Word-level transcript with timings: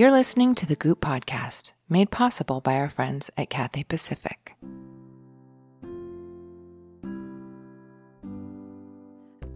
You're 0.00 0.10
listening 0.10 0.54
to 0.54 0.64
the 0.64 0.76
Goop 0.76 1.02
Podcast, 1.02 1.72
made 1.86 2.10
possible 2.10 2.62
by 2.62 2.76
our 2.76 2.88
friends 2.88 3.30
at 3.36 3.50
Cathay 3.50 3.84
Pacific. 3.84 4.56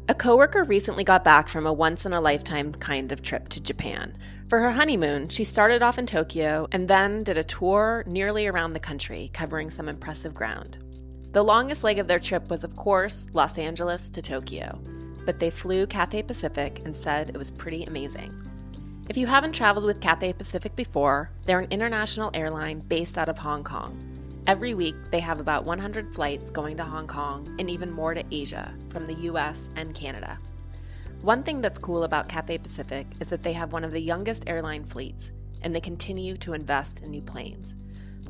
A 0.07 0.15
coworker 0.15 0.65
recently 0.65 1.03
got 1.03 1.25
back 1.25 1.49
from 1.49 1.67
a 1.67 1.72
once 1.72 2.04
in 2.04 2.12
a 2.12 2.21
lifetime 2.21 2.72
kind 2.72 3.11
of 3.11 3.22
trip 3.22 3.48
to 3.48 3.61
Japan. 3.62 4.18
For 4.50 4.59
her 4.59 4.72
honeymoon, 4.72 5.30
she 5.30 5.45
started 5.45 5.82
off 5.82 5.98
in 5.98 6.04
Tokyo 6.04 6.68
and 6.72 6.88
then 6.88 7.22
did 7.22 7.38
a 7.38 7.42
tour 7.42 8.04
nearly 8.06 8.46
around 8.46 8.74
the 8.74 8.80
country, 8.80 9.30
covering 9.32 9.70
some 9.70 9.88
impressive 9.88 10.34
ground. 10.34 10.76
The 11.32 11.42
longest 11.42 11.82
leg 11.82 11.98
of 11.98 12.06
their 12.06 12.20
trip 12.20 12.50
was, 12.50 12.64
of 12.64 12.76
course, 12.76 13.26
Los 13.32 13.56
Angeles 13.56 14.11
to 14.11 14.20
Tokyo, 14.20 14.79
but 15.24 15.38
they 15.38 15.48
flew 15.48 15.86
Cathay 15.86 16.24
Pacific 16.24 16.82
and 16.84 16.95
said 16.95 17.30
it 17.30 17.38
was 17.38 17.50
pretty 17.50 17.84
amazing. 17.84 18.38
If 19.07 19.18
you 19.18 19.26
haven't 19.26 19.53
traveled 19.53 19.85
with 19.85 20.00
Cathay 20.00 20.32
Pacific 20.32 20.75
before, 20.75 21.31
they're 21.44 21.58
an 21.58 21.71
international 21.71 22.31
airline 22.32 22.81
based 22.81 23.18
out 23.18 23.29
of 23.29 23.36
Hong 23.36 23.63
Kong. 23.63 23.99
Every 24.46 24.72
week, 24.72 24.94
they 25.11 25.21
have 25.21 25.40
about 25.40 25.67
100 25.67 26.14
flights 26.14 26.50
going 26.50 26.79
to 26.79 26.85
Hong 26.85 27.07
Kong 27.07 27.54
and 27.58 27.68
even 27.68 27.90
more 27.90 28.14
to 28.14 28.25
Asia 28.30 28.75
from 28.89 29.04
the 29.04 29.14
US 29.29 29.68
and 29.77 29.94
Canada. 29.94 30.39
One 31.21 31.43
thing 31.43 31.61
that's 31.61 31.79
cool 31.79 32.05
about 32.05 32.30
Cathay 32.30 32.56
Pacific 32.56 33.06
is 33.20 33.27
that 33.27 33.42
they 33.42 33.53
have 33.53 33.75
one 33.75 33.84
of 33.84 33.91
the 33.91 34.00
youngest 34.00 34.44
airline 34.47 34.84
fleets, 34.84 35.33
and 35.61 35.75
they 35.75 35.80
continue 35.83 36.34
to 36.39 36.55
invest 36.55 37.02
in 37.02 37.11
new 37.11 37.22
planes. 37.22 37.77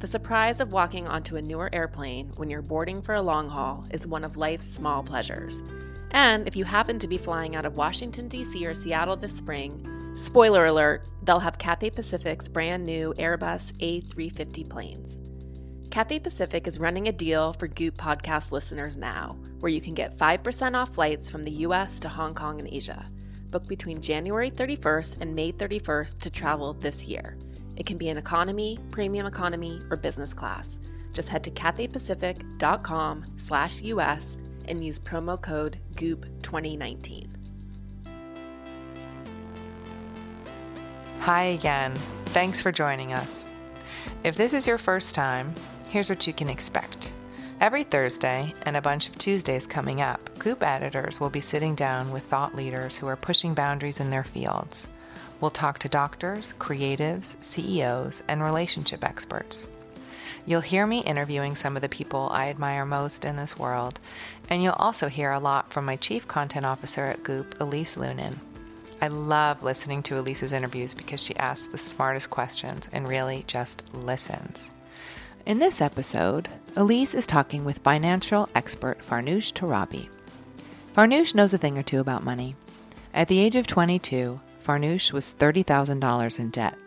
The 0.00 0.08
surprise 0.08 0.60
of 0.60 0.72
walking 0.72 1.06
onto 1.06 1.36
a 1.36 1.42
newer 1.42 1.70
airplane 1.72 2.32
when 2.34 2.50
you're 2.50 2.62
boarding 2.62 3.00
for 3.00 3.14
a 3.14 3.22
long 3.22 3.48
haul 3.48 3.84
is 3.92 4.08
one 4.08 4.24
of 4.24 4.36
life's 4.36 4.66
small 4.66 5.04
pleasures. 5.04 5.62
And 6.10 6.48
if 6.48 6.56
you 6.56 6.64
happen 6.64 6.98
to 6.98 7.08
be 7.08 7.18
flying 7.18 7.54
out 7.54 7.64
of 7.64 7.76
Washington, 7.76 8.26
D.C. 8.26 8.66
or 8.66 8.74
Seattle 8.74 9.16
this 9.16 9.36
spring, 9.36 9.93
spoiler 10.14 10.66
alert, 10.66 11.08
they'll 11.22 11.40
have 11.40 11.58
Cathay 11.58 11.90
Pacific's 11.90 12.48
brand 12.48 12.84
new 12.84 13.14
Airbus 13.18 13.72
A350 13.78 14.68
planes. 14.68 15.18
Cathay 15.90 16.18
Pacific 16.18 16.66
is 16.66 16.80
running 16.80 17.06
a 17.06 17.12
deal 17.12 17.52
for 17.52 17.68
Goop 17.68 17.96
podcast 17.96 18.50
listeners 18.50 18.96
now, 18.96 19.36
where 19.60 19.70
you 19.70 19.80
can 19.80 19.94
get 19.94 20.18
5% 20.18 20.74
off 20.74 20.94
flights 20.94 21.30
from 21.30 21.44
the 21.44 21.50
US 21.50 22.00
to 22.00 22.08
Hong 22.08 22.34
Kong 22.34 22.58
and 22.58 22.68
Asia. 22.68 23.08
Book 23.50 23.68
between 23.68 24.00
January 24.00 24.50
31st 24.50 25.20
and 25.20 25.34
May 25.34 25.52
31st 25.52 26.18
to 26.18 26.30
travel 26.30 26.72
this 26.72 27.06
year. 27.06 27.38
It 27.76 27.86
can 27.86 27.96
be 27.96 28.08
an 28.08 28.18
economy, 28.18 28.78
premium 28.90 29.26
economy, 29.26 29.80
or 29.90 29.96
business 29.96 30.34
class. 30.34 30.78
Just 31.12 31.28
head 31.28 31.44
to 31.44 31.50
cathaypacific.com 31.52 33.24
slash 33.36 33.80
US 33.82 34.36
and 34.66 34.84
use 34.84 34.98
promo 34.98 35.40
code 35.40 35.78
GOOP2019. 35.94 37.43
Hi 41.24 41.44
again. 41.44 41.94
Thanks 42.36 42.60
for 42.60 42.70
joining 42.70 43.14
us. 43.14 43.46
If 44.24 44.36
this 44.36 44.52
is 44.52 44.66
your 44.66 44.76
first 44.76 45.14
time, 45.14 45.54
here's 45.88 46.10
what 46.10 46.26
you 46.26 46.34
can 46.34 46.50
expect. 46.50 47.14
Every 47.62 47.82
Thursday 47.82 48.52
and 48.66 48.76
a 48.76 48.82
bunch 48.82 49.08
of 49.08 49.16
Tuesdays 49.16 49.66
coming 49.66 50.02
up, 50.02 50.20
Goop 50.38 50.62
editors 50.62 51.20
will 51.20 51.30
be 51.30 51.40
sitting 51.40 51.74
down 51.74 52.10
with 52.10 52.24
thought 52.24 52.54
leaders 52.54 52.98
who 52.98 53.06
are 53.06 53.16
pushing 53.16 53.54
boundaries 53.54 54.00
in 54.00 54.10
their 54.10 54.22
fields. 54.22 54.86
We'll 55.40 55.50
talk 55.50 55.78
to 55.78 55.88
doctors, 55.88 56.52
creatives, 56.58 57.42
CEOs, 57.42 58.22
and 58.28 58.42
relationship 58.42 59.02
experts. 59.02 59.66
You'll 60.44 60.60
hear 60.60 60.86
me 60.86 60.98
interviewing 61.04 61.56
some 61.56 61.74
of 61.74 61.80
the 61.80 61.88
people 61.88 62.28
I 62.32 62.50
admire 62.50 62.84
most 62.84 63.24
in 63.24 63.36
this 63.36 63.58
world, 63.58 63.98
and 64.50 64.62
you'll 64.62 64.74
also 64.74 65.08
hear 65.08 65.32
a 65.32 65.38
lot 65.38 65.72
from 65.72 65.86
my 65.86 65.96
chief 65.96 66.28
content 66.28 66.66
officer 66.66 67.06
at 67.06 67.22
Goop, 67.22 67.58
Elise 67.60 67.94
Loehnen. 67.94 68.36
I 69.04 69.08
love 69.08 69.62
listening 69.62 70.02
to 70.04 70.16
Elise's 70.16 70.54
interviews 70.54 70.94
because 70.94 71.20
she 71.20 71.36
asks 71.36 71.66
the 71.66 71.76
smartest 71.76 72.30
questions 72.30 72.88
and 72.90 73.06
really 73.06 73.44
just 73.46 73.82
listens. 73.92 74.70
In 75.44 75.58
this 75.58 75.82
episode, 75.82 76.48
Elise 76.74 77.12
is 77.12 77.26
talking 77.26 77.66
with 77.66 77.80
financial 77.80 78.48
expert 78.54 79.00
Farnoosh 79.00 79.52
Torabi. 79.52 80.08
Farnoosh 80.96 81.34
knows 81.34 81.52
a 81.52 81.58
thing 81.58 81.76
or 81.76 81.82
two 81.82 82.00
about 82.00 82.24
money. 82.24 82.56
At 83.12 83.28
the 83.28 83.40
age 83.40 83.56
of 83.56 83.66
22, 83.66 84.40
Farnoosh 84.64 85.12
was 85.12 85.34
$30,000 85.38 86.38
in 86.38 86.48
debt. 86.48 86.78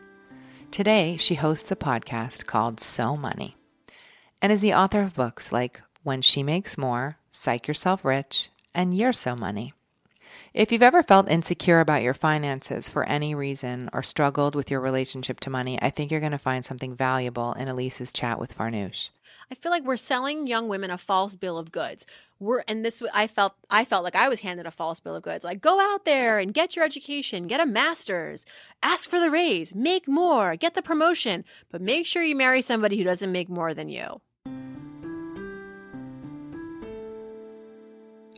Today, 0.72 1.18
she 1.18 1.36
hosts 1.36 1.70
a 1.70 1.76
podcast 1.76 2.48
called 2.48 2.80
So 2.80 3.16
Money 3.16 3.56
and 4.42 4.52
is 4.52 4.62
the 4.62 4.74
author 4.74 5.04
of 5.04 5.14
books 5.14 5.52
like 5.52 5.84
When 6.02 6.24
She 6.24 6.42
Makes 6.42 6.80
More, 6.80 7.20
Psych 7.30 7.68
Yourself 7.68 8.04
Rich, 8.04 8.50
and 8.74 8.98
You're 8.98 9.14
So 9.14 9.36
Money. 9.36 9.76
If 10.58 10.72
you've 10.72 10.82
ever 10.82 11.04
felt 11.04 11.30
insecure 11.30 11.82
about 11.82 12.02
your 12.02 12.16
finances 12.16 12.90
for 12.90 13.04
any 13.04 13.36
reason 13.36 13.92
or 13.94 14.02
struggled 14.02 14.56
with 14.56 14.72
your 14.72 14.80
relationship 14.80 15.40
to 15.42 15.52
money, 15.52 15.78
I 15.84 15.92
think 15.92 16.10
you're 16.10 16.20
going 16.20 16.32
to 16.32 16.40
find 16.40 16.66
something 16.66 16.96
valuable 16.96 17.54
in 17.54 17.68
Elise's 17.68 18.12
chat 18.12 18.40
with 18.40 18.58
Farnoosh. 18.58 19.10
I 19.52 19.54
feel 19.54 19.72
like 19.72 19.84
we're 19.84 19.98
selling 19.98 20.48
young 20.48 20.68
women 20.68 20.90
a 20.90 20.98
false 20.98 21.36
bill 21.36 21.60
of 21.60 21.72
goods. 21.72 22.08
We're 22.40 22.64
and 22.68 22.84
this 22.84 23.04
I 23.14 23.28
felt 23.28 23.54
I 23.70 23.86
felt 23.86 24.04
like 24.04 24.16
I 24.16 24.30
was 24.30 24.40
handed 24.40 24.66
a 24.66 24.72
false 24.72 25.00
bill 25.00 25.16
of 25.16 25.22
goods. 25.22 25.44
Like 25.44 25.62
go 25.62 25.80
out 25.80 26.06
there 26.06 26.40
and 26.40 26.56
get 26.56 26.76
your 26.76 26.86
education, 26.86 27.46
get 27.46 27.60
a 27.60 27.68
master's, 27.68 28.44
ask 28.82 29.08
for 29.08 29.20
the 29.20 29.30
raise, 29.30 29.76
make 29.76 30.08
more, 30.08 30.56
get 30.56 30.74
the 30.74 30.82
promotion, 30.82 31.46
but 31.70 31.82
make 31.84 32.08
sure 32.08 32.24
you 32.24 32.36
marry 32.36 32.64
somebody 32.64 32.98
who 32.98 33.04
doesn't 33.04 33.32
make 33.32 33.48
more 33.48 33.76
than 33.76 33.90
you. 33.90 34.22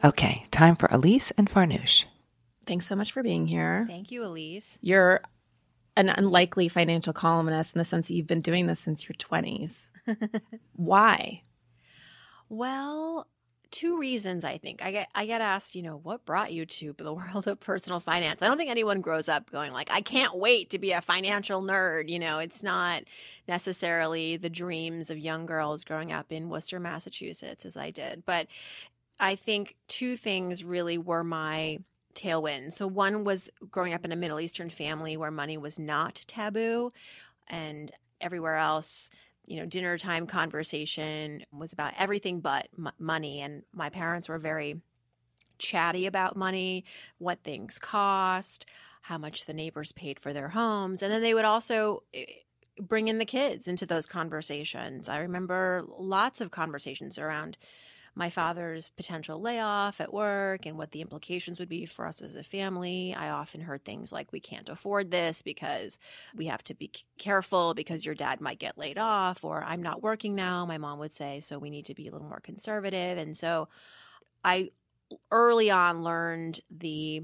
Okay, 0.04 0.46
time 0.52 0.76
for 0.76 0.88
Elise 0.92 1.32
and 1.32 1.50
Farnoosh. 1.50 2.06
Thanks 2.66 2.88
so 2.88 2.96
much 2.96 3.12
for 3.12 3.22
being 3.24 3.48
here. 3.48 3.86
Thank 3.88 4.12
you, 4.12 4.24
Elise. 4.24 4.78
You're 4.82 5.22
an 5.98 6.08
unlikely 6.10 6.70
financial 6.70 7.12
columnist 7.12 7.76
in 7.76 7.80
the 7.80 7.86
sense 7.86 8.08
that 8.08 8.14
you've 8.14 8.28
been 8.28 8.42
doing 8.42 8.68
this 8.68 8.80
since 8.80 9.10
your 9.10 9.16
20s. 9.16 9.88
Why? 10.74 11.44
Well, 12.48 13.28
two 13.72 14.00
reasons 14.00 14.46
I 14.46 14.58
think. 14.58 14.82
I 14.82 14.92
get 14.92 15.10
I 15.14 15.26
get 15.26 15.42
asked, 15.42 15.76
you 15.76 15.82
know, 15.82 15.98
what 15.98 16.26
brought 16.26 16.54
you 16.54 16.66
to 16.66 16.96
the 16.98 17.14
world 17.14 17.48
of 17.48 17.60
personal 17.60 18.00
finance? 18.00 18.42
I 18.42 18.48
don't 18.48 18.58
think 18.58 18.72
anyone 18.72 19.02
grows 19.02 19.28
up 19.28 19.52
going 19.52 19.74
like, 19.74 19.92
I 19.92 20.02
can't 20.02 20.38
wait 20.38 20.70
to 20.70 20.80
be 20.80 20.92
a 20.94 21.02
financial 21.02 21.62
nerd, 21.62 22.10
you 22.10 22.20
know. 22.20 22.40
It's 22.40 22.64
not 22.64 23.04
necessarily 23.48 24.38
the 24.38 24.50
dreams 24.50 25.10
of 25.10 25.18
young 25.18 25.46
girls 25.46 25.84
growing 25.84 26.12
up 26.12 26.32
in 26.32 26.50
Worcester, 26.50 26.80
Massachusetts 26.80 27.66
as 27.66 27.76
I 27.76 27.92
did. 27.92 28.24
But 28.26 28.48
I 29.20 29.36
think 29.36 29.76
two 29.88 30.16
things 30.18 30.64
really 30.64 30.98
were 30.98 31.24
my 31.24 31.80
tailwind. 32.16 32.74
So 32.74 32.88
one 32.88 33.24
was 33.24 33.50
growing 33.70 33.94
up 33.94 34.06
in 34.06 34.12
a 34.12 34.16
Middle 34.16 34.40
Eastern 34.40 34.70
family 34.70 35.18
where 35.18 35.32
money 35.32 35.58
was 35.58 35.78
not 35.80 36.22
taboo 36.28 36.92
and 37.48 37.92
everywhere 38.22 38.58
else 38.58 39.10
you 39.46 39.58
know 39.58 39.66
dinner 39.66 39.98
time 39.98 40.28
conversation 40.28 41.44
was 41.52 41.74
about 41.74 41.94
everything 41.98 42.40
but 42.40 42.68
m- 42.78 42.92
money. 43.00 43.42
And 43.42 43.64
my 43.74 43.90
parents 43.90 44.30
were 44.30 44.38
very 44.38 44.82
chatty 45.58 46.06
about 46.06 46.38
money 46.38 46.86
what 47.18 47.44
things 47.44 47.80
cost 47.80 48.66
how 49.02 49.18
much 49.18 49.46
the 49.46 49.54
neighbors 49.54 49.92
paid 49.94 50.20
for 50.20 50.34
their 50.34 50.50
homes. 50.50 51.02
And 51.02 51.12
then 51.12 51.22
they 51.22 51.34
would 51.34 51.46
also 51.46 52.04
eh, 52.14 52.26
bring 52.80 53.08
in 53.08 53.18
the 53.18 53.26
kids 53.26 53.68
into 53.68 53.86
those 53.86 54.06
conversations. 54.06 55.10
I 55.10 55.20
remember 55.20 55.84
lots 55.98 56.42
of 56.42 56.52
conversations 56.52 57.18
around 57.18 57.58
my 58.20 58.30
father's 58.30 58.90
potential 58.90 59.40
layoff 59.40 60.02
at 60.02 60.14
work 60.14 60.66
and 60.66 60.78
what 60.78 60.92
the 60.92 61.00
implications 61.00 61.58
would 61.58 61.70
be 61.70 61.86
for 61.86 62.06
us 62.06 62.22
as 62.22 62.36
a 62.36 62.44
family. 62.44 63.16
I 63.18 63.30
often 63.30 63.62
heard 63.62 63.86
things 63.86 64.12
like, 64.12 64.34
we 64.34 64.42
can't 64.42 64.68
afford 64.68 65.10
this 65.10 65.42
because 65.42 65.98
we 66.36 66.48
have 66.48 66.62
to 66.66 66.74
be 66.74 66.92
careful 67.18 67.74
because 67.74 68.06
your 68.06 68.16
dad 68.16 68.42
might 68.42 68.60
get 68.60 68.78
laid 68.78 68.98
off, 68.98 69.46
or 69.46 69.64
I'm 69.64 69.82
not 69.82 70.04
working 70.04 70.36
now, 70.36 70.66
my 70.66 70.78
mom 70.78 71.00
would 71.00 71.14
say, 71.14 71.40
so 71.40 71.58
we 71.58 71.70
need 71.70 71.86
to 71.86 71.96
be 71.96 72.10
a 72.10 72.12
little 72.12 72.28
more 72.28 72.42
conservative. 72.42 73.18
And 73.18 73.38
so 73.38 73.70
I 74.44 74.72
early 75.32 75.72
on 75.72 76.04
learned 76.04 76.60
the 76.70 77.24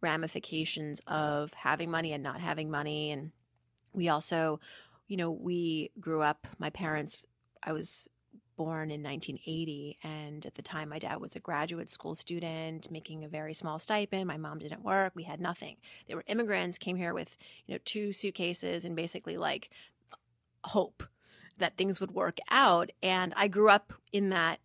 ramifications 0.00 1.00
of 1.06 1.52
having 1.54 1.88
money 1.88 2.12
and 2.12 2.24
not 2.24 2.40
having 2.40 2.68
money. 2.68 3.12
And 3.12 3.30
we 3.92 4.08
also, 4.08 4.58
you 5.06 5.16
know, 5.16 5.30
we 5.30 5.92
grew 6.00 6.20
up, 6.20 6.48
my 6.58 6.70
parents, 6.70 7.24
I 7.62 7.72
was 7.72 8.08
born 8.56 8.90
in 8.90 9.02
1980 9.02 9.98
and 10.02 10.46
at 10.46 10.54
the 10.54 10.62
time 10.62 10.88
my 10.88 10.98
dad 10.98 11.20
was 11.20 11.36
a 11.36 11.40
graduate 11.40 11.90
school 11.90 12.14
student 12.14 12.90
making 12.90 13.24
a 13.24 13.28
very 13.28 13.54
small 13.54 13.78
stipend. 13.78 14.26
My 14.26 14.36
mom 14.36 14.58
didn't 14.58 14.84
work. 14.84 15.12
We 15.14 15.22
had 15.22 15.40
nothing. 15.40 15.76
They 16.06 16.14
were 16.14 16.24
immigrants 16.26 16.78
came 16.78 16.96
here 16.96 17.14
with 17.14 17.36
you 17.66 17.74
know 17.74 17.80
two 17.84 18.12
suitcases 18.12 18.84
and 18.84 18.96
basically 18.96 19.36
like 19.36 19.70
hope 20.64 21.02
that 21.58 21.76
things 21.76 22.00
would 22.00 22.12
work 22.12 22.38
out. 22.50 22.90
And 23.02 23.32
i 23.36 23.48
grew 23.48 23.70
up 23.70 23.92
in 24.12 24.30
that 24.30 24.60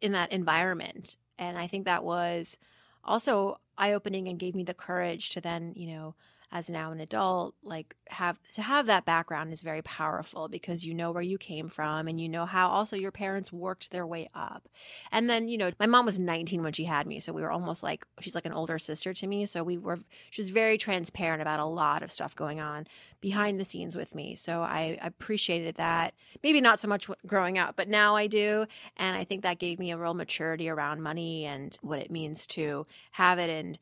in 0.00 0.12
that 0.12 0.32
environment. 0.32 1.16
And 1.38 1.56
i 1.58 1.66
think 1.66 1.84
that 1.84 2.04
was 2.04 2.58
also 3.04 3.58
eye 3.78 3.92
opening 3.92 4.28
and 4.28 4.38
gave 4.38 4.54
me 4.54 4.64
the 4.64 4.74
courage 4.74 5.30
to 5.30 5.40
then 5.40 5.72
you 5.74 5.88
know 5.88 6.14
as 6.52 6.68
now 6.68 6.90
an 6.90 7.00
adult, 7.00 7.54
like 7.62 7.94
have 8.08 8.38
to 8.54 8.62
have 8.62 8.86
that 8.86 9.04
background 9.04 9.52
is 9.52 9.62
very 9.62 9.82
powerful 9.82 10.48
because 10.48 10.84
you 10.84 10.92
know 10.94 11.12
where 11.12 11.22
you 11.22 11.38
came 11.38 11.68
from 11.68 12.08
and 12.08 12.20
you 12.20 12.28
know 12.28 12.44
how 12.44 12.68
also 12.68 12.96
your 12.96 13.12
parents 13.12 13.52
worked 13.52 13.90
their 13.90 14.06
way 14.06 14.28
up. 14.34 14.68
And 15.12 15.30
then, 15.30 15.48
you 15.48 15.56
know, 15.56 15.70
my 15.78 15.86
mom 15.86 16.06
was 16.06 16.18
19 16.18 16.62
when 16.62 16.72
she 16.72 16.84
had 16.84 17.06
me, 17.06 17.20
so 17.20 17.32
we 17.32 17.42
were 17.42 17.52
almost 17.52 17.82
like 17.82 18.04
she's 18.20 18.34
like 18.34 18.46
an 18.46 18.52
older 18.52 18.78
sister 18.78 19.14
to 19.14 19.26
me, 19.26 19.46
so 19.46 19.62
we 19.62 19.78
were 19.78 19.98
she 20.30 20.42
was 20.42 20.48
very 20.48 20.76
transparent 20.76 21.40
about 21.40 21.60
a 21.60 21.64
lot 21.64 22.02
of 22.02 22.10
stuff 22.10 22.34
going 22.34 22.60
on 22.60 22.86
behind 23.20 23.60
the 23.60 23.64
scenes 23.64 23.94
with 23.94 24.14
me. 24.14 24.34
So 24.34 24.62
I 24.62 24.98
appreciated 25.02 25.76
that. 25.76 26.14
Maybe 26.42 26.60
not 26.60 26.80
so 26.80 26.88
much 26.88 27.08
growing 27.26 27.58
up, 27.58 27.76
but 27.76 27.88
now 27.88 28.16
I 28.16 28.26
do, 28.26 28.66
and 28.96 29.16
I 29.16 29.22
think 29.24 29.42
that 29.42 29.60
gave 29.60 29.78
me 29.78 29.92
a 29.92 29.98
real 29.98 30.14
maturity 30.14 30.68
around 30.68 31.02
money 31.02 31.44
and 31.44 31.76
what 31.82 32.00
it 32.00 32.10
means 32.10 32.46
to 32.48 32.86
have 33.12 33.38
it 33.38 33.50
and 33.50 33.78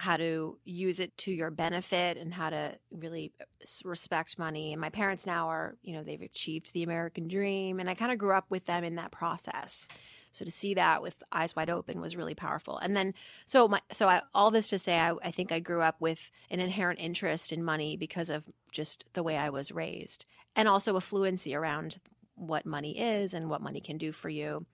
how 0.00 0.16
to 0.16 0.58
use 0.64 0.98
it 0.98 1.16
to 1.18 1.30
your 1.30 1.50
benefit 1.50 2.16
and 2.16 2.32
how 2.32 2.48
to 2.48 2.74
really 2.90 3.32
uh, 3.38 3.44
respect 3.84 4.38
money. 4.38 4.72
And 4.72 4.80
my 4.80 4.88
parents 4.88 5.26
now 5.26 5.48
are, 5.48 5.76
you 5.82 5.92
know, 5.92 6.02
they've 6.02 6.22
achieved 6.22 6.72
the 6.72 6.82
American 6.82 7.28
dream. 7.28 7.78
And 7.78 7.90
I 7.90 7.94
kind 7.94 8.10
of 8.10 8.16
grew 8.16 8.32
up 8.32 8.46
with 8.48 8.64
them 8.64 8.82
in 8.82 8.94
that 8.94 9.12
process. 9.12 9.88
So 10.32 10.46
to 10.46 10.50
see 10.50 10.72
that 10.74 11.02
with 11.02 11.14
eyes 11.32 11.54
wide 11.54 11.68
open 11.68 12.00
was 12.00 12.16
really 12.16 12.34
powerful. 12.34 12.78
And 12.78 12.96
then, 12.96 13.12
so 13.44 13.68
my, 13.68 13.82
so 13.92 14.08
I, 14.08 14.22
all 14.34 14.50
this 14.50 14.68
to 14.68 14.78
say, 14.78 14.98
I, 14.98 15.12
I 15.22 15.30
think 15.30 15.52
I 15.52 15.60
grew 15.60 15.82
up 15.82 16.00
with 16.00 16.30
an 16.50 16.60
inherent 16.60 16.98
interest 16.98 17.52
in 17.52 17.62
money 17.62 17.98
because 17.98 18.30
of 18.30 18.44
just 18.72 19.04
the 19.12 19.22
way 19.22 19.36
I 19.36 19.50
was 19.50 19.70
raised 19.70 20.24
and 20.56 20.66
also 20.66 20.96
a 20.96 21.00
fluency 21.00 21.54
around 21.54 22.00
what 22.36 22.64
money 22.64 22.98
is 22.98 23.34
and 23.34 23.50
what 23.50 23.60
money 23.60 23.82
can 23.82 23.98
do 23.98 24.12
for 24.12 24.30
you. 24.30 24.64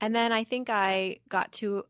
And 0.00 0.14
then 0.14 0.30
I 0.30 0.44
think 0.44 0.70
I 0.70 1.18
got 1.28 1.50
to 1.54 1.84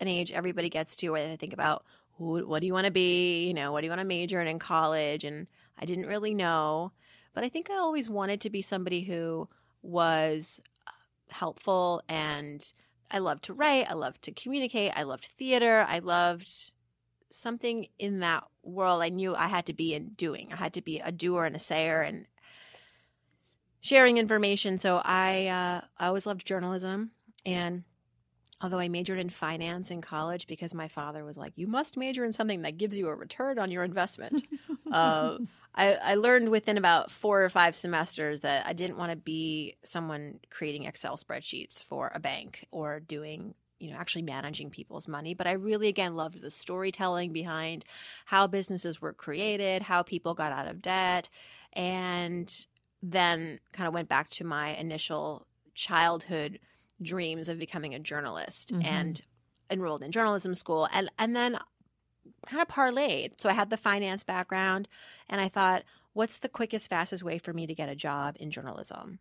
an 0.00 0.08
age 0.08 0.32
everybody 0.32 0.68
gets 0.70 0.96
to 0.96 1.10
where 1.10 1.28
they 1.28 1.36
think 1.36 1.52
about 1.52 1.84
what 2.20 2.60
do 2.60 2.66
you 2.66 2.72
want 2.72 2.84
to 2.86 2.90
be? 2.90 3.46
You 3.46 3.54
know, 3.54 3.72
what 3.72 3.80
do 3.80 3.86
you 3.86 3.90
want 3.90 4.00
to 4.00 4.06
major 4.06 4.40
in 4.40 4.46
in 4.46 4.58
college? 4.58 5.24
And 5.24 5.46
I 5.78 5.84
didn't 5.84 6.06
really 6.06 6.34
know, 6.34 6.92
but 7.34 7.44
I 7.44 7.48
think 7.48 7.70
I 7.70 7.76
always 7.76 8.08
wanted 8.08 8.42
to 8.42 8.50
be 8.50 8.62
somebody 8.62 9.02
who 9.02 9.48
was 9.82 10.60
uh, 10.86 10.90
helpful 11.30 12.02
and 12.08 12.72
I 13.10 13.18
loved 13.18 13.44
to 13.44 13.54
write, 13.54 13.90
I 13.90 13.94
loved 13.94 14.22
to 14.22 14.32
communicate, 14.32 14.92
I 14.94 15.02
loved 15.02 15.26
theater, 15.36 15.84
I 15.88 15.98
loved 15.98 16.72
something 17.30 17.86
in 17.98 18.20
that 18.20 18.44
world 18.62 19.02
I 19.02 19.08
knew 19.08 19.34
I 19.34 19.48
had 19.48 19.66
to 19.66 19.72
be 19.72 19.94
in 19.94 20.10
doing. 20.10 20.52
I 20.52 20.56
had 20.56 20.74
to 20.74 20.82
be 20.82 21.00
a 21.00 21.10
doer 21.10 21.44
and 21.44 21.56
a 21.56 21.60
sayer 21.60 22.02
and 22.02 22.26
sharing 23.80 24.18
information. 24.18 24.78
So 24.78 25.00
I 25.04 25.46
uh, 25.46 25.80
I 25.98 26.06
always 26.06 26.26
loved 26.26 26.46
journalism 26.46 27.12
and 27.46 27.84
although 28.60 28.78
I 28.78 28.88
majored 28.88 29.18
in 29.18 29.30
finance 29.30 29.90
in 29.90 30.00
college 30.00 30.46
because 30.46 30.74
my 30.74 30.88
father 30.88 31.24
was 31.24 31.38
like, 31.38 31.52
you 31.56 31.66
must 31.66 31.96
major 31.96 32.24
in 32.24 32.32
something 32.32 32.62
that 32.62 32.78
gives 32.78 32.96
you 32.96 33.08
a 33.08 33.14
return 33.14 33.58
on 33.58 33.70
your 33.70 33.84
investment. 33.84 34.46
uh, 34.92 35.38
I, 35.74 35.94
I, 35.94 36.14
learned 36.16 36.50
within 36.50 36.76
about 36.76 37.10
four 37.10 37.42
or 37.42 37.48
five 37.48 37.74
semesters 37.74 38.40
that 38.40 38.66
I 38.66 38.72
didn't 38.72 38.98
want 38.98 39.12
to 39.12 39.16
be 39.16 39.76
someone 39.84 40.40
creating 40.50 40.84
Excel 40.84 41.16
spreadsheets 41.16 41.82
for 41.84 42.12
a 42.14 42.20
bank 42.20 42.66
or 42.70 43.00
doing, 43.00 43.54
you 43.78 43.90
know, 43.90 43.96
actually 43.96 44.22
managing 44.22 44.70
people's 44.70 45.08
money. 45.08 45.32
But 45.32 45.46
I 45.46 45.52
really, 45.52 45.88
again, 45.88 46.14
loved 46.14 46.42
the 46.42 46.50
storytelling 46.50 47.32
behind 47.32 47.84
how 48.26 48.46
businesses 48.46 49.00
were 49.00 49.14
created, 49.14 49.80
how 49.80 50.02
people 50.02 50.34
got 50.34 50.52
out 50.52 50.68
of 50.68 50.82
debt, 50.82 51.30
and 51.72 52.66
then 53.02 53.58
kind 53.72 53.88
of 53.88 53.94
went 53.94 54.08
back 54.08 54.28
to 54.30 54.44
my 54.44 54.74
initial 54.74 55.46
childhood 55.74 56.58
dreams 57.02 57.48
of 57.48 57.58
becoming 57.58 57.94
a 57.94 57.98
journalist 57.98 58.72
mm-hmm. 58.72 58.86
and 58.86 59.22
enrolled 59.70 60.02
in 60.02 60.12
journalism 60.12 60.54
school 60.54 60.88
and 60.92 61.10
and 61.18 61.34
then 61.34 61.58
kind 62.46 62.62
of 62.62 62.68
parlayed. 62.68 63.32
So 63.40 63.48
I 63.48 63.52
had 63.52 63.70
the 63.70 63.76
finance 63.76 64.22
background 64.22 64.88
and 65.28 65.40
I 65.40 65.48
thought, 65.48 65.84
what's 66.12 66.38
the 66.38 66.48
quickest, 66.48 66.88
fastest 66.88 67.22
way 67.22 67.38
for 67.38 67.52
me 67.52 67.66
to 67.66 67.74
get 67.74 67.88
a 67.88 67.94
job 67.94 68.36
in 68.38 68.50
journalism? 68.50 69.18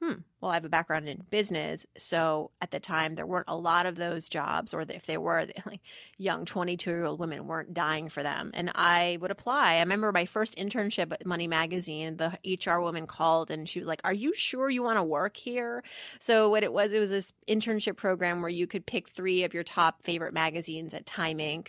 Hmm, 0.00 0.14
well, 0.40 0.50
I 0.50 0.54
have 0.54 0.64
a 0.64 0.70
background 0.70 1.08
in 1.08 1.24
business. 1.28 1.86
So 1.98 2.52
at 2.62 2.70
the 2.70 2.80
time, 2.80 3.16
there 3.16 3.26
weren't 3.26 3.48
a 3.48 3.56
lot 3.56 3.84
of 3.84 3.96
those 3.96 4.30
jobs, 4.30 4.72
or 4.72 4.80
if 4.80 5.04
there 5.04 5.20
were, 5.20 5.46
like 5.66 5.80
young 6.16 6.46
22 6.46 6.90
year 6.90 7.04
old 7.04 7.20
women 7.20 7.46
weren't 7.46 7.74
dying 7.74 8.08
for 8.08 8.22
them. 8.22 8.50
And 8.54 8.70
I 8.74 9.18
would 9.20 9.30
apply. 9.30 9.74
I 9.74 9.80
remember 9.80 10.10
my 10.10 10.24
first 10.24 10.56
internship 10.56 11.12
at 11.12 11.26
Money 11.26 11.46
Magazine, 11.46 12.16
the 12.16 12.38
HR 12.46 12.80
woman 12.80 13.06
called 13.06 13.50
and 13.50 13.68
she 13.68 13.78
was 13.78 13.86
like, 13.86 14.00
Are 14.02 14.14
you 14.14 14.32
sure 14.34 14.70
you 14.70 14.82
want 14.82 14.98
to 14.98 15.04
work 15.04 15.36
here? 15.36 15.84
So 16.18 16.48
what 16.48 16.62
it 16.62 16.72
was, 16.72 16.94
it 16.94 16.98
was 16.98 17.10
this 17.10 17.32
internship 17.46 17.96
program 17.96 18.40
where 18.40 18.50
you 18.50 18.66
could 18.66 18.86
pick 18.86 19.08
three 19.08 19.44
of 19.44 19.52
your 19.52 19.64
top 19.64 20.02
favorite 20.02 20.32
magazines 20.32 20.94
at 20.94 21.04
Time 21.04 21.38
Inc. 21.38 21.68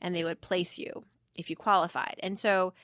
and 0.00 0.14
they 0.14 0.22
would 0.22 0.40
place 0.40 0.78
you 0.78 1.04
if 1.34 1.50
you 1.50 1.56
qualified. 1.56 2.20
And 2.22 2.38
so, 2.38 2.74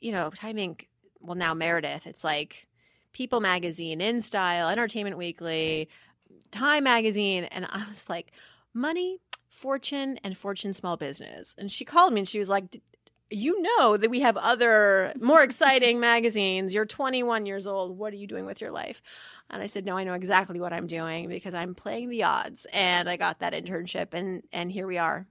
you 0.00 0.12
know, 0.12 0.28
Time 0.30 0.56
Inc., 0.56 0.86
well, 1.20 1.34
now 1.34 1.54
Meredith, 1.54 2.06
it's 2.06 2.22
like, 2.22 2.68
People 3.16 3.40
Magazine, 3.40 4.00
InStyle, 4.00 4.70
Entertainment 4.70 5.16
Weekly, 5.16 5.88
Time 6.50 6.84
Magazine. 6.84 7.44
And 7.44 7.64
I 7.64 7.86
was 7.88 8.06
like, 8.10 8.30
money, 8.74 9.22
fortune, 9.48 10.20
and 10.22 10.36
fortune 10.36 10.74
small 10.74 10.98
business. 10.98 11.54
And 11.56 11.72
she 11.72 11.86
called 11.86 12.12
me 12.12 12.20
and 12.20 12.28
she 12.28 12.38
was 12.38 12.50
like, 12.50 12.82
you 13.30 13.62
know 13.62 13.96
that 13.96 14.10
we 14.10 14.20
have 14.20 14.36
other 14.36 15.14
more 15.18 15.42
exciting 15.42 15.98
magazines. 15.98 16.74
You're 16.74 16.84
21 16.84 17.46
years 17.46 17.66
old. 17.66 17.96
What 17.96 18.12
are 18.12 18.16
you 18.16 18.26
doing 18.26 18.44
with 18.44 18.60
your 18.60 18.70
life? 18.70 19.00
And 19.48 19.62
I 19.62 19.66
said, 19.66 19.86
No, 19.86 19.96
I 19.96 20.04
know 20.04 20.12
exactly 20.12 20.60
what 20.60 20.74
I'm 20.74 20.86
doing 20.86 21.30
because 21.30 21.54
I'm 21.54 21.74
playing 21.74 22.10
the 22.10 22.24
odds. 22.24 22.66
And 22.66 23.08
I 23.08 23.16
got 23.16 23.38
that 23.38 23.54
internship 23.54 24.12
and 24.12 24.42
and 24.52 24.70
here 24.70 24.86
we 24.86 24.98
are. 24.98 25.26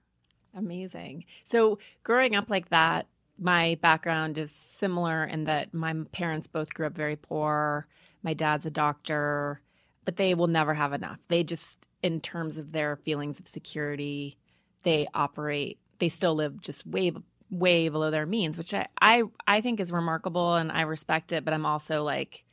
Amazing. 0.56 1.24
So 1.44 1.78
growing 2.02 2.34
up 2.34 2.50
like 2.50 2.70
that, 2.70 3.06
my 3.38 3.78
background 3.80 4.38
is 4.38 4.50
similar 4.50 5.24
in 5.24 5.44
that 5.44 5.74
my 5.74 5.94
parents 6.12 6.46
both 6.46 6.72
grew 6.74 6.86
up 6.86 6.94
very 6.94 7.16
poor. 7.16 7.86
My 8.22 8.34
dad's 8.34 8.66
a 8.66 8.70
doctor, 8.70 9.60
but 10.04 10.16
they 10.16 10.34
will 10.34 10.46
never 10.46 10.74
have 10.74 10.92
enough. 10.92 11.18
They 11.28 11.44
just, 11.44 11.86
in 12.02 12.20
terms 12.20 12.56
of 12.56 12.72
their 12.72 12.96
feelings 12.96 13.38
of 13.38 13.48
security, 13.48 14.38
they 14.82 15.06
operate, 15.14 15.78
they 15.98 16.08
still 16.08 16.34
live 16.34 16.60
just 16.60 16.86
way, 16.86 17.12
way 17.50 17.88
below 17.88 18.10
their 18.10 18.26
means, 18.26 18.56
which 18.56 18.72
I, 18.72 18.86
I, 19.00 19.24
I 19.46 19.60
think 19.60 19.80
is 19.80 19.92
remarkable 19.92 20.54
and 20.54 20.72
I 20.72 20.82
respect 20.82 21.32
it. 21.32 21.44
But 21.44 21.54
I'm 21.54 21.66
also 21.66 22.02
like, 22.02 22.44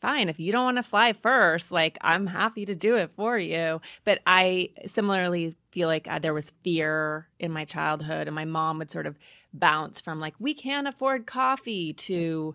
fine 0.00 0.28
if 0.28 0.38
you 0.38 0.52
don't 0.52 0.66
want 0.66 0.76
to 0.76 0.82
fly 0.82 1.14
first 1.14 1.72
like 1.72 1.96
i'm 2.02 2.26
happy 2.26 2.66
to 2.66 2.74
do 2.74 2.96
it 2.96 3.10
for 3.16 3.38
you 3.38 3.80
but 4.04 4.20
i 4.26 4.68
similarly 4.84 5.54
feel 5.70 5.88
like 5.88 6.06
uh, 6.06 6.18
there 6.18 6.34
was 6.34 6.52
fear 6.62 7.26
in 7.38 7.50
my 7.50 7.64
childhood 7.64 8.26
and 8.26 8.34
my 8.34 8.44
mom 8.44 8.76
would 8.76 8.90
sort 8.90 9.06
of 9.06 9.16
bounce 9.54 10.00
from 10.00 10.20
like 10.20 10.34
we 10.38 10.52
can't 10.52 10.88
afford 10.88 11.26
coffee 11.26 11.92
to 11.92 12.54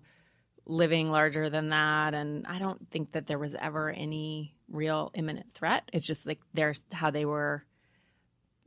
living 0.66 1.10
larger 1.10 1.50
than 1.50 1.70
that 1.70 2.14
and 2.14 2.46
i 2.48 2.60
don't 2.60 2.92
think 2.92 3.12
that 3.14 3.26
there 3.26 3.40
was 3.40 3.56
ever 3.56 3.90
any 3.90 4.54
real 4.70 5.10
imminent 5.16 5.52
threat 5.54 5.90
it's 5.94 6.06
just 6.06 6.28
like 6.28 6.40
there's 6.54 6.82
how 6.92 7.10
they 7.10 7.26
were 7.26 7.64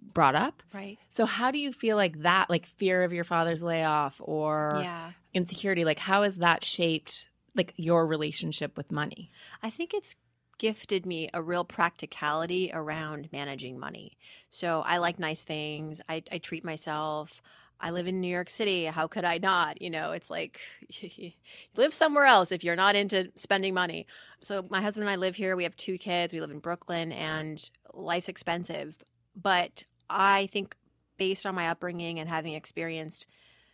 brought 0.01 0.35
up 0.35 0.65
right 0.75 0.99
so 1.09 1.25
how 1.27 1.53
do 1.53 1.59
you 1.59 1.73
feel 1.73 1.97
like 1.97 2.23
that 2.23 2.51
like 2.51 2.67
fear 2.67 3.05
of 3.05 3.13
your 3.13 3.23
father's 3.23 3.63
layoff 3.63 4.17
or 4.19 4.73
yeah. 4.83 5.13
insecurity 5.33 5.85
like 5.85 6.01
how 6.01 6.25
has 6.25 6.37
that 6.37 6.65
shaped 6.65 7.29
like 7.55 7.75
your 7.77 8.07
relationship 8.07 8.77
with 8.77 8.91
money? 8.91 9.31
I 9.63 9.71
think 9.71 9.95
it's 9.95 10.17
gifted 10.59 11.07
me 11.07 11.29
a 11.35 11.43
real 11.43 11.65
practicality 11.65 12.71
around 12.73 13.29
managing 13.33 13.79
money. 13.79 14.17
So 14.49 14.83
I 14.87 14.99
like 14.99 15.19
nice 15.19 15.43
things. 15.43 16.01
I, 16.09 16.23
I 16.31 16.39
treat 16.39 16.65
myself. 16.65 17.43
I 17.83 17.91
live 17.91 18.07
in 18.07 18.21
New 18.21 18.29
York 18.29 18.49
City. 18.49 18.85
How 18.85 19.09
could 19.09 19.25
I 19.25 19.39
not? 19.39 19.83
You 19.83 19.91
know, 19.91 20.13
it's 20.13 20.31
like 20.31 20.61
live 21.77 21.93
somewhere 21.93 22.25
else 22.25 22.53
if 22.53 22.63
you're 22.63 22.77
not 22.77 22.95
into 22.95 23.31
spending 23.35 23.75
money. 23.75 24.07
So 24.41 24.65
my 24.71 24.81
husband 24.81 25.03
and 25.03 25.11
I 25.11 25.17
live 25.17 25.35
here. 25.35 25.57
We 25.57 25.65
have 25.65 25.77
two 25.77 25.99
kids. 25.99 26.33
We 26.33 26.41
live 26.41 26.53
in 26.53 26.61
Brooklyn 26.61 27.11
and 27.11 27.69
life's 27.93 28.29
expensive. 28.29 28.97
But 29.35 29.83
I 30.09 30.49
think 30.53 30.77
based 31.19 31.45
on 31.45 31.57
my 31.57 31.69
upbringing 31.69 32.21
and 32.21 32.29
having 32.29 32.55
experienced 32.55 33.27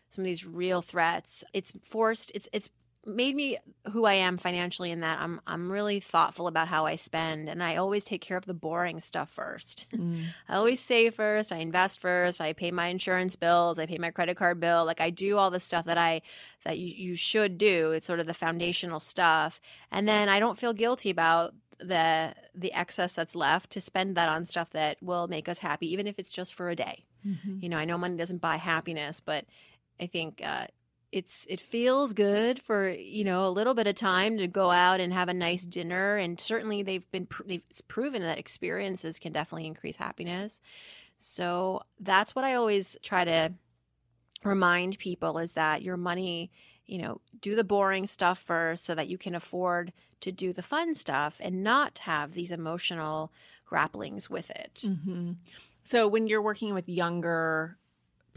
some 0.08 0.22
of 0.22 0.26
these 0.26 0.46
real 0.46 0.80
threats, 0.80 1.44
it's 1.52 1.72
forced 1.90 2.32
it's 2.34 2.48
it's 2.52 2.70
made 3.08 3.34
me 3.34 3.58
who 3.92 4.04
I 4.04 4.14
am 4.14 4.36
financially 4.36 4.90
in 4.90 5.00
that 5.00 5.18
I'm 5.20 5.40
I'm 5.46 5.72
really 5.72 5.98
thoughtful 6.00 6.46
about 6.46 6.68
how 6.68 6.86
I 6.86 6.96
spend 6.96 7.48
and 7.48 7.62
I 7.62 7.76
always 7.76 8.04
take 8.04 8.20
care 8.20 8.36
of 8.36 8.46
the 8.46 8.54
boring 8.54 9.00
stuff 9.00 9.30
first. 9.30 9.86
Mm. 9.94 10.26
I 10.48 10.56
always 10.56 10.80
save 10.80 11.14
first, 11.14 11.50
I 11.50 11.56
invest 11.56 12.00
first, 12.00 12.40
I 12.40 12.52
pay 12.52 12.70
my 12.70 12.88
insurance 12.88 13.34
bills, 13.34 13.78
I 13.78 13.86
pay 13.86 13.98
my 13.98 14.10
credit 14.10 14.36
card 14.36 14.60
bill, 14.60 14.84
like 14.84 15.00
I 15.00 15.10
do 15.10 15.36
all 15.36 15.50
the 15.50 15.60
stuff 15.60 15.86
that 15.86 15.98
I 15.98 16.22
that 16.64 16.78
you, 16.78 16.94
you 16.94 17.14
should 17.16 17.58
do. 17.58 17.92
It's 17.92 18.06
sort 18.06 18.20
of 18.20 18.26
the 18.26 18.34
foundational 18.34 19.00
stuff. 19.00 19.60
And 19.90 20.06
then 20.06 20.28
I 20.28 20.38
don't 20.38 20.58
feel 20.58 20.72
guilty 20.72 21.10
about 21.10 21.54
the 21.78 22.34
the 22.54 22.72
excess 22.72 23.12
that's 23.12 23.34
left 23.34 23.70
to 23.70 23.80
spend 23.80 24.16
that 24.16 24.28
on 24.28 24.44
stuff 24.44 24.70
that 24.70 25.02
will 25.02 25.28
make 25.28 25.48
us 25.48 25.58
happy 25.58 25.90
even 25.92 26.06
if 26.06 26.18
it's 26.18 26.30
just 26.30 26.54
for 26.54 26.70
a 26.70 26.76
day. 26.76 27.04
Mm-hmm. 27.26 27.58
You 27.60 27.68
know, 27.68 27.78
I 27.78 27.84
know 27.84 27.98
money 27.98 28.16
doesn't 28.16 28.40
buy 28.40 28.56
happiness, 28.56 29.20
but 29.20 29.44
I 30.00 30.06
think 30.06 30.40
uh, 30.44 30.66
it's 31.10 31.46
it 31.48 31.60
feels 31.60 32.12
good 32.12 32.60
for 32.60 32.90
you 32.90 33.24
know 33.24 33.46
a 33.46 33.50
little 33.50 33.74
bit 33.74 33.86
of 33.86 33.94
time 33.94 34.36
to 34.38 34.46
go 34.46 34.70
out 34.70 35.00
and 35.00 35.12
have 35.12 35.28
a 35.28 35.34
nice 35.34 35.64
dinner 35.64 36.16
and 36.16 36.38
certainly 36.38 36.82
they've 36.82 37.10
been 37.10 37.26
they've 37.46 37.62
proven 37.88 38.22
that 38.22 38.38
experiences 38.38 39.18
can 39.18 39.32
definitely 39.32 39.66
increase 39.66 39.96
happiness 39.96 40.60
so 41.16 41.80
that's 42.00 42.34
what 42.34 42.44
i 42.44 42.54
always 42.54 42.96
try 43.02 43.24
to 43.24 43.52
remind 44.44 44.98
people 44.98 45.38
is 45.38 45.54
that 45.54 45.82
your 45.82 45.96
money, 45.96 46.50
you 46.86 46.98
know, 46.98 47.20
do 47.40 47.54
the 47.54 47.64
boring 47.64 48.06
stuff 48.06 48.38
first 48.38 48.84
so 48.84 48.94
that 48.94 49.08
you 49.08 49.18
can 49.18 49.34
afford 49.34 49.92
to 50.20 50.32
do 50.32 50.52
the 50.52 50.62
fun 50.62 50.94
stuff 50.94 51.36
and 51.40 51.62
not 51.62 51.98
have 51.98 52.32
these 52.32 52.52
emotional 52.52 53.32
grapplings 53.70 54.28
with 54.30 54.50
it. 54.50 54.82
Mm-hmm. 54.84 55.32
So 55.84 56.08
when 56.08 56.26
you're 56.26 56.42
working 56.42 56.74
with 56.74 56.88
younger 56.88 57.76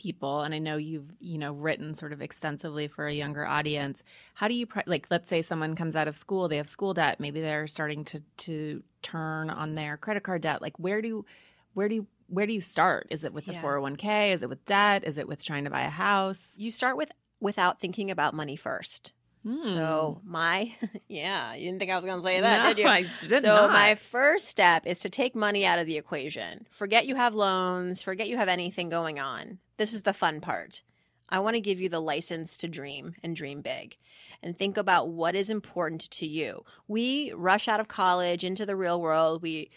people 0.02 0.42
and 0.42 0.54
i 0.56 0.58
know 0.58 0.78
you've 0.78 1.12
you 1.20 1.38
know 1.38 1.54
written 1.54 1.94
sort 1.94 2.12
of 2.12 2.22
extensively 2.22 2.88
for 2.88 3.06
a 3.06 3.14
younger 3.14 3.46
audience. 3.46 4.04
How 4.34 4.48
do 4.48 4.56
you 4.56 4.68
like 4.88 5.08
let's 5.12 5.30
say 5.30 5.42
someone 5.42 5.76
comes 5.76 5.96
out 5.96 6.08
of 6.08 6.18
school 6.18 6.48
they 6.48 6.58
have 6.58 6.70
school 6.70 6.94
debt 6.94 7.20
maybe 7.20 7.42
they're 7.42 7.68
starting 7.68 8.04
to 8.06 8.22
to 8.38 8.84
turn 9.04 9.50
on 9.50 9.76
their 9.76 9.98
credit 9.98 10.24
card 10.24 10.42
debt. 10.42 10.62
Like 10.62 10.78
where 10.80 11.02
do 11.02 11.26
where 11.74 11.88
do 11.88 11.96
you 11.96 12.08
where 12.28 12.48
do 12.48 12.54
you 12.54 12.62
start? 12.62 13.08
Is 13.10 13.24
it 13.24 13.34
with 13.34 13.46
the 13.46 13.54
yeah. 13.54 13.62
401k 13.62 14.34
is 14.34 14.42
it 14.42 14.50
with 14.50 14.66
debt? 14.66 15.04
Is 15.06 15.18
it 15.18 15.28
with 15.28 15.44
trying 15.44 15.66
to 15.66 15.70
buy 15.70 15.82
a 15.82 15.90
house? 15.90 16.54
You 16.58 16.72
start 16.72 16.98
with 16.98 17.12
without 17.40 17.80
thinking 17.80 18.10
about 18.10 18.34
money 18.34 18.56
first 18.56 19.14
Mm. 19.46 19.62
So 19.62 20.22
my 20.24 20.74
yeah, 21.08 21.54
you 21.54 21.66
didn't 21.66 21.80
think 21.80 21.92
I 21.92 21.96
was 21.96 22.06
going 22.06 22.20
to 22.20 22.24
say 22.24 22.42
that, 22.42 22.64
no, 22.64 22.70
did 22.70 22.78
you? 22.80 22.88
I 22.90 23.06
did 23.22 23.42
so 23.42 23.48
not. 23.48 23.72
my 23.72 23.96
first 23.96 24.48
step 24.48 24.86
is 24.86 25.00
to 25.00 25.10
take 25.10 25.36
money 25.36 25.66
out 25.66 25.80
of 25.80 25.88
the 25.88 25.98
equation. 25.98 26.68
Forget 26.70 27.08
you 27.08 27.16
have 27.16 27.34
loans, 27.34 28.02
forget 28.02 28.28
you 28.28 28.38
have 28.38 28.50
anything 28.50 28.90
going 28.90 29.20
on. 29.20 29.60
This 29.78 29.94
is 29.94 30.04
the 30.04 30.14
fun 30.14 30.42
part. 30.42 30.84
I 31.32 31.40
want 31.40 31.56
to 31.56 31.62
give 31.62 31.80
you 31.80 31.90
the 31.90 32.02
license 32.02 32.58
to 32.58 32.68
dream 32.68 33.16
and 33.24 33.36
dream 33.36 33.62
big 33.62 33.98
and 34.44 34.58
think 34.58 34.78
about 34.78 35.10
what 35.10 35.36
is 35.36 35.50
important 35.50 36.10
to 36.12 36.26
you. 36.26 36.64
We 36.88 37.32
rush 37.34 37.68
out 37.68 37.80
of 37.80 37.88
college 37.88 38.44
into 38.44 38.66
the 38.66 38.76
real 38.76 39.00
world. 39.00 39.42
We 39.42 39.70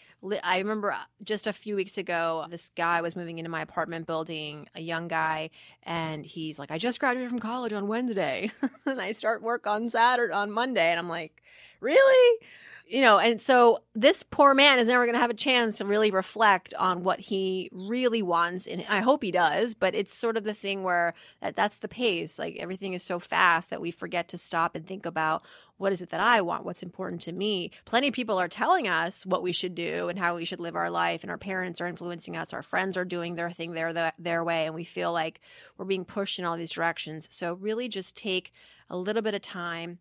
I 0.43 0.57
remember 0.57 0.91
uh, 0.91 0.97
just 1.23 1.47
a 1.47 1.53
few 1.53 1.75
weeks 1.75 1.97
ago 1.97 2.45
this 2.49 2.71
guy 2.75 3.01
was 3.01 3.15
moving 3.15 3.37
into 3.37 3.49
my 3.49 3.61
apartment 3.61 4.07
building, 4.07 4.67
a 4.75 4.81
young 4.81 5.07
guy, 5.07 5.51
and 5.83 6.25
he's 6.25 6.59
like 6.59 6.71
I 6.71 6.77
just 6.77 6.99
graduated 6.99 7.29
from 7.29 7.39
college 7.39 7.73
on 7.73 7.87
Wednesday 7.87 8.51
and 8.85 8.99
I 8.99 9.11
start 9.11 9.41
work 9.41 9.67
on 9.67 9.89
Saturday 9.89 10.33
on 10.33 10.51
Monday 10.51 10.89
and 10.89 10.99
I'm 10.99 11.09
like, 11.09 11.41
"Really?" 11.79 12.39
You 12.87 13.01
know, 13.01 13.17
and 13.17 13.41
so 13.41 13.79
this 13.95 14.21
poor 14.21 14.53
man 14.53 14.77
is 14.77 14.87
never 14.87 15.05
going 15.05 15.15
to 15.15 15.19
have 15.19 15.31
a 15.31 15.35
chance 15.35 15.77
to 15.77 15.85
really 15.85 16.11
reflect 16.11 16.73
on 16.75 17.03
what 17.03 17.19
he 17.19 17.69
really 17.71 18.21
wants. 18.21 18.67
And 18.67 18.85
I 18.87 18.99
hope 18.99 19.23
he 19.23 19.31
does, 19.31 19.73
but 19.73 19.95
it's 19.95 20.15
sort 20.15 20.37
of 20.37 20.43
the 20.43 20.53
thing 20.53 20.83
where 20.83 21.15
that, 21.41 21.55
that's 21.55 21.79
the 21.79 21.87
pace. 21.87 22.37
Like 22.37 22.57
everything 22.57 22.93
is 22.93 23.01
so 23.01 23.19
fast 23.19 23.71
that 23.71 23.81
we 23.81 23.89
forget 23.89 24.27
to 24.29 24.37
stop 24.37 24.75
and 24.75 24.85
think 24.85 25.05
about 25.05 25.43
what 25.77 25.91
is 25.91 26.01
it 26.01 26.11
that 26.11 26.21
I 26.21 26.41
want? 26.41 26.63
What's 26.63 26.83
important 26.83 27.21
to 27.21 27.33
me? 27.33 27.71
Plenty 27.85 28.09
of 28.09 28.13
people 28.13 28.39
are 28.39 28.47
telling 28.47 28.87
us 28.87 29.25
what 29.25 29.43
we 29.43 29.51
should 29.51 29.75
do 29.75 30.07
and 30.07 30.17
how 30.17 30.35
we 30.35 30.45
should 30.45 30.61
live 30.61 30.75
our 30.75 30.89
life, 30.89 31.21
and 31.21 31.29
our 31.29 31.37
parents 31.37 31.81
are 31.81 31.87
influencing 31.87 32.37
us. 32.37 32.53
Our 32.53 32.63
friends 32.63 32.95
are 32.95 33.03
doing 33.03 33.35
their 33.35 33.51
thing 33.51 33.73
their, 33.73 33.91
their, 33.91 34.13
their 34.17 34.43
way, 34.43 34.67
and 34.67 34.75
we 34.75 34.85
feel 34.85 35.11
like 35.11 35.41
we're 35.77 35.85
being 35.85 36.05
pushed 36.05 36.39
in 36.39 36.45
all 36.45 36.55
these 36.55 36.71
directions. 36.71 37.27
So, 37.29 37.55
really, 37.55 37.89
just 37.89 38.15
take 38.15 38.53
a 38.89 38.95
little 38.95 39.21
bit 39.21 39.33
of 39.33 39.41
time 39.41 39.99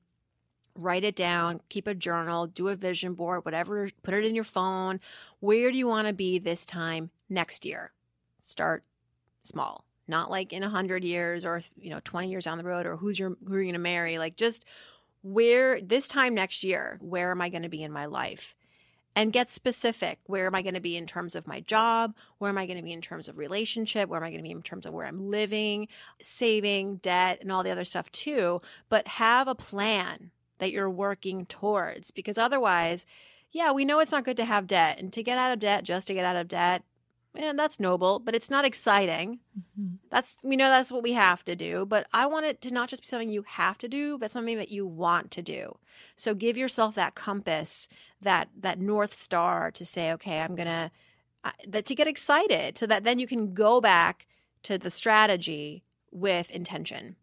write 0.79 1.05
it 1.05 1.17
down, 1.17 1.61
keep 1.69 1.87
a 1.87 1.95
journal, 1.95 2.47
do 2.47 2.69
a 2.69 2.77
vision 2.77 3.15
board, 3.15 3.45
whatever, 3.45 3.89
put 4.03 4.15
it 4.15 4.25
in 4.25 4.35
your 4.35 4.45
phone. 4.45 5.01
Where 5.41 5.71
do 5.71 5.79
you 5.79 5.87
want 5.87 6.09
to 6.09 6.13
be 6.13 6.39
this 6.39 6.65
time 6.65 7.11
next 7.29 7.65
year? 7.65 7.93
Start 8.43 8.85
small. 9.43 9.85
Not 10.07 10.31
like 10.31 10.53
in 10.53 10.63
100 10.63 11.03
years 11.03 11.45
or 11.45 11.63
you 11.77 11.91
know 11.91 12.01
20 12.05 12.29
years 12.29 12.45
down 12.45 12.59
the 12.59 12.65
road 12.65 12.87
or 12.87 12.97
who's 12.97 13.19
your 13.19 13.37
who 13.47 13.55
are 13.55 13.61
you 13.61 13.67
going 13.67 13.73
to 13.75 13.79
marry? 13.79 14.19
Like 14.19 14.37
just 14.37 14.65
where 15.23 15.81
this 15.81 16.07
time 16.07 16.35
next 16.35 16.63
year, 16.63 16.99
where 17.01 17.31
am 17.31 17.41
I 17.41 17.49
going 17.49 17.63
to 17.63 17.69
be 17.69 17.83
in 17.83 17.93
my 17.93 18.07
life? 18.07 18.55
And 19.17 19.33
get 19.33 19.51
specific. 19.51 20.19
Where 20.27 20.47
am 20.47 20.57
I 20.57 20.63
going 20.63 20.75
to 20.75 20.81
be 20.81 20.97
in 20.97 21.07
terms 21.07 21.37
of 21.37 21.47
my 21.47 21.61
job? 21.61 22.17
Where 22.39 22.51
am 22.51 22.59
I 22.59 22.67
going 22.67 22.79
to 22.79 22.83
be 22.83 22.93
in 22.93 23.01
terms 23.01 23.29
of 23.29 23.39
relationship? 23.39 24.09
Where 24.09 24.19
am 24.19 24.27
I 24.27 24.31
going 24.31 24.43
to 24.43 24.49
be 24.49 24.51
in 24.51 24.61
terms 24.61 24.87
of 24.87 24.93
where 24.93 25.07
I'm 25.07 25.31
living, 25.31 25.87
saving, 26.21 26.97
debt, 26.97 27.39
and 27.41 27.53
all 27.53 27.63
the 27.63 27.71
other 27.71 27.85
stuff 27.85 28.11
too? 28.11 28.61
But 28.89 29.07
have 29.07 29.47
a 29.47 29.55
plan 29.55 30.33
that 30.59 30.73
you're 30.73 30.91
working 30.91 31.47
towards 31.47 32.11
because 32.11 32.39
otherwise, 32.39 33.07
yeah, 33.53 33.73
we 33.73 33.85
know 33.85 34.01
it's 34.01 34.13
not 34.13 34.25
good 34.25 34.37
to 34.39 34.45
have 34.45 34.67
debt 34.67 34.99
and 34.99 35.13
to 35.13 35.23
get 35.23 35.39
out 35.39 35.53
of 35.53 35.61
debt 35.61 35.85
just 35.85 36.07
to 36.09 36.15
get 36.15 36.25
out 36.25 36.37
of 36.37 36.49
debt. 36.49 36.83
And 37.37 37.59
that's 37.59 37.81
noble, 37.81 38.21
but 38.21 38.35
it's 38.35 38.51
not 38.51 38.65
exciting. 38.65 39.41
Mm-hmm. 39.59 39.97
That's 40.09 40.37
we 40.45 40.57
know 40.57 40.69
that's 40.69 40.93
what 40.93 41.03
we 41.03 41.15
have 41.15 41.45
to 41.47 41.57
do, 41.57 41.85
but 41.85 42.07
I 42.13 42.27
want 42.27 42.47
it 42.47 42.61
to 42.63 42.71
not 42.71 42.89
just 42.89 43.03
be 43.03 43.09
something 43.09 43.29
you 43.29 43.45
have 43.49 43.77
to 43.79 43.89
do, 43.89 44.19
but 44.19 44.31
something 44.31 44.57
that 44.59 44.71
you 44.71 44.87
want 44.87 45.33
to 45.33 45.43
do. 45.43 45.77
So 46.15 46.35
give 46.35 46.57
yourself 46.57 46.95
that 46.95 47.17
compass, 47.17 47.89
that 48.23 48.51
that 48.61 48.79
north 48.79 49.15
star 49.15 49.73
to 49.73 49.85
say, 49.85 50.13
okay, 50.13 50.41
I'm 50.41 50.55
gonna 50.55 50.93
uh, 51.43 51.51
that 51.67 51.87
to 51.87 51.95
get 51.97 52.07
excited, 52.07 52.79
so 52.79 52.87
that 52.87 53.03
then 53.03 53.19
you 53.19 53.27
can 53.27 53.53
go 53.53 53.81
back 53.81 54.29
to 54.63 54.79
the 54.79 54.91
strategy 54.91 55.83
with 56.13 56.51
intention. 56.51 57.17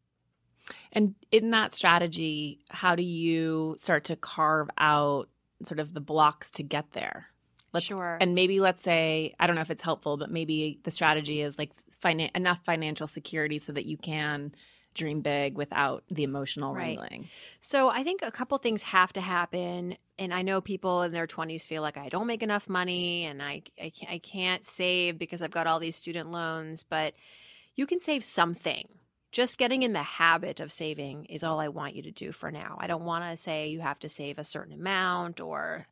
And 0.91 1.15
in 1.31 1.51
that 1.51 1.73
strategy, 1.73 2.59
how 2.69 2.95
do 2.95 3.03
you 3.03 3.75
start 3.79 4.05
to 4.05 4.15
carve 4.15 4.69
out 4.77 5.29
sort 5.63 5.79
of 5.79 5.93
the 5.93 6.01
blocks 6.01 6.51
to 6.51 6.63
get 6.63 6.91
there? 6.91 7.27
Let's, 7.73 7.85
sure. 7.85 8.17
And 8.19 8.35
maybe 8.35 8.59
let's 8.59 8.83
say, 8.83 9.33
I 9.39 9.47
don't 9.47 9.55
know 9.55 9.61
if 9.61 9.71
it's 9.71 9.83
helpful, 9.83 10.17
but 10.17 10.29
maybe 10.29 10.79
the 10.83 10.91
strategy 10.91 11.41
is 11.41 11.57
like 11.57 11.71
finan- 12.03 12.35
enough 12.35 12.59
financial 12.65 13.07
security 13.07 13.59
so 13.59 13.71
that 13.71 13.85
you 13.85 13.97
can 13.97 14.53
dream 14.93 15.21
big 15.21 15.55
without 15.55 16.03
the 16.09 16.23
emotional 16.23 16.73
right. 16.73 16.97
wrangling. 16.97 17.29
So 17.61 17.89
I 17.89 18.03
think 18.03 18.21
a 18.23 18.31
couple 18.31 18.57
things 18.57 18.81
have 18.81 19.13
to 19.13 19.21
happen. 19.21 19.95
And 20.19 20.33
I 20.33 20.41
know 20.41 20.59
people 20.59 21.03
in 21.03 21.13
their 21.13 21.27
20s 21.27 21.65
feel 21.65 21.81
like 21.81 21.95
I 21.95 22.09
don't 22.09 22.27
make 22.27 22.43
enough 22.43 22.67
money 22.67 23.23
and 23.23 23.41
I, 23.41 23.63
I, 23.81 23.89
can't, 23.89 24.11
I 24.11 24.17
can't 24.17 24.65
save 24.65 25.17
because 25.17 25.41
I've 25.41 25.51
got 25.51 25.65
all 25.65 25.79
these 25.79 25.95
student 25.95 26.31
loans, 26.31 26.83
but 26.83 27.13
you 27.75 27.87
can 27.87 27.99
save 27.99 28.25
something 28.25 28.85
just 29.31 29.57
getting 29.57 29.83
in 29.83 29.93
the 29.93 30.03
habit 30.03 30.59
of 30.59 30.71
saving 30.71 31.25
is 31.25 31.43
all 31.43 31.59
I 31.59 31.69
want 31.69 31.95
you 31.95 32.03
to 32.03 32.11
do 32.11 32.31
for 32.31 32.51
now. 32.51 32.77
I 32.79 32.87
don't 32.87 33.05
want 33.05 33.23
to 33.29 33.41
say 33.41 33.69
you 33.69 33.79
have 33.79 33.99
to 33.99 34.09
save 34.09 34.39
a 34.39 34.43
certain 34.43 34.73
amount 34.73 35.39
or 35.39 35.87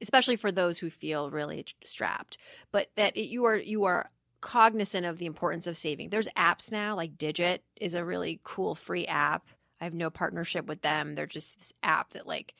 especially 0.00 0.36
for 0.36 0.52
those 0.52 0.78
who 0.78 0.90
feel 0.90 1.30
really 1.30 1.64
strapped, 1.84 2.38
but 2.70 2.90
that 2.96 3.16
it, 3.16 3.28
you 3.28 3.44
are 3.46 3.56
you 3.56 3.84
are 3.84 4.10
cognizant 4.40 5.04
of 5.06 5.18
the 5.18 5.26
importance 5.26 5.66
of 5.66 5.76
saving. 5.76 6.10
There's 6.10 6.28
apps 6.36 6.70
now 6.70 6.94
like 6.94 7.18
Digit 7.18 7.64
is 7.80 7.94
a 7.94 8.04
really 8.04 8.40
cool 8.44 8.74
free 8.74 9.06
app. 9.06 9.48
I 9.80 9.84
have 9.84 9.94
no 9.94 10.10
partnership 10.10 10.66
with 10.66 10.82
them. 10.82 11.14
They're 11.14 11.26
just 11.26 11.58
this 11.58 11.72
app 11.82 12.12
that 12.12 12.26
like 12.26 12.54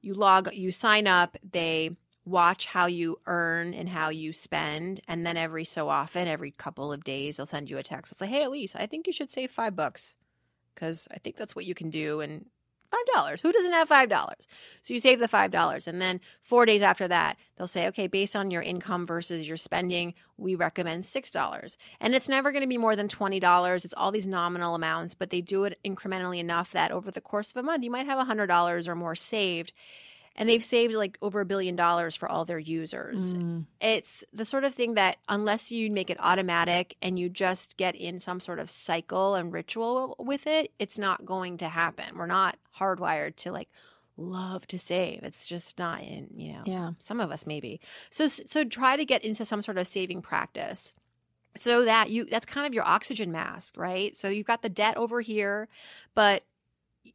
you 0.00 0.14
log 0.14 0.52
you 0.52 0.72
sign 0.72 1.06
up, 1.06 1.36
they 1.52 1.90
watch 2.24 2.66
how 2.66 2.86
you 2.86 3.18
earn 3.26 3.74
and 3.74 3.88
how 3.88 4.08
you 4.08 4.32
spend. 4.32 5.00
And 5.08 5.26
then 5.26 5.36
every 5.36 5.64
so 5.64 5.88
often, 5.88 6.28
every 6.28 6.50
couple 6.52 6.92
of 6.92 7.04
days, 7.04 7.36
they'll 7.36 7.46
send 7.46 7.68
you 7.68 7.78
a 7.78 7.82
text. 7.82 8.12
It's 8.12 8.20
like, 8.20 8.30
hey, 8.30 8.44
Elise, 8.44 8.76
I 8.76 8.86
think 8.86 9.06
you 9.06 9.12
should 9.12 9.32
save 9.32 9.50
five 9.50 9.74
bucks 9.74 10.16
because 10.74 11.08
I 11.10 11.18
think 11.18 11.36
that's 11.36 11.56
what 11.56 11.64
you 11.64 11.74
can 11.74 11.90
do. 11.90 12.20
And 12.20 12.46
five 12.92 13.14
dollars. 13.14 13.40
Who 13.40 13.52
doesn't 13.52 13.72
have 13.72 13.88
five 13.88 14.08
dollars? 14.08 14.46
So 14.82 14.94
you 14.94 15.00
save 15.00 15.18
the 15.18 15.28
five 15.28 15.50
dollars, 15.50 15.88
and 15.88 16.00
then 16.00 16.20
four 16.42 16.66
days 16.66 16.82
after 16.82 17.08
that, 17.08 17.38
they'll 17.56 17.66
say, 17.66 17.86
okay, 17.88 18.06
based 18.06 18.36
on 18.36 18.50
your 18.50 18.62
income 18.62 19.06
versus 19.06 19.48
your 19.48 19.56
spending, 19.56 20.14
we 20.36 20.54
recommend 20.54 21.06
six 21.06 21.30
dollars. 21.30 21.78
And 22.00 22.14
it's 22.14 22.28
never 22.28 22.52
going 22.52 22.62
to 22.62 22.68
be 22.68 22.78
more 22.78 22.94
than 22.94 23.08
twenty 23.08 23.40
dollars. 23.40 23.84
It's 23.84 23.94
all 23.96 24.12
these 24.12 24.26
nominal 24.26 24.74
amounts, 24.74 25.14
but 25.14 25.30
they 25.30 25.40
do 25.40 25.64
it 25.64 25.78
incrementally 25.84 26.38
enough 26.38 26.72
that 26.72 26.92
over 26.92 27.10
the 27.10 27.20
course 27.20 27.50
of 27.50 27.56
a 27.56 27.62
month, 27.62 27.82
you 27.82 27.90
might 27.90 28.06
have 28.06 28.18
a 28.18 28.24
hundred 28.24 28.46
dollars 28.46 28.86
or 28.86 28.94
more 28.94 29.14
saved 29.14 29.72
and 30.36 30.48
they've 30.48 30.64
saved 30.64 30.94
like 30.94 31.18
over 31.22 31.40
a 31.40 31.46
billion 31.46 31.76
dollars 31.76 32.14
for 32.14 32.30
all 32.30 32.44
their 32.44 32.58
users. 32.58 33.34
Mm. 33.34 33.66
It's 33.80 34.24
the 34.32 34.44
sort 34.44 34.64
of 34.64 34.74
thing 34.74 34.94
that 34.94 35.18
unless 35.28 35.70
you 35.70 35.90
make 35.90 36.10
it 36.10 36.16
automatic 36.20 36.96
and 37.02 37.18
you 37.18 37.28
just 37.28 37.76
get 37.76 37.94
in 37.94 38.18
some 38.18 38.40
sort 38.40 38.58
of 38.58 38.70
cycle 38.70 39.34
and 39.34 39.52
ritual 39.52 40.16
with 40.18 40.46
it, 40.46 40.72
it's 40.78 40.98
not 40.98 41.24
going 41.24 41.58
to 41.58 41.68
happen. 41.68 42.16
We're 42.16 42.26
not 42.26 42.56
hardwired 42.78 43.36
to 43.36 43.52
like 43.52 43.68
love 44.16 44.66
to 44.68 44.78
save. 44.78 45.22
It's 45.22 45.46
just 45.46 45.78
not 45.78 46.02
in, 46.02 46.28
you 46.34 46.52
know. 46.52 46.62
Yeah. 46.64 46.90
Some 46.98 47.20
of 47.20 47.30
us 47.30 47.46
maybe. 47.46 47.80
So 48.10 48.28
so 48.28 48.64
try 48.64 48.96
to 48.96 49.04
get 49.04 49.24
into 49.24 49.44
some 49.44 49.62
sort 49.62 49.78
of 49.78 49.86
saving 49.86 50.22
practice 50.22 50.94
so 51.56 51.84
that 51.84 52.10
you 52.10 52.24
that's 52.24 52.46
kind 52.46 52.66
of 52.66 52.74
your 52.74 52.84
oxygen 52.84 53.30
mask 53.30 53.76
right 53.76 54.16
so 54.16 54.28
you've 54.28 54.46
got 54.46 54.62
the 54.62 54.68
debt 54.68 54.96
over 54.96 55.20
here 55.20 55.68
but 56.14 56.42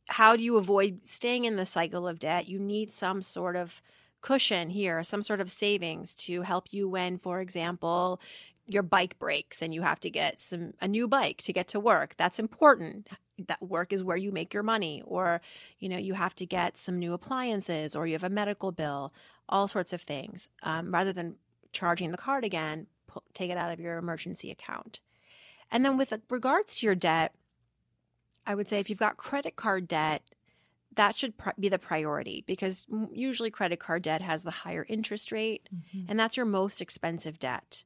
how 0.08 0.36
do 0.36 0.44
you 0.44 0.58
avoid 0.58 1.02
staying 1.06 1.46
in 1.46 1.56
the 1.56 1.66
cycle 1.66 2.08
of 2.08 2.20
debt? 2.20 2.48
You 2.48 2.60
need 2.60 2.94
some 2.94 3.22
sort 3.22 3.56
of 3.56 3.82
cushion 4.22 4.70
here, 4.70 5.04
some 5.04 5.24
sort 5.24 5.42
of 5.42 5.52
savings 5.52 6.14
to 6.16 6.42
help 6.42 6.68
you 6.72 6.90
when, 6.90 7.18
for 7.18 7.40
example, 7.40 8.20
your 8.66 8.84
bike 8.84 9.18
breaks 9.20 9.62
and 9.62 9.74
you 9.74 9.82
have 9.82 10.00
to 10.02 10.10
get 10.10 10.40
some 10.40 10.74
a 10.82 10.88
new 10.88 11.08
bike 11.08 11.42
to 11.44 11.54
get 11.54 11.70
to 11.70 11.80
work. 11.80 12.16
That's 12.18 12.40
important. 12.40 13.08
That 13.48 13.62
work 13.62 13.94
is 13.94 14.04
where 14.04 14.18
you 14.18 14.32
make 14.32 14.54
your 14.54 14.64
money 14.64 15.02
or 15.06 15.42
you 15.80 15.90
know 15.90 15.98
you 15.98 16.14
have 16.16 16.36
to 16.36 16.46
get 16.46 16.78
some 16.78 17.00
new 17.00 17.14
appliances 17.14 17.96
or 17.96 18.08
you 18.08 18.14
have 18.14 18.24
a 18.24 18.30
medical 18.30 18.72
bill 18.72 19.14
all 19.48 19.68
sorts 19.68 19.94
of 19.94 20.02
things 20.02 20.50
um, 20.64 20.92
rather 20.92 21.14
than 21.14 21.36
charging 21.72 22.12
the 22.12 22.18
card 22.18 22.44
again 22.44 22.88
take 23.34 23.52
it 23.52 23.58
out 23.58 23.72
of 23.72 23.80
your 23.80 24.00
emergency 24.00 24.50
account 24.50 25.00
and 25.72 25.86
then 25.86 25.98
with 25.98 26.12
regards 26.32 26.76
to 26.76 26.86
your 26.88 26.96
debt 26.96 27.34
I 28.48 28.56
would 28.56 28.70
say 28.70 28.80
if 28.80 28.90
you've 28.90 28.98
got 28.98 29.18
credit 29.18 29.56
card 29.58 29.88
debt, 29.88 30.24
that 30.96 31.16
should 31.16 31.38
pr- 31.38 31.50
be 31.60 31.70
the 31.70 31.78
priority 31.78 32.44
because 32.48 32.88
usually 33.12 33.52
credit 33.52 33.80
card 33.80 34.02
debt 34.02 34.22
has 34.22 34.44
the 34.44 34.52
higher 34.52 34.86
interest 34.90 35.32
rate 35.32 35.70
mm-hmm. 35.74 36.10
and 36.10 36.20
that's 36.20 36.36
your 36.36 36.46
most 36.46 36.82
expensive 36.82 37.38
debt. 37.38 37.84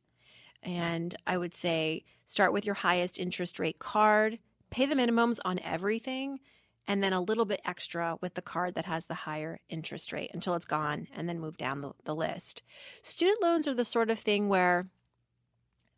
And 0.63 1.15
I 1.27 1.37
would 1.37 1.55
say 1.55 2.05
start 2.25 2.53
with 2.53 2.65
your 2.65 2.75
highest 2.75 3.19
interest 3.19 3.59
rate 3.59 3.79
card, 3.79 4.39
pay 4.69 4.85
the 4.85 4.95
minimums 4.95 5.39
on 5.43 5.59
everything, 5.59 6.39
and 6.87 7.03
then 7.03 7.13
a 7.13 7.21
little 7.21 7.45
bit 7.45 7.61
extra 7.65 8.17
with 8.21 8.35
the 8.35 8.41
card 8.41 8.75
that 8.75 8.85
has 8.85 9.05
the 9.05 9.13
higher 9.13 9.59
interest 9.69 10.13
rate 10.13 10.31
until 10.33 10.55
it's 10.55 10.65
gone, 10.65 11.07
and 11.15 11.27
then 11.27 11.39
move 11.39 11.57
down 11.57 11.81
the, 11.81 11.91
the 12.05 12.15
list. 12.15 12.63
Student 13.01 13.41
loans 13.41 13.67
are 13.67 13.73
the 13.73 13.85
sort 13.85 14.09
of 14.09 14.19
thing 14.19 14.47
where 14.47 14.87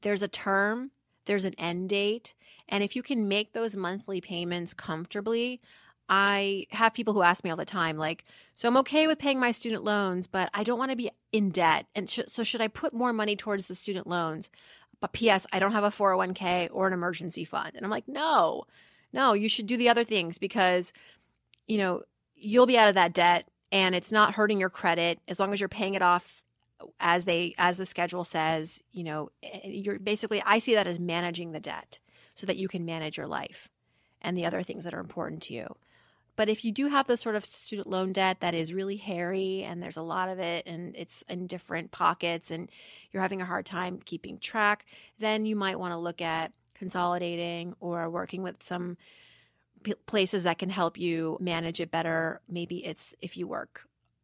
there's 0.01 0.22
a 0.22 0.27
term, 0.27 0.91
there's 1.25 1.46
an 1.46 1.56
end 1.58 1.89
date, 1.89 2.34
and 2.70 2.84
if 2.84 2.96
you 2.96 3.03
can 3.03 3.27
make 3.27 3.53
those 3.53 3.75
monthly 3.75 4.22
payments 4.22 4.74
comfortably, 4.74 5.62
I 6.10 6.68
have 6.72 6.94
people 6.94 7.13
who 7.13 7.22
ask 7.22 7.44
me 7.44 7.50
all 7.50 7.58
the 7.58 7.65
time, 7.65 7.98
like, 7.98 8.25
so 8.56 8.68
I'm 8.68 8.77
okay 8.77 9.08
with 9.08 9.20
paying 9.20 9.39
my 9.39 9.51
student 9.51 9.84
loans, 9.84 10.27
but 10.27 10.50
I 10.53 10.63
don't 10.63 10.77
want 10.77 10.92
to 10.92 10.98
be 10.98 11.10
in 11.32 11.50
debt. 11.50 11.86
And 11.96 12.10
sh- 12.10 12.20
so, 12.27 12.44
should 12.44 12.62
I 12.62 12.68
put 12.68 12.94
more 12.94 13.13
money 13.13 13.36
towards 13.36 13.68
the 13.68 13.75
student 13.75 14.06
loans? 14.06 14.50
But 15.00 15.13
P.S., 15.13 15.48
I 15.51 15.60
don't 15.60 15.72
have 15.72 15.84
a 15.84 15.89
401k 15.89 16.70
or 16.72 16.88
an 16.88 16.94
emergency 16.94 17.46
fund. 17.46 17.72
And 17.75 17.86
I'm 17.86 17.92
like, 17.92 18.08
no, 18.08 18.65
no, 19.12 19.34
you 19.34 19.50
should 19.50 19.68
do 19.68 19.77
the 19.77 19.89
other 19.89 20.03
things 20.03 20.38
because, 20.38 20.94
you 21.68 21.77
know, 21.77 22.03
you'll 22.36 22.65
be 22.65 22.77
out 22.77 22.89
of 22.89 22.96
that 22.96 23.13
debt 23.13 23.48
and 23.72 23.96
it's 23.96 24.12
not 24.12 24.36
hurting 24.36 24.60
your 24.60 24.70
credit 24.70 25.20
as 25.27 25.39
long 25.39 25.51
as 25.53 25.60
you're 25.60 25.70
paying 25.70 25.96
it 25.96 26.01
off 26.01 26.43
as 27.00 27.25
they 27.25 27.54
as 27.58 27.78
the 27.78 27.86
schedule 27.86 28.24
says 28.24 28.82
you 28.92 29.04
know 29.04 29.30
you're 29.63 30.00
basically 30.00 30.42
i 30.46 30.60
see 30.60 30.75
that 30.75 30.88
as 30.88 31.00
managing 31.00 31.52
the 31.52 31.60
debt 31.60 32.00
so 32.36 32.46
that 32.46 32.58
you 32.58 32.68
can 32.68 32.86
manage 32.86 33.18
your 33.18 33.28
life 33.28 33.70
and 34.22 34.38
the 34.38 34.46
other 34.46 34.63
things 34.63 34.84
that 34.84 34.94
are 34.94 35.00
important 35.00 35.42
to 35.42 35.54
you 35.54 35.68
but 36.36 36.50
if 36.50 36.66
you 36.66 36.72
do 36.72 36.88
have 36.88 37.08
the 37.08 37.18
sort 37.18 37.36
of 37.36 37.46
student 37.46 37.88
loan 37.88 38.12
debt 38.12 38.40
that 38.40 38.56
is 38.56 38.74
really 38.74 38.98
hairy 38.98 39.63
and 39.63 39.82
there's 39.82 39.98
a 39.98 40.02
lot 40.02 40.30
of 40.30 40.40
it 40.40 40.66
and 40.66 40.96
it's 40.96 41.24
in 41.30 41.46
different 41.46 41.92
pockets 41.92 42.50
and 42.50 42.72
you're 43.12 43.22
having 43.22 43.42
a 43.42 43.46
hard 43.46 43.66
time 43.66 44.00
keeping 44.04 44.40
track, 44.40 44.86
then 45.20 45.46
you 45.46 45.56
might 45.56 45.80
want 45.80 45.94
to 45.94 45.98
look 45.98 46.22
at 46.22 46.52
consolidating 46.74 47.75
or 47.80 48.10
working 48.10 48.42
with 48.42 48.63
some 48.63 48.98
places 50.08 50.44
that 50.44 50.58
can 50.58 50.70
help 50.70 50.98
you 50.98 51.38
manage 51.40 51.80
it 51.80 51.92
better. 51.92 52.42
Maybe 52.50 52.84
it's 52.84 53.13
if 53.22 53.38
you 53.38 53.48
work 53.48 53.84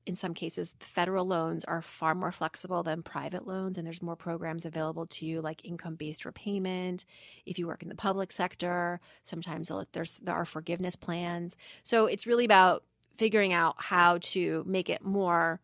in 0.09 0.15
some 0.15 0.33
cases, 0.33 0.73
federal 0.79 1.23
loans 1.23 1.63
are 1.65 1.83
far 1.83 2.15
more 2.15 2.31
flexible 2.31 2.81
than 2.81 3.03
private 3.03 3.45
loans, 3.45 3.77
and 3.77 3.85
there's 3.85 4.01
more 4.01 4.15
programs 4.15 4.65
available 4.65 5.05
to 5.05 5.23
you, 5.23 5.39
like 5.39 5.63
income-based 5.63 6.25
repayment. 6.25 7.05
If 7.45 7.59
you 7.59 7.67
work 7.67 7.83
in 7.83 7.89
the 7.89 7.95
public 7.95 8.31
sector, 8.31 8.99
sometimes 9.21 9.71
there's 9.91 10.17
there 10.17 10.33
are 10.33 10.45
forgiveness 10.45 10.95
plans. 10.95 11.55
So 11.83 12.07
it's 12.07 12.25
really 12.25 12.43
about 12.43 12.83
figuring 13.19 13.53
out 13.53 13.75
how 13.77 14.17
to 14.33 14.63
make 14.65 14.89
it 14.89 15.05
more 15.05 15.59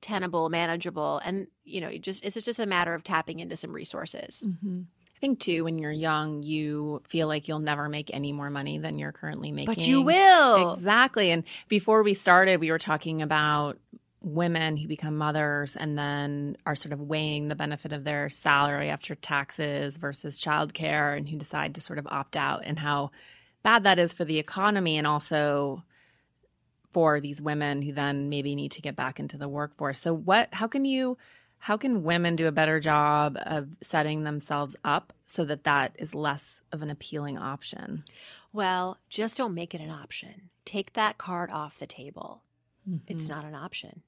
tenable, 0.00 0.48
manageable, 0.48 1.20
and 1.24 1.46
you 1.62 1.80
know, 1.80 1.96
just 1.98 2.24
it's 2.24 2.34
just 2.34 2.58
a 2.58 2.66
matter 2.66 2.94
of 2.94 3.04
tapping 3.04 3.38
into 3.38 3.56
some 3.56 3.70
resources. 3.70 4.42
Mm-hmm 4.44 4.80
think 5.22 5.38
too 5.38 5.62
when 5.62 5.78
you're 5.78 5.92
young 5.92 6.42
you 6.42 7.00
feel 7.08 7.28
like 7.28 7.46
you'll 7.46 7.60
never 7.60 7.88
make 7.88 8.10
any 8.12 8.32
more 8.32 8.50
money 8.50 8.76
than 8.78 8.98
you're 8.98 9.12
currently 9.12 9.52
making 9.52 9.72
but 9.72 9.86
you 9.86 10.02
will 10.02 10.72
exactly 10.72 11.30
and 11.30 11.44
before 11.68 12.02
we 12.02 12.12
started 12.12 12.58
we 12.58 12.72
were 12.72 12.78
talking 12.78 13.22
about 13.22 13.78
women 14.20 14.76
who 14.76 14.88
become 14.88 15.16
mothers 15.16 15.76
and 15.76 15.96
then 15.96 16.56
are 16.66 16.74
sort 16.74 16.92
of 16.92 17.00
weighing 17.00 17.46
the 17.46 17.54
benefit 17.54 17.92
of 17.92 18.02
their 18.02 18.28
salary 18.28 18.90
after 18.90 19.14
taxes 19.14 19.96
versus 19.96 20.40
childcare 20.40 21.16
and 21.16 21.28
who 21.28 21.36
decide 21.36 21.76
to 21.76 21.80
sort 21.80 22.00
of 22.00 22.06
opt 22.08 22.36
out 22.36 22.62
and 22.64 22.80
how 22.80 23.12
bad 23.62 23.84
that 23.84 24.00
is 24.00 24.12
for 24.12 24.24
the 24.24 24.40
economy 24.40 24.98
and 24.98 25.06
also 25.06 25.84
for 26.92 27.20
these 27.20 27.40
women 27.40 27.80
who 27.80 27.92
then 27.92 28.28
maybe 28.28 28.54
need 28.54 28.72
to 28.72 28.82
get 28.82 28.96
back 28.96 29.18
into 29.18 29.38
the 29.38 29.48
workforce. 29.48 30.00
So 30.00 30.12
what 30.12 30.48
how 30.52 30.66
can 30.66 30.84
you 30.84 31.16
how 31.62 31.76
can 31.76 32.02
women 32.02 32.34
do 32.34 32.48
a 32.48 32.52
better 32.52 32.80
job 32.80 33.38
of 33.40 33.68
setting 33.80 34.24
themselves 34.24 34.74
up 34.84 35.12
so 35.28 35.44
that 35.44 35.62
that 35.62 35.94
is 35.96 36.12
less 36.12 36.60
of 36.72 36.82
an 36.82 36.90
appealing 36.90 37.38
option? 37.38 38.02
Well, 38.52 38.98
just 39.08 39.36
don't 39.36 39.54
make 39.54 39.72
it 39.72 39.80
an 39.80 39.88
option. 39.88 40.50
Take 40.64 40.94
that 40.94 41.18
card 41.18 41.52
off 41.52 41.78
the 41.78 41.86
table. 41.86 42.42
Mm-hmm. 42.88 43.04
It's 43.06 43.28
not 43.28 43.44
an 43.44 43.54
option. 43.54 44.02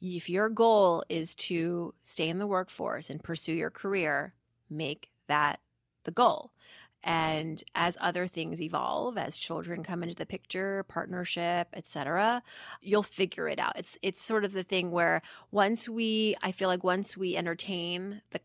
If 0.00 0.28
your 0.28 0.48
goal 0.48 1.04
is 1.08 1.36
to 1.36 1.94
stay 2.02 2.28
in 2.28 2.40
the 2.40 2.46
workforce 2.48 3.08
and 3.08 3.22
pursue 3.22 3.52
your 3.52 3.70
career, 3.70 4.34
make 4.68 5.10
that 5.28 5.60
the 6.02 6.10
goal. 6.10 6.50
And 7.06 7.62
as 7.74 7.98
other 8.00 8.26
things 8.26 8.62
evolve, 8.62 9.18
as 9.18 9.36
children 9.36 9.82
come 9.82 10.02
into 10.02 10.14
the 10.14 10.24
picture, 10.24 10.84
partnership, 10.84 11.68
etc., 11.74 12.42
you'll 12.80 13.02
figure 13.02 13.46
it 13.46 13.58
out. 13.58 13.78
It's 13.78 13.98
it's 14.00 14.22
sort 14.22 14.42
of 14.42 14.52
the 14.52 14.62
thing 14.62 14.90
where 14.90 15.20
once 15.50 15.86
we, 15.86 16.34
I 16.42 16.50
feel 16.50 16.68
like 16.68 16.82
once 16.82 17.14
we 17.14 17.36
entertain 17.36 18.22
the 18.30 18.40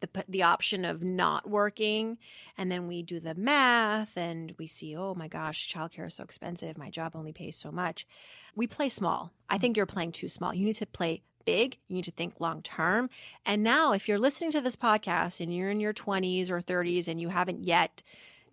the, 0.00 0.24
the 0.28 0.42
option 0.42 0.84
of 0.84 1.02
not 1.02 1.48
working, 1.48 2.18
and 2.58 2.70
then 2.70 2.86
we 2.86 3.02
do 3.02 3.18
the 3.18 3.34
math, 3.34 4.14
and 4.16 4.54
we 4.58 4.66
see, 4.66 4.94
oh 4.94 5.14
my 5.14 5.28
gosh, 5.28 5.72
childcare 5.72 6.08
is 6.08 6.14
so 6.14 6.24
expensive. 6.24 6.76
My 6.76 6.90
job 6.90 7.16
only 7.16 7.32
pays 7.32 7.56
so 7.56 7.72
much. 7.72 8.06
We 8.54 8.66
play 8.66 8.90
small. 8.90 9.32
I 9.48 9.56
mm. 9.56 9.60
think 9.62 9.76
you're 9.78 9.86
playing 9.86 10.12
too 10.12 10.28
small. 10.28 10.52
You 10.52 10.66
need 10.66 10.76
to 10.76 10.86
play 10.86 11.22
big. 11.44 11.78
You 11.88 11.96
need 11.96 12.04
to 12.04 12.10
think 12.10 12.40
long 12.40 12.62
term. 12.62 13.10
And 13.46 13.62
now, 13.62 13.92
if 13.92 14.08
you're 14.08 14.18
listening 14.18 14.50
to 14.52 14.60
this 14.60 14.76
podcast 14.76 15.40
and 15.40 15.54
you're 15.54 15.70
in 15.70 15.80
your 15.80 15.94
20s 15.94 16.50
or 16.50 16.60
30s 16.60 17.08
and 17.08 17.20
you 17.20 17.28
haven't 17.28 17.64
yet 17.64 18.02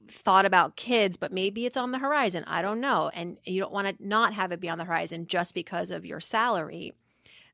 thought 0.07 0.45
about 0.45 0.75
kids, 0.75 1.17
but 1.17 1.31
maybe 1.31 1.65
it's 1.65 1.77
on 1.77 1.91
the 1.91 1.99
horizon, 1.99 2.43
I 2.47 2.61
don't 2.61 2.81
know, 2.81 3.11
and 3.13 3.37
you 3.45 3.59
don't 3.59 3.71
want 3.71 3.87
to 3.87 4.07
not 4.07 4.33
have 4.33 4.51
it 4.51 4.59
be 4.59 4.69
on 4.69 4.77
the 4.77 4.85
horizon 4.85 5.27
just 5.27 5.53
because 5.53 5.91
of 5.91 6.05
your 6.05 6.19
salary, 6.19 6.93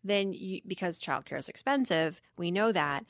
then 0.03 0.33
you, 0.33 0.61
because 0.65 1.01
childcare 1.01 1.37
is 1.37 1.49
expensive, 1.49 2.21
we 2.37 2.51
know 2.51 2.71
that. 2.71 3.05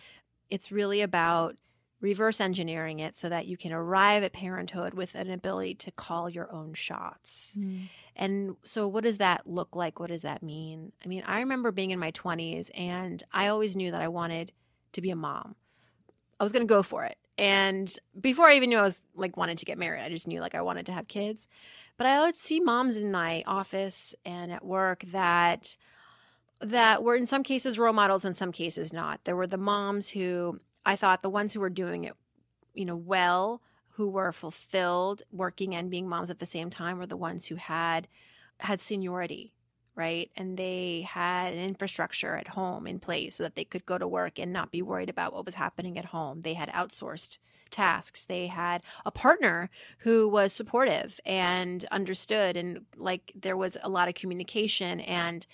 It's 0.49 0.71
really 0.71 1.01
about 1.01 1.55
reverse 2.01 2.39
engineering 2.41 2.99
it 2.99 3.15
so 3.15 3.29
that 3.29 3.47
you 3.47 3.57
can 3.57 3.71
arrive 3.71 4.23
at 4.23 4.33
parenthood 4.33 4.93
with 4.93 5.15
an 5.15 5.31
ability 5.31 5.75
to 5.75 5.91
call 5.91 6.29
your 6.29 6.51
own 6.51 6.73
shots. 6.73 7.55
Mm. 7.57 7.89
And 8.15 8.55
so, 8.63 8.87
what 8.87 9.03
does 9.03 9.17
that 9.17 9.47
look 9.47 9.75
like? 9.75 9.99
What 9.99 10.09
does 10.09 10.21
that 10.21 10.43
mean? 10.43 10.91
I 11.03 11.07
mean, 11.07 11.23
I 11.25 11.39
remember 11.39 11.71
being 11.71 11.91
in 11.91 11.99
my 11.99 12.11
20s 12.11 12.69
and 12.75 13.23
I 13.31 13.47
always 13.47 13.75
knew 13.75 13.91
that 13.91 14.01
I 14.01 14.07
wanted 14.07 14.51
to 14.93 15.01
be 15.01 15.09
a 15.09 15.15
mom. 15.15 15.55
I 16.39 16.43
was 16.43 16.51
going 16.51 16.67
to 16.67 16.73
go 16.73 16.83
for 16.83 17.03
it. 17.05 17.17
And 17.37 17.93
before 18.19 18.47
I 18.47 18.55
even 18.55 18.69
knew 18.69 18.77
I 18.77 18.83
was 18.83 18.99
like 19.15 19.35
wanted 19.35 19.57
to 19.57 19.65
get 19.65 19.77
married, 19.77 20.01
I 20.01 20.09
just 20.09 20.27
knew 20.27 20.39
like 20.39 20.55
I 20.55 20.61
wanted 20.61 20.85
to 20.87 20.93
have 20.93 21.07
kids. 21.07 21.47
But 21.97 22.07
I 22.07 22.21
would 22.21 22.37
see 22.37 22.59
moms 22.59 22.97
in 22.97 23.11
my 23.11 23.43
office 23.45 24.15
and 24.25 24.51
at 24.51 24.65
work 24.65 25.03
that 25.11 25.75
that 26.61 27.03
were 27.03 27.15
in 27.15 27.25
some 27.25 27.43
cases 27.43 27.77
role 27.77 27.93
models 27.93 28.23
in 28.23 28.33
some 28.33 28.51
cases 28.51 28.93
not. 28.93 29.19
There 29.25 29.35
were 29.35 29.47
the 29.47 29.57
moms 29.57 30.07
who 30.07 30.59
I 30.85 30.95
thought 30.95 31.21
the 31.21 31.29
ones 31.29 31.53
who 31.53 31.59
were 31.59 31.69
doing 31.69 32.03
it, 32.03 32.13
you 32.73 32.85
know, 32.85 32.95
well 32.95 33.61
who 33.91 34.09
were 34.09 34.33
fulfilled 34.33 35.23
working 35.31 35.73
and 35.73 35.89
being 35.89 36.07
moms 36.07 36.29
at 36.29 36.39
the 36.39 36.45
same 36.45 36.69
time 36.69 36.97
were 36.97 37.05
the 37.05 37.15
ones 37.15 37.45
who 37.45 37.55
had 37.55 38.07
had 38.59 38.81
seniority 38.81 39.53
right? 39.95 40.29
And 40.35 40.57
they 40.57 41.07
had 41.09 41.53
an 41.53 41.59
infrastructure 41.59 42.35
at 42.35 42.49
home 42.49 42.85
in 42.85 42.99
place 42.99 43.35
so 43.35 43.43
that 43.43 43.55
they 43.55 43.63
could 43.63 43.85
go 43.85 43.97
to 43.97 44.07
work 44.07 44.39
and 44.39 44.51
not 44.51 44.71
be 44.71 44.81
worried 44.81 45.09
about 45.09 45.33
what 45.33 45.45
was 45.45 45.55
happening 45.55 45.97
at 45.97 46.05
home. 46.05 46.41
They 46.41 46.53
had 46.53 46.69
outsourced 46.69 47.37
tasks. 47.71 48.25
They 48.25 48.47
had 48.47 48.83
a 49.05 49.11
partner 49.11 49.69
who 49.99 50.27
was 50.27 50.53
supportive 50.53 51.19
and 51.25 51.85
understood 51.91 52.57
and 52.57 52.81
like 52.97 53.31
there 53.35 53.57
was 53.57 53.77
a 53.81 53.89
lot 53.89 54.09
of 54.09 54.15
communication. 54.15 54.99
And 54.99 55.45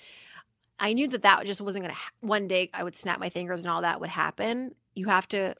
I 0.79 0.93
knew 0.93 1.07
that 1.09 1.21
that 1.21 1.45
just 1.45 1.61
wasn't 1.61 1.83
going 1.83 1.93
to 1.93 1.99
ha- 1.99 2.11
one 2.21 2.47
day 2.47 2.69
I 2.73 2.83
would 2.83 2.95
snap 2.95 3.19
my 3.19 3.29
fingers 3.29 3.61
and 3.61 3.69
all 3.69 3.83
that 3.83 4.01
would 4.01 4.09
happen. 4.09 4.73
You 4.95 5.07
have 5.07 5.27
to 5.29 5.55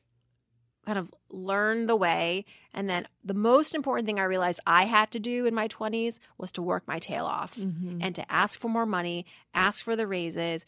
kind 0.85 0.97
of 0.97 1.13
learn 1.29 1.87
the 1.87 1.95
way. 1.95 2.45
And 2.73 2.89
then 2.89 3.07
the 3.23 3.33
most 3.33 3.75
important 3.75 4.05
thing 4.05 4.19
I 4.19 4.23
realized 4.23 4.59
I 4.65 4.85
had 4.85 5.11
to 5.11 5.19
do 5.19 5.45
in 5.45 5.53
my 5.53 5.67
20s 5.67 6.19
was 6.37 6.51
to 6.53 6.61
work 6.61 6.87
my 6.87 6.99
tail 6.99 7.25
off 7.25 7.55
mm-hmm. 7.55 7.99
and 8.01 8.15
to 8.15 8.31
ask 8.31 8.59
for 8.59 8.67
more 8.67 8.85
money, 8.85 9.25
ask 9.53 9.83
for 9.83 9.95
the 9.95 10.07
raises, 10.07 10.65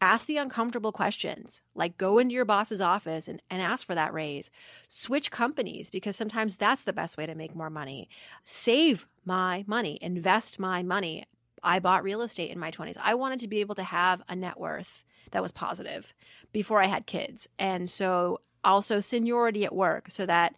ask 0.00 0.26
the 0.26 0.36
uncomfortable 0.36 0.92
questions. 0.92 1.62
Like 1.74 1.98
go 1.98 2.18
into 2.18 2.34
your 2.34 2.44
boss's 2.44 2.80
office 2.80 3.28
and, 3.28 3.42
and 3.50 3.60
ask 3.60 3.86
for 3.86 3.94
that 3.94 4.14
raise. 4.14 4.50
Switch 4.88 5.30
companies 5.30 5.90
because 5.90 6.16
sometimes 6.16 6.56
that's 6.56 6.82
the 6.82 6.92
best 6.92 7.16
way 7.16 7.26
to 7.26 7.34
make 7.34 7.54
more 7.54 7.70
money. 7.70 8.08
Save 8.44 9.06
my 9.24 9.64
money, 9.66 9.98
invest 10.00 10.58
my 10.58 10.82
money. 10.82 11.24
I 11.62 11.80
bought 11.80 12.04
real 12.04 12.22
estate 12.22 12.50
in 12.50 12.58
my 12.58 12.70
20s. 12.70 12.96
I 13.02 13.14
wanted 13.14 13.40
to 13.40 13.48
be 13.48 13.58
able 13.60 13.74
to 13.76 13.82
have 13.82 14.22
a 14.28 14.36
net 14.36 14.60
worth 14.60 15.04
that 15.36 15.42
was 15.42 15.52
positive 15.52 16.14
before 16.50 16.80
I 16.80 16.86
had 16.86 17.04
kids. 17.04 17.46
And 17.58 17.90
so 17.90 18.40
also 18.64 19.00
seniority 19.00 19.66
at 19.66 19.74
work 19.74 20.10
so 20.10 20.24
that 20.24 20.54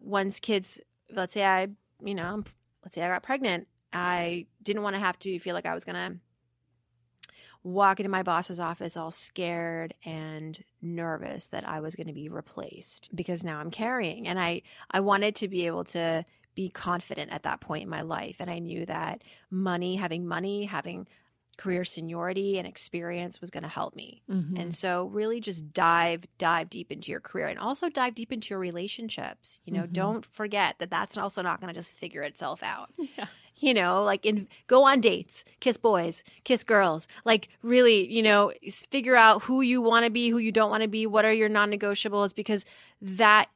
once 0.00 0.40
kids, 0.40 0.80
let's 1.12 1.34
say 1.34 1.44
I, 1.44 1.68
you 2.02 2.14
know, 2.14 2.42
let's 2.82 2.94
say 2.94 3.02
I 3.02 3.10
got 3.10 3.22
pregnant, 3.22 3.68
I 3.92 4.46
didn't 4.62 4.82
want 4.82 4.96
to 4.96 5.00
have 5.00 5.18
to 5.18 5.38
feel 5.38 5.52
like 5.52 5.66
I 5.66 5.74
was 5.74 5.84
going 5.84 5.96
to 5.96 6.18
walk 7.62 8.00
into 8.00 8.08
my 8.08 8.22
boss's 8.22 8.58
office 8.58 8.96
all 8.96 9.10
scared 9.10 9.92
and 10.06 10.64
nervous 10.80 11.48
that 11.48 11.68
I 11.68 11.80
was 11.80 11.94
going 11.94 12.06
to 12.06 12.14
be 12.14 12.30
replaced 12.30 13.14
because 13.14 13.44
now 13.44 13.58
I'm 13.58 13.70
carrying 13.70 14.28
and 14.28 14.40
I 14.40 14.62
I 14.92 15.00
wanted 15.00 15.36
to 15.36 15.48
be 15.48 15.66
able 15.66 15.84
to 15.84 16.24
be 16.54 16.70
confident 16.70 17.32
at 17.32 17.42
that 17.42 17.60
point 17.60 17.82
in 17.82 17.90
my 17.90 18.00
life 18.00 18.36
and 18.38 18.48
I 18.48 18.60
knew 18.60 18.86
that 18.86 19.24
money 19.50 19.96
having 19.96 20.26
money 20.26 20.64
having 20.64 21.06
career 21.56 21.84
seniority 21.84 22.58
and 22.58 22.66
experience 22.66 23.40
was 23.40 23.50
going 23.50 23.62
to 23.62 23.68
help 23.68 23.96
me. 23.96 24.22
Mhm. 24.30 24.58
And 24.60 24.74
so 24.74 25.06
really 25.06 25.40
just 25.40 25.72
dive 25.72 26.26
dive 26.38 26.68
deep 26.70 26.92
into 26.92 27.10
your 27.10 27.20
career 27.20 27.46
and 27.48 27.58
also 27.58 27.88
dive 27.88 28.14
deep 28.14 28.30
into 28.32 28.50
your 28.50 28.58
relationships. 28.58 29.58
You 29.64 29.72
know, 29.72 29.84
Mhm. 29.84 29.92
don't 29.92 30.26
forget 30.26 30.76
that 30.78 30.90
that's 30.90 31.16
also 31.16 31.42
not 31.42 31.60
going 31.60 31.72
to 31.72 31.78
just 31.78 31.92
figure 31.92 32.22
itself 32.22 32.62
out. 32.62 32.90
Yeah. 33.18 33.26
You 33.58 33.72
know, 33.72 34.02
like 34.04 34.26
in 34.26 34.48
go 34.66 34.84
on 34.84 35.00
dates, 35.00 35.42
kiss 35.60 35.78
boys, 35.78 36.22
kiss 36.44 36.62
girls. 36.62 37.08
Like 37.24 37.48
really, 37.62 38.06
you 38.06 38.22
know, 38.22 38.52
figure 38.90 39.16
out 39.16 39.40
who 39.44 39.62
you 39.62 39.80
want 39.80 40.04
to 40.04 40.10
be, 40.10 40.28
who 40.28 40.36
you 40.36 40.52
don't 40.52 40.68
want 40.68 40.82
to 40.82 40.88
be, 40.90 41.06
what 41.06 41.24
are 41.24 41.32
your 41.32 41.48
non-negotiables 41.48 42.34
because 42.34 42.66
that 43.00 43.48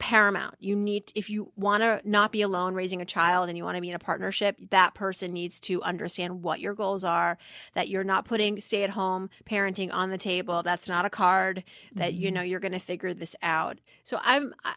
paramount. 0.00 0.56
You 0.58 0.74
need 0.74 1.12
if 1.14 1.30
you 1.30 1.52
want 1.54 1.82
to 1.82 2.00
not 2.04 2.32
be 2.32 2.42
alone 2.42 2.74
raising 2.74 3.00
a 3.00 3.04
child 3.04 3.48
and 3.48 3.56
you 3.56 3.62
want 3.62 3.76
to 3.76 3.80
be 3.80 3.90
in 3.90 3.94
a 3.94 4.00
partnership, 4.00 4.56
that 4.70 4.94
person 4.94 5.32
needs 5.32 5.60
to 5.60 5.80
understand 5.82 6.42
what 6.42 6.58
your 6.58 6.74
goals 6.74 7.04
are, 7.04 7.38
that 7.74 7.88
you're 7.88 8.02
not 8.02 8.24
putting 8.24 8.58
stay 8.58 8.82
at 8.82 8.90
home 8.90 9.30
parenting 9.44 9.92
on 9.92 10.10
the 10.10 10.18
table. 10.18 10.62
That's 10.64 10.88
not 10.88 11.04
a 11.04 11.10
card 11.10 11.62
that 11.94 12.14
you 12.14 12.30
Mhm. 12.30 12.34
know 12.34 12.42
you're 12.42 12.60
going 12.60 12.72
to 12.72 12.80
figure 12.80 13.14
this 13.14 13.36
out. 13.42 13.78
So 14.02 14.18
I'm 14.22 14.54
I, 14.64 14.74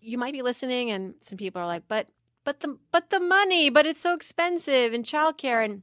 you 0.00 0.18
might 0.18 0.32
be 0.32 0.42
listening 0.42 0.90
and 0.90 1.14
some 1.22 1.38
people 1.38 1.60
are 1.60 1.66
like, 1.66 1.88
"But 1.88 2.08
but 2.44 2.60
the 2.60 2.78
but 2.92 3.10
the 3.10 3.18
money, 3.20 3.70
but 3.70 3.86
it's 3.86 4.00
so 4.00 4.14
expensive 4.14 4.92
and 4.92 5.04
childcare 5.04 5.64
and 5.64 5.82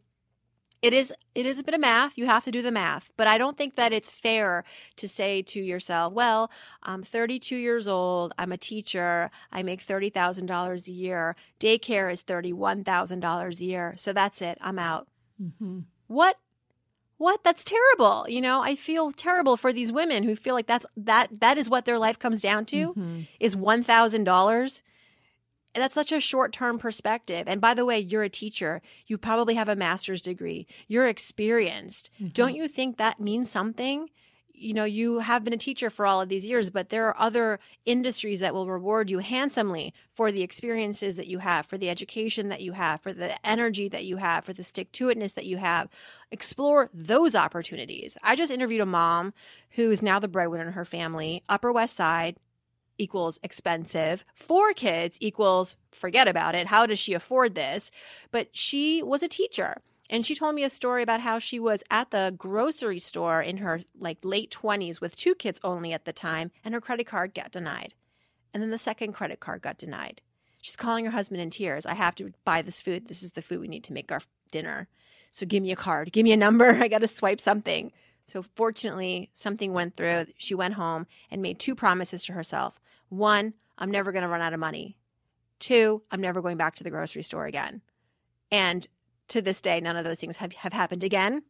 it 0.83 0.93
is 0.93 1.13
it 1.35 1.47
is 1.47 1.59
a 1.59 1.63
bit 1.63 1.73
of 1.75 1.81
math. 1.81 2.17
You 2.17 2.27
have 2.27 2.43
to 2.45 2.51
do 2.51 2.61
the 2.61 2.71
math. 2.71 3.11
But 3.17 3.27
I 3.27 3.37
don't 3.39 3.57
think 3.57 3.75
that 3.75 3.93
it's 3.93 4.09
fair 4.09 4.65
to 4.97 5.07
say 5.09 5.41
to 5.43 5.61
yourself, 5.61 6.13
well, 6.13 6.51
I'm 6.83 7.03
32 7.03 7.55
years 7.57 7.87
old, 7.87 8.33
I'm 8.39 8.51
a 8.51 8.57
teacher, 8.57 9.31
I 9.51 9.63
make 9.63 9.81
$30,000 9.81 10.87
a 10.87 10.93
year, 10.93 11.35
daycare 11.59 12.11
is 12.11 12.23
$31,000 12.23 13.61
a 13.61 13.65
year. 13.65 13.95
So 13.97 14.13
that's 14.13 14.41
it. 14.43 14.59
I'm 14.61 14.79
out. 14.79 15.07
Mhm. 15.39 15.85
What 16.07 16.37
what 17.17 17.43
that's 17.43 17.63
terrible 17.63 18.25
you 18.29 18.41
know 18.41 18.61
i 18.61 18.75
feel 18.75 19.11
terrible 19.11 19.57
for 19.57 19.73
these 19.73 19.91
women 19.91 20.23
who 20.23 20.35
feel 20.35 20.55
like 20.55 20.67
that's 20.67 20.85
that 20.97 21.29
that 21.39 21.57
is 21.57 21.69
what 21.69 21.85
their 21.85 21.99
life 21.99 22.19
comes 22.19 22.41
down 22.41 22.65
to 22.65 22.95
Mhm. 22.95 23.27
is 23.39 23.55
$1000 23.55 24.81
that's 25.81 25.95
such 25.95 26.11
a 26.11 26.19
short-term 26.19 26.77
perspective. 26.77 27.47
And 27.47 27.59
by 27.59 27.73
the 27.73 27.85
way 27.85 27.99
you're 27.99 28.23
a 28.23 28.29
teacher. 28.29 28.81
You 29.07 29.17
probably 29.17 29.55
have 29.55 29.69
a 29.69 29.75
master's 29.75 30.21
degree. 30.21 30.67
You're 30.87 31.07
experienced. 31.07 32.09
Mm-hmm. 32.15 32.29
Don't 32.33 32.55
you 32.55 32.67
think 32.67 32.97
that 32.97 33.19
means 33.19 33.49
something? 33.49 34.09
You 34.55 34.73
know 34.75 34.83
you 34.83 35.19
have 35.19 35.43
been 35.43 35.53
a 35.53 35.57
teacher 35.57 35.89
for 35.89 36.05
all 36.05 36.21
of 36.21 36.29
these 36.29 36.45
years 36.45 36.69
but 36.69 36.89
there 36.89 37.07
are 37.07 37.19
other 37.19 37.59
industries 37.85 38.39
that 38.39 38.53
will 38.53 38.69
reward 38.69 39.09
you 39.09 39.17
handsomely 39.17 39.93
for 40.13 40.31
the 40.31 40.43
experiences 40.43 41.17
that 41.17 41.27
you 41.27 41.39
have 41.39 41.65
for 41.65 41.77
the 41.77 41.89
education 41.89 42.49
that 42.49 42.61
you 42.61 42.71
have 42.71 43.01
for 43.01 43.11
the 43.11 43.35
energy 43.45 43.89
that 43.89 44.05
you 44.05 44.17
have 44.17 44.45
for 44.45 44.53
the 44.53 44.63
stick-to-itness 44.63 45.33
that 45.33 45.47
you 45.47 45.57
have. 45.57 45.89
Explore 46.31 46.91
those 46.93 47.35
opportunities. 47.35 48.15
I 48.21 48.35
just 48.35 48.53
interviewed 48.53 48.81
a 48.81 48.85
mom 48.85 49.33
who 49.71 49.89
is 49.89 50.03
now 50.03 50.19
the 50.19 50.27
breadwinner 50.27 50.67
in 50.67 50.73
her 50.73 50.85
family 50.85 51.43
upper 51.49 51.71
west 51.71 51.95
side 51.95 52.37
equals 52.97 53.39
expensive. 53.43 54.25
Four 54.35 54.73
kids 54.73 55.17
equals 55.19 55.77
forget 55.91 56.27
about 56.27 56.55
it. 56.55 56.67
How 56.67 56.85
does 56.85 56.99
she 56.99 57.13
afford 57.13 57.55
this? 57.55 57.91
But 58.31 58.49
she 58.55 59.01
was 59.03 59.23
a 59.23 59.27
teacher. 59.27 59.81
And 60.09 60.25
she 60.25 60.35
told 60.35 60.53
me 60.53 60.63
a 60.63 60.69
story 60.69 61.01
about 61.01 61.21
how 61.21 61.39
she 61.39 61.59
was 61.59 61.83
at 61.89 62.11
the 62.11 62.35
grocery 62.37 62.99
store 62.99 63.41
in 63.41 63.57
her 63.57 63.81
like 63.99 64.19
late 64.23 64.51
20s 64.51 65.01
with 65.01 65.15
two 65.15 65.33
kids 65.33 65.59
only 65.63 65.93
at 65.93 66.05
the 66.05 66.13
time 66.13 66.51
and 66.63 66.73
her 66.73 66.81
credit 66.81 67.07
card 67.07 67.33
got 67.33 67.51
denied. 67.51 67.93
And 68.53 68.61
then 68.61 68.69
the 68.69 68.77
second 68.77 69.13
credit 69.13 69.39
card 69.39 69.61
got 69.61 69.77
denied. 69.77 70.21
She's 70.61 70.75
calling 70.75 71.05
her 71.05 71.11
husband 71.11 71.41
in 71.41 71.49
tears. 71.49 71.85
I 71.85 71.93
have 71.93 72.15
to 72.15 72.31
buy 72.45 72.61
this 72.61 72.79
food. 72.79 73.07
This 73.07 73.23
is 73.23 73.31
the 73.31 73.41
food 73.41 73.59
we 73.59 73.67
need 73.67 73.83
to 73.85 73.93
make 73.93 74.11
our 74.11 74.21
dinner. 74.51 74.87
So 75.31 75.45
give 75.45 75.63
me 75.63 75.71
a 75.71 75.75
card. 75.75 76.11
Give 76.11 76.23
me 76.23 76.31
a 76.31 76.37
number. 76.37 76.69
I 76.81 76.87
got 76.87 76.99
to 76.99 77.07
swipe 77.07 77.41
something. 77.41 77.91
So 78.27 78.43
fortunately, 78.55 79.29
something 79.33 79.73
went 79.73 79.97
through. 79.97 80.27
She 80.37 80.55
went 80.55 80.75
home 80.75 81.07
and 81.29 81.41
made 81.41 81.59
two 81.59 81.75
promises 81.75 82.23
to 82.23 82.33
herself. 82.33 82.79
One, 83.09 83.53
I'm 83.77 83.91
never 83.91 84.11
going 84.11 84.23
to 84.23 84.29
run 84.29 84.41
out 84.41 84.53
of 84.53 84.59
money. 84.59 84.97
Two, 85.59 86.03
I'm 86.11 86.21
never 86.21 86.41
going 86.41 86.57
back 86.57 86.75
to 86.75 86.83
the 86.83 86.89
grocery 86.89 87.23
store 87.23 87.45
again. 87.45 87.81
And 88.51 88.85
to 89.29 89.41
this 89.41 89.61
day, 89.61 89.79
none 89.79 89.95
of 89.95 90.05
those 90.05 90.19
things 90.19 90.35
have, 90.37 90.53
have 90.55 90.73
happened 90.73 91.03
again. 91.03 91.43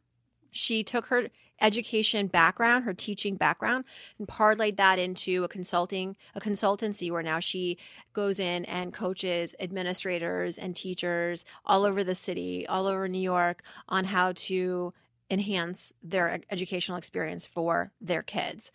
She 0.52 0.84
took 0.84 1.08
her 1.08 1.30
education 1.60 2.28
background, 2.28 2.86
her 2.86 2.94
teaching 2.94 3.36
background, 3.36 3.86
and 4.20 4.28
parlayed 4.28 4.78
that 4.78 5.00
into 5.00 5.44
a 5.44 5.48
consulting, 5.48 6.16
a 6.36 6.40
consultancy 6.40 7.12
where 7.12 7.24
now 7.24 7.40
she 7.40 7.78
goes 8.14 8.40
in 8.40 8.66
and 8.66 8.94
coaches 8.94 9.56
administrators 9.60 10.58
and 10.58 10.76
teachers 10.76 11.44
all 11.66 11.86
over 11.86 12.04
the 12.04 12.16
city, 12.16 12.68
all 12.68 12.86
over 12.86 13.08
New 13.08 13.20
York 13.20 13.64
on 13.90 14.06
how 14.06 14.34
to 14.34 14.94
enhance 15.32 15.92
their 16.04 16.40
educational 16.52 16.98
experience 16.98 17.48
for 17.48 17.92
their 18.00 18.22
kids. 18.22 18.72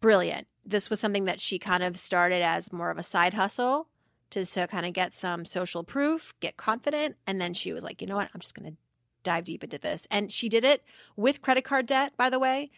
Brilliant. 0.00 0.46
This 0.68 0.90
was 0.90 1.00
something 1.00 1.24
that 1.24 1.40
she 1.40 1.58
kind 1.58 1.82
of 1.82 1.98
started 1.98 2.42
as 2.42 2.72
more 2.72 2.90
of 2.90 2.98
a 2.98 3.02
side 3.02 3.34
hustle 3.34 3.88
to, 4.30 4.44
to 4.44 4.66
kind 4.66 4.84
of 4.84 4.92
get 4.92 5.14
some 5.14 5.44
social 5.44 5.82
proof, 5.82 6.34
get 6.40 6.56
confident. 6.58 7.16
And 7.26 7.40
then 7.40 7.54
she 7.54 7.72
was 7.72 7.82
like, 7.82 8.00
you 8.00 8.06
know 8.06 8.16
what? 8.16 8.28
I'm 8.34 8.40
just 8.40 8.54
going 8.54 8.72
to 8.72 8.76
dive 9.22 9.44
deep 9.44 9.64
into 9.64 9.78
this. 9.78 10.06
And 10.10 10.30
she 10.30 10.48
did 10.48 10.64
it 10.64 10.82
with 11.16 11.42
credit 11.42 11.64
card 11.64 11.86
debt, 11.86 12.12
by 12.16 12.28
the 12.30 12.38
way. 12.38 12.70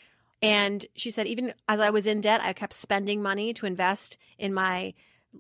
And 0.43 0.87
she 0.95 1.11
said, 1.11 1.27
even 1.27 1.53
as 1.69 1.81
I 1.81 1.91
was 1.91 2.07
in 2.07 2.21
debt, 2.21 2.41
I 2.43 2.53
kept 2.53 2.73
spending 2.75 3.23
money 3.23 3.53
to 3.55 3.67
invest 3.67 4.17
in 4.39 4.55
my 4.55 4.95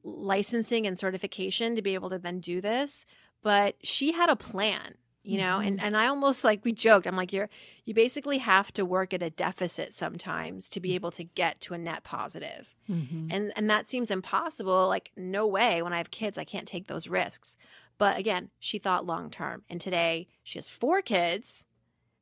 licensing 0.04 0.86
and 0.86 0.98
certification 0.98 1.76
to 1.76 1.82
be 1.82 1.94
able 1.94 2.10
to 2.10 2.18
then 2.18 2.40
do 2.40 2.60
this. 2.60 3.06
But 3.42 3.76
she 3.82 4.12
had 4.12 4.28
a 4.28 4.36
plan, 4.36 4.96
you 5.22 5.38
know, 5.38 5.58
and, 5.60 5.82
and 5.82 5.96
I 5.96 6.06
almost 6.06 6.44
like 6.44 6.64
we 6.64 6.72
joked, 6.72 7.06
I'm 7.06 7.16
like, 7.16 7.32
you're 7.32 7.50
you 7.84 7.94
basically 7.94 8.38
have 8.38 8.72
to 8.74 8.84
work 8.86 9.12
at 9.12 9.22
a 9.22 9.30
deficit 9.30 9.92
sometimes 9.94 10.68
to 10.70 10.80
be 10.80 10.94
able 10.94 11.10
to 11.12 11.24
get 11.24 11.60
to 11.62 11.74
a 11.74 11.78
net 11.78 12.04
positive. 12.04 12.74
Mhm. 12.88 13.28
And 13.30 13.52
and 13.56 13.68
that 13.70 13.90
seems 13.90 14.10
impossible. 14.10 14.88
Like, 14.88 15.12
no 15.16 15.46
way. 15.46 15.82
When 15.82 15.92
I 15.92 15.98
have 15.98 16.10
kids, 16.10 16.38
I 16.38 16.44
can't 16.44 16.68
take 16.68 16.86
those 16.86 17.08
risks. 17.08 17.56
But 17.98 18.18
again, 18.18 18.50
she 18.60 18.78
thought 18.78 19.04
long 19.06 19.30
term. 19.30 19.62
And 19.68 19.80
today 19.80 20.28
she 20.42 20.58
has 20.58 20.68
four 20.68 21.02
kids, 21.02 21.64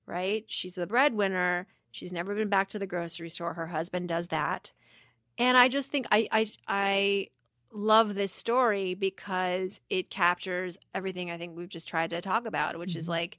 right? 0.07 0.45
She's 0.49 0.75
the 0.75 0.87
breadwinner. 0.87 1.67
She's 1.91 2.13
never 2.13 2.35
been 2.35 2.49
back 2.49 2.69
to 2.71 2.79
the 2.79 2.87
grocery 2.87 3.31
store. 3.31 3.55
Her 3.55 3.69
husband 3.69 4.09
does 4.09 4.29
that. 4.29 4.73
And 5.39 5.57
I 5.57 5.69
just 5.69 5.91
think 5.91 6.07
I 6.13 6.29
I 6.33 6.47
I 6.69 7.29
love 7.73 8.15
this 8.15 8.33
story 8.33 8.95
because 8.95 9.81
it 9.91 10.11
captures 10.11 10.79
everything 10.95 11.31
I 11.31 11.39
think 11.39 11.57
we've 11.57 11.69
just 11.69 11.89
tried 11.89 12.11
to 12.11 12.21
talk 12.21 12.47
about, 12.47 12.79
which 12.79 12.97
is 12.97 13.07
Mhm. 13.07 13.11
like 13.11 13.39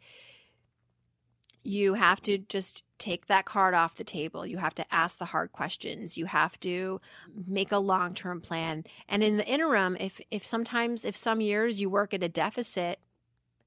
you 1.63 1.93
have 1.93 2.21
to 2.21 2.37
just 2.37 2.83
take 2.99 3.27
that 3.27 3.45
card 3.45 3.73
off 3.73 3.95
the 3.95 4.03
table. 4.03 4.45
You 4.45 4.57
have 4.57 4.75
to 4.75 4.93
ask 4.93 5.17
the 5.19 5.25
hard 5.25 5.51
questions. 5.51 6.17
You 6.17 6.25
have 6.25 6.57
to 6.61 7.01
make 7.47 7.71
a 7.71 7.77
long-term 7.79 8.41
plan. 8.41 8.85
And 9.09 9.23
in 9.23 9.37
the 9.37 9.45
interim, 9.47 9.97
if 9.99 10.21
if 10.31 10.45
sometimes 10.45 11.03
if 11.03 11.15
some 11.17 11.41
years 11.41 11.79
you 11.81 11.89
work 11.89 12.13
at 12.13 12.23
a 12.23 12.29
deficit, 12.29 12.99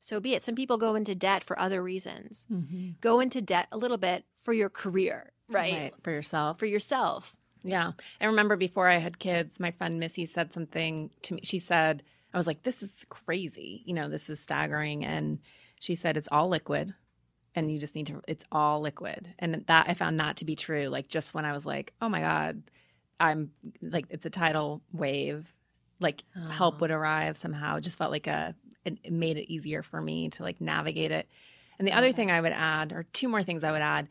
so 0.00 0.20
be 0.20 0.34
it. 0.34 0.42
Some 0.42 0.54
people 0.54 0.78
go 0.78 0.94
into 0.94 1.14
debt 1.14 1.44
for 1.44 1.58
other 1.58 1.82
reasons. 1.82 2.46
Mhm. 2.50 3.00
Go 3.00 3.20
into 3.20 3.42
debt 3.42 3.68
a 3.70 3.76
little 3.78 3.98
bit 3.98 4.24
for 4.42 4.52
your 4.54 4.70
career, 4.70 5.32
right? 5.48 5.72
right 5.72 5.94
for 6.02 6.10
yourself 6.12 6.58
For 6.58 6.66
yourself. 6.66 7.36
Yeah. 7.64 7.92
I 8.20 8.24
remember 8.26 8.56
before 8.56 8.88
I 8.88 8.98
had 8.98 9.18
kids, 9.18 9.60
my 9.60 9.70
friend 9.70 9.98
Missy 10.00 10.26
said 10.26 10.52
something 10.52 11.10
to 11.22 11.34
me. 11.34 11.40
She 11.44 11.58
said, 11.58 12.02
I 12.34 12.36
was 12.36 12.46
like, 12.46 12.62
this 12.62 12.82
is 12.82 13.04
crazy. 13.08 13.82
You 13.84 13.94
know, 13.94 14.08
this 14.08 14.28
is 14.30 14.40
staggering. 14.40 15.04
And 15.04 15.38
she 15.80 15.94
said, 15.94 16.16
it's 16.16 16.28
all 16.32 16.48
liquid 16.48 16.94
and 17.54 17.70
you 17.70 17.78
just 17.78 17.94
need 17.94 18.06
to, 18.06 18.22
it's 18.26 18.44
all 18.50 18.80
liquid. 18.80 19.34
And 19.38 19.64
that 19.66 19.86
I 19.88 19.94
found 19.94 20.18
that 20.20 20.36
to 20.36 20.44
be 20.44 20.56
true. 20.56 20.86
Like, 20.88 21.08
just 21.08 21.34
when 21.34 21.44
I 21.44 21.52
was 21.52 21.66
like, 21.66 21.92
oh 22.00 22.08
my 22.08 22.20
God, 22.20 22.62
I'm 23.20 23.50
like, 23.82 24.06
it's 24.08 24.24
a 24.26 24.30
tidal 24.30 24.80
wave, 24.92 25.52
like, 26.00 26.22
help 26.50 26.76
Oh. 26.76 26.78
would 26.80 26.90
arrive 26.90 27.36
somehow. 27.36 27.76
It 27.76 27.82
just 27.82 27.98
felt 27.98 28.10
like 28.10 28.26
a, 28.26 28.54
it, 28.84 28.98
it 29.04 29.12
made 29.12 29.36
it 29.36 29.52
easier 29.52 29.82
for 29.82 30.00
me 30.00 30.30
to 30.30 30.42
like 30.42 30.60
navigate 30.60 31.12
it. 31.12 31.28
And 31.78 31.86
the 31.86 31.92
other 31.92 32.06
Okay. 32.08 32.16
thing 32.16 32.30
I 32.30 32.40
would 32.40 32.52
add, 32.52 32.92
or 32.92 33.04
two 33.12 33.28
more 33.28 33.42
things 33.42 33.62
I 33.64 33.72
would 33.72 33.82
add, 33.82 34.08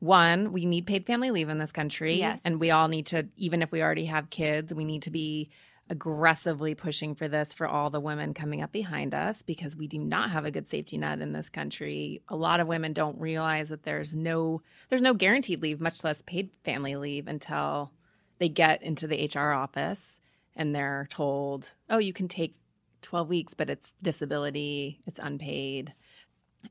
one, 0.00 0.52
we 0.52 0.64
need 0.66 0.86
paid 0.86 1.06
family 1.06 1.30
leave 1.30 1.48
in 1.48 1.58
this 1.58 1.72
country. 1.72 2.16
Yes. 2.16 2.40
And 2.44 2.58
we 2.58 2.70
all 2.70 2.88
need 2.88 3.06
to, 3.06 3.28
even 3.36 3.62
if 3.62 3.70
we 3.70 3.82
already 3.82 4.06
have 4.06 4.30
kids, 4.30 4.74
we 4.74 4.84
need 4.84 5.02
to 5.02 5.10
be 5.10 5.50
aggressively 5.90 6.74
pushing 6.74 7.16
for 7.16 7.26
this 7.26 7.52
for 7.52 7.66
all 7.66 7.90
the 7.90 8.00
women 8.00 8.32
coming 8.32 8.62
up 8.62 8.70
behind 8.70 9.12
us 9.12 9.42
because 9.42 9.74
we 9.74 9.88
do 9.88 9.98
not 9.98 10.30
have 10.30 10.44
a 10.44 10.50
good 10.50 10.68
safety 10.68 10.96
net 10.96 11.20
in 11.20 11.32
this 11.32 11.48
country. 11.50 12.22
A 12.28 12.36
lot 12.36 12.60
of 12.60 12.68
women 12.68 12.92
don't 12.92 13.20
realize 13.20 13.68
that 13.68 13.82
there's 13.82 14.14
no 14.14 14.62
there's 14.88 15.02
no 15.02 15.14
guaranteed 15.14 15.60
leave, 15.60 15.80
much 15.80 16.02
less 16.04 16.22
paid 16.22 16.50
family 16.64 16.94
leave 16.94 17.26
until 17.26 17.90
they 18.38 18.48
get 18.48 18.82
into 18.82 19.08
the 19.08 19.30
HR 19.34 19.50
office 19.50 20.20
and 20.54 20.74
they're 20.74 21.08
told, 21.10 21.72
"Oh, 21.90 21.98
you 21.98 22.12
can 22.12 22.28
take 22.28 22.54
12 23.02 23.28
weeks, 23.28 23.54
but 23.54 23.68
it's 23.68 23.92
disability, 24.00 25.00
it's 25.06 25.20
unpaid." 25.20 25.92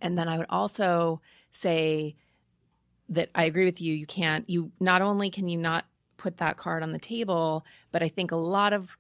And 0.01 0.17
then 0.17 0.29
I 0.29 0.37
would 0.37 0.47
also 0.49 1.19
say 1.51 2.15
that 3.09 3.29
I 3.35 3.43
agree 3.45 3.65
with 3.65 3.81
you. 3.81 3.93
You 3.93 4.05
can't, 4.05 4.49
you 4.49 4.71
not 4.79 5.01
only 5.01 5.29
can 5.29 5.47
you 5.49 5.57
not 5.57 5.85
put 6.17 6.37
that 6.37 6.57
card 6.57 6.83
on 6.83 6.91
the 6.91 6.99
table, 6.99 7.65
but 7.91 8.03
I 8.03 8.09
think 8.09 8.31
a 8.31 8.35
lot 8.35 8.73
of 8.73 8.97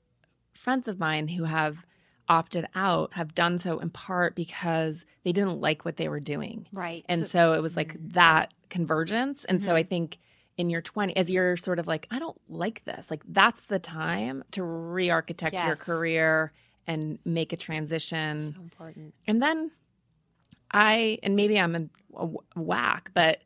friends 0.53 0.87
of 0.87 0.99
mine 0.99 1.27
who 1.27 1.43
have 1.43 1.85
opted 2.27 2.67
out 2.75 3.13
have 3.13 3.33
done 3.33 3.57
so 3.57 3.79
in 3.79 3.89
part 3.89 4.35
because 4.35 5.05
they 5.23 5.31
didn't 5.31 5.59
like 5.59 5.83
what 5.83 5.97
they 5.97 6.07
were 6.07 6.19
doing. 6.19 6.67
Right. 6.71 7.03
And 7.09 7.21
so, 7.21 7.25
so 7.25 7.53
it 7.53 7.61
was 7.61 7.75
like 7.75 7.93
mm-hmm. 7.93 8.09
that 8.09 8.53
convergence. 8.69 9.45
And 9.45 9.59
mm-hmm. 9.59 9.67
so 9.67 9.75
I 9.75 9.83
think 9.83 10.19
in 10.57 10.69
your 10.69 10.81
20 10.81 11.15
as 11.15 11.29
you're 11.29 11.57
sort 11.57 11.79
of 11.79 11.87
like 11.87 12.05
I 12.11 12.19
don't 12.19 12.39
like 12.47 12.83
this. 12.85 13.09
Like 13.09 13.23
that's 13.27 13.61
the 13.67 13.79
time 13.79 14.43
to 14.51 14.63
re-architect 14.63 15.53
yes. 15.53 15.65
your 15.65 15.75
career 15.75 16.51
and 16.85 17.17
make 17.25 17.53
a 17.53 17.57
transition. 17.57 18.53
So 18.53 18.61
important. 18.61 19.13
And 19.25 19.41
then 19.41 19.71
I 20.71 21.17
and 21.23 21.35
maybe 21.35 21.59
I'm 21.59 21.75
a, 21.75 21.85
a 22.15 22.27
whack, 22.59 23.11
but 23.13 23.41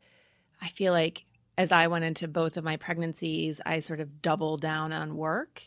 I 0.60 0.68
feel 0.68 0.92
like 0.92 1.24
as 1.56 1.72
I 1.72 1.86
went 1.86 2.04
into 2.04 2.26
both 2.26 2.56
of 2.56 2.64
my 2.64 2.76
pregnancies, 2.76 3.60
I 3.64 3.80
sort 3.80 4.00
of 4.00 4.22
doubled 4.22 4.60
down 4.60 4.92
on 4.92 5.16
work 5.16 5.62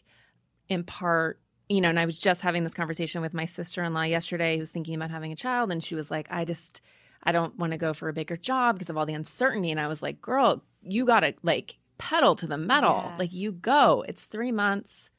in 0.67 0.83
part 0.83 1.39
you 1.69 1.81
know, 1.81 1.89
and 1.89 1.99
I 1.99 2.05
was 2.05 2.17
just 2.17 2.41
having 2.41 2.63
this 2.63 2.73
conversation 2.73 3.21
with 3.21 3.33
my 3.33 3.45
sister 3.45 3.83
in 3.83 3.93
law 3.93 4.03
yesterday 4.03 4.57
who's 4.57 4.69
thinking 4.69 4.95
about 4.95 5.11
having 5.11 5.31
a 5.31 5.35
child. 5.35 5.71
And 5.71 5.83
she 5.83 5.95
was 5.95 6.09
like, 6.09 6.27
I 6.29 6.45
just, 6.45 6.81
I 7.23 7.31
don't 7.31 7.57
want 7.57 7.71
to 7.71 7.77
go 7.77 7.93
for 7.93 8.07
a 8.07 8.13
bigger 8.13 8.37
job 8.37 8.75
because 8.75 8.89
of 8.89 8.97
all 8.97 9.05
the 9.05 9.13
uncertainty. 9.13 9.71
And 9.71 9.79
I 9.79 9.87
was 9.87 10.01
like, 10.01 10.21
girl, 10.21 10.63
you 10.81 11.05
got 11.05 11.21
to 11.21 11.33
like 11.43 11.77
pedal 11.97 12.35
to 12.37 12.47
the 12.47 12.57
metal. 12.57 13.03
Yes. 13.05 13.19
Like, 13.19 13.33
you 13.33 13.51
go. 13.51 14.05
It's 14.07 14.25
three 14.25 14.51
months, 14.51 15.09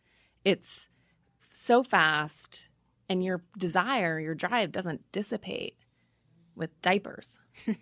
it's 0.44 0.88
so 1.50 1.82
fast. 1.82 2.68
And 3.10 3.24
your 3.24 3.42
desire, 3.56 4.20
your 4.20 4.34
drive 4.34 4.70
doesn't 4.70 5.00
dissipate 5.12 5.76
with 6.54 6.80
diapers. 6.82 7.38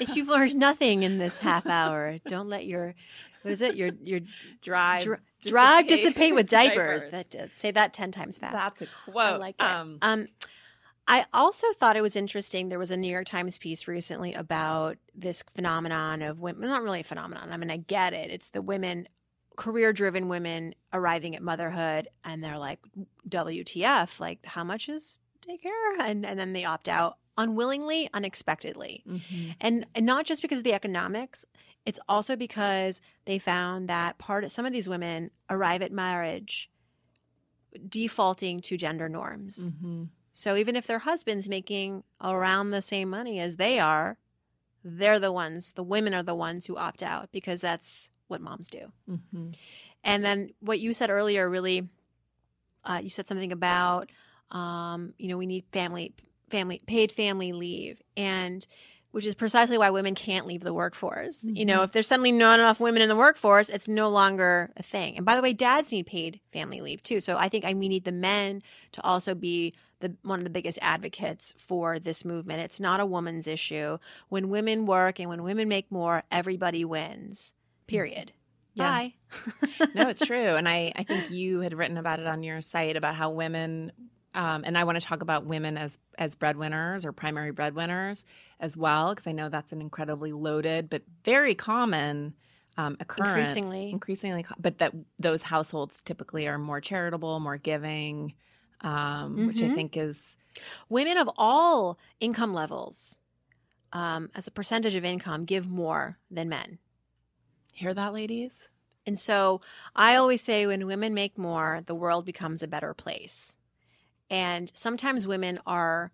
if 0.00 0.16
you've 0.16 0.28
learned 0.28 0.56
nothing 0.56 1.02
in 1.02 1.18
this 1.18 1.38
half 1.38 1.66
hour, 1.66 2.18
don't 2.26 2.48
let 2.48 2.66
your 2.66 2.94
what 3.42 3.50
is 3.50 3.60
it? 3.60 3.76
Your 3.76 3.90
your 4.00 4.20
drive 4.62 5.02
dr- 5.02 5.20
drive 5.42 5.88
dissipate 5.88 6.34
with 6.34 6.48
diapers. 6.48 7.02
diapers. 7.02 7.26
That 7.32 7.40
uh, 7.40 7.46
say 7.52 7.70
that 7.72 7.92
ten 7.92 8.12
times 8.12 8.38
fast. 8.38 8.52
That's 8.52 8.82
a 8.82 9.10
quote. 9.10 9.34
I 9.34 9.36
like 9.36 9.56
it. 9.58 9.64
Um, 9.64 9.98
um, 10.02 10.28
I 11.08 11.26
also 11.32 11.66
thought 11.78 11.96
it 11.96 12.02
was 12.02 12.14
interesting. 12.14 12.68
There 12.68 12.78
was 12.78 12.92
a 12.92 12.96
New 12.96 13.10
York 13.10 13.26
Times 13.26 13.58
piece 13.58 13.88
recently 13.88 14.34
about 14.34 14.98
this 15.14 15.42
phenomenon 15.54 16.22
of 16.22 16.38
women. 16.38 16.68
Not 16.68 16.82
really 16.82 17.00
a 17.00 17.04
phenomenon. 17.04 17.52
I 17.52 17.56
mean, 17.56 17.70
I 17.70 17.78
get 17.78 18.12
it. 18.12 18.30
It's 18.30 18.50
the 18.50 18.62
women, 18.62 19.08
career-driven 19.56 20.28
women 20.28 20.74
arriving 20.92 21.34
at 21.34 21.42
motherhood, 21.42 22.08
and 22.24 22.42
they're 22.42 22.58
like, 22.58 22.78
"WTF? 23.28 24.20
Like, 24.20 24.46
how 24.46 24.62
much 24.62 24.88
is 24.88 25.18
daycare?" 25.46 25.98
And 25.98 26.24
and 26.24 26.38
then 26.38 26.52
they 26.52 26.64
opt 26.64 26.88
out 26.88 27.18
unwillingly, 27.38 28.08
unexpectedly, 28.12 29.02
mm-hmm. 29.08 29.50
and 29.60 29.86
and 29.94 30.06
not 30.06 30.26
just 30.26 30.42
because 30.42 30.58
of 30.58 30.64
the 30.64 30.74
economics. 30.74 31.44
It's 31.84 31.98
also 32.08 32.36
because 32.36 33.00
they 33.24 33.38
found 33.38 33.88
that 33.88 34.18
part 34.18 34.44
of 34.44 34.52
some 34.52 34.64
of 34.64 34.72
these 34.72 34.88
women 34.88 35.30
arrive 35.50 35.82
at 35.82 35.90
marriage 35.90 36.70
defaulting 37.88 38.60
to 38.60 38.76
gender 38.76 39.08
norms. 39.08 39.58
Mm-hmm. 39.58 40.04
So 40.32 40.56
even 40.56 40.76
if 40.76 40.86
their 40.86 41.00
husband's 41.00 41.48
making 41.48 42.04
around 42.20 42.70
the 42.70 42.82
same 42.82 43.10
money 43.10 43.40
as 43.40 43.56
they 43.56 43.78
are, 43.78 44.16
they're 44.84 45.18
the 45.18 45.32
ones, 45.32 45.72
the 45.72 45.82
women 45.82 46.14
are 46.14 46.22
the 46.22 46.34
ones 46.34 46.66
who 46.66 46.76
opt 46.76 47.02
out 47.02 47.30
because 47.32 47.60
that's 47.60 48.10
what 48.28 48.40
moms 48.40 48.68
do. 48.68 48.92
Mm-hmm. 49.08 49.50
And 50.04 50.24
then 50.24 50.50
what 50.60 50.80
you 50.80 50.94
said 50.94 51.10
earlier 51.10 51.48
really, 51.48 51.88
uh, 52.84 53.00
you 53.02 53.10
said 53.10 53.28
something 53.28 53.52
about, 53.52 54.10
um, 54.50 55.14
you 55.18 55.28
know, 55.28 55.36
we 55.36 55.46
need 55.46 55.64
family, 55.72 56.14
family, 56.52 56.80
paid 56.86 57.10
family 57.10 57.52
leave. 57.52 58.00
And 58.16 58.64
which 59.12 59.26
is 59.26 59.34
precisely 59.34 59.78
why 59.78 59.90
women 59.90 60.14
can't 60.14 60.46
leave 60.46 60.62
the 60.62 60.72
workforce. 60.74 61.38
Mm-hmm. 61.38 61.56
You 61.56 61.64
know, 61.66 61.74
mm-hmm. 61.76 61.84
if 61.84 61.92
there's 61.92 62.06
suddenly 62.06 62.32
not 62.32 62.58
enough 62.58 62.80
women 62.80 63.02
in 63.02 63.08
the 63.08 63.16
workforce, 63.16 63.68
it's 63.68 63.86
no 63.86 64.08
longer 64.08 64.72
a 64.76 64.82
thing. 64.82 65.16
And 65.16 65.24
by 65.24 65.36
the 65.36 65.42
way, 65.42 65.52
dads 65.52 65.92
need 65.92 66.06
paid 66.06 66.40
family 66.52 66.80
leave 66.80 67.02
too. 67.02 67.20
So 67.20 67.36
I 67.36 67.48
think 67.48 67.64
I, 67.64 67.74
we 67.74 67.88
need 67.88 68.04
the 68.04 68.12
men 68.12 68.62
to 68.92 69.02
also 69.02 69.34
be 69.34 69.74
the, 70.00 70.16
one 70.22 70.40
of 70.40 70.44
the 70.44 70.50
biggest 70.50 70.78
advocates 70.80 71.54
for 71.58 71.98
this 71.98 72.24
movement. 72.24 72.60
It's 72.60 72.80
not 72.80 73.00
a 73.00 73.06
woman's 73.06 73.46
issue. 73.46 73.98
When 74.30 74.48
women 74.48 74.86
work 74.86 75.20
and 75.20 75.28
when 75.28 75.42
women 75.42 75.68
make 75.68 75.92
more, 75.92 76.24
everybody 76.32 76.84
wins. 76.84 77.52
Period. 77.86 78.32
Yeah. 78.74 78.88
Bye. 78.88 79.14
no, 79.94 80.08
it's 80.08 80.24
true. 80.24 80.56
And 80.56 80.66
I, 80.66 80.92
I 80.96 81.04
think 81.04 81.30
you 81.30 81.60
had 81.60 81.74
written 81.74 81.98
about 81.98 82.18
it 82.18 82.26
on 82.26 82.42
your 82.42 82.62
site 82.62 82.96
about 82.96 83.14
how 83.14 83.30
women 83.30 83.92
um, 84.34 84.64
and 84.64 84.78
I 84.78 84.84
want 84.84 85.00
to 85.00 85.06
talk 85.06 85.22
about 85.22 85.46
women 85.46 85.76
as 85.76 85.98
as 86.18 86.34
breadwinners 86.34 87.04
or 87.04 87.12
primary 87.12 87.50
breadwinners 87.50 88.24
as 88.60 88.76
well, 88.76 89.10
because 89.10 89.26
I 89.26 89.32
know 89.32 89.48
that's 89.48 89.72
an 89.72 89.80
incredibly 89.80 90.32
loaded 90.32 90.88
but 90.88 91.02
very 91.24 91.54
common 91.54 92.34
um, 92.78 92.96
occurrence. 93.00 93.50
Increasingly, 93.50 93.90
increasingly, 93.90 94.46
but 94.58 94.78
that 94.78 94.94
those 95.18 95.42
households 95.42 96.00
typically 96.02 96.46
are 96.48 96.58
more 96.58 96.80
charitable, 96.80 97.40
more 97.40 97.58
giving, 97.58 98.34
um, 98.80 98.92
mm-hmm. 98.92 99.46
which 99.46 99.60
I 99.60 99.66
mm-hmm. 99.66 99.74
think 99.74 99.96
is 99.96 100.36
women 100.88 101.18
of 101.18 101.30
all 101.36 101.98
income 102.20 102.54
levels, 102.54 103.18
um, 103.92 104.30
as 104.34 104.46
a 104.46 104.50
percentage 104.50 104.94
of 104.94 105.04
income, 105.04 105.44
give 105.44 105.68
more 105.68 106.18
than 106.30 106.48
men. 106.48 106.78
Hear 107.74 107.94
that, 107.94 108.14
ladies? 108.14 108.70
And 109.06 109.18
so 109.18 109.60
I 109.96 110.16
always 110.16 110.40
say 110.40 110.66
when 110.66 110.86
women 110.86 111.12
make 111.12 111.36
more, 111.36 111.82
the 111.86 111.94
world 111.94 112.24
becomes 112.24 112.62
a 112.62 112.68
better 112.68 112.94
place. 112.94 113.56
And 114.32 114.72
sometimes 114.74 115.26
women 115.26 115.60
are 115.66 116.10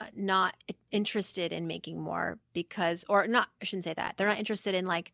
uh, 0.00 0.06
not 0.16 0.56
interested 0.90 1.52
in 1.52 1.68
making 1.68 2.00
more 2.00 2.40
because, 2.54 3.04
or 3.08 3.28
not, 3.28 3.48
I 3.62 3.64
shouldn't 3.64 3.84
say 3.84 3.94
that. 3.94 4.16
They're 4.16 4.26
not 4.26 4.40
interested 4.40 4.74
in 4.74 4.84
like 4.84 5.12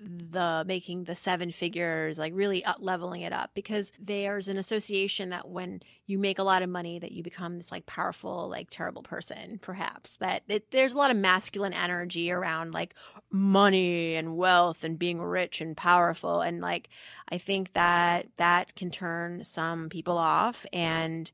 the 0.00 0.64
making 0.66 1.04
the 1.04 1.14
seven 1.14 1.50
figures, 1.50 2.18
like 2.18 2.32
really 2.34 2.64
up 2.64 2.76
leveling 2.80 3.22
it 3.22 3.32
up 3.32 3.50
because 3.54 3.92
there's 3.98 4.48
an 4.48 4.56
association 4.56 5.30
that 5.30 5.48
when 5.48 5.80
you 6.06 6.18
make 6.18 6.38
a 6.38 6.42
lot 6.42 6.62
of 6.62 6.68
money 6.68 6.98
that 6.98 7.12
you 7.12 7.22
become 7.22 7.56
this 7.56 7.72
like 7.72 7.86
powerful, 7.86 8.48
like 8.48 8.68
terrible 8.70 9.02
person, 9.02 9.58
perhaps 9.62 10.16
that 10.16 10.42
it, 10.48 10.70
there's 10.70 10.94
a 10.94 10.96
lot 10.96 11.10
of 11.10 11.16
masculine 11.16 11.72
energy 11.72 12.30
around 12.30 12.72
like 12.72 12.94
money 13.30 14.14
and 14.14 14.36
wealth 14.36 14.84
and 14.84 14.98
being 14.98 15.20
rich 15.20 15.60
and 15.60 15.76
powerful. 15.76 16.40
And 16.40 16.60
like, 16.60 16.88
I 17.30 17.38
think 17.38 17.72
that 17.74 18.28
that 18.36 18.74
can 18.76 18.90
turn 18.90 19.44
some 19.44 19.88
people 19.88 20.18
off 20.18 20.64
and 20.72 21.30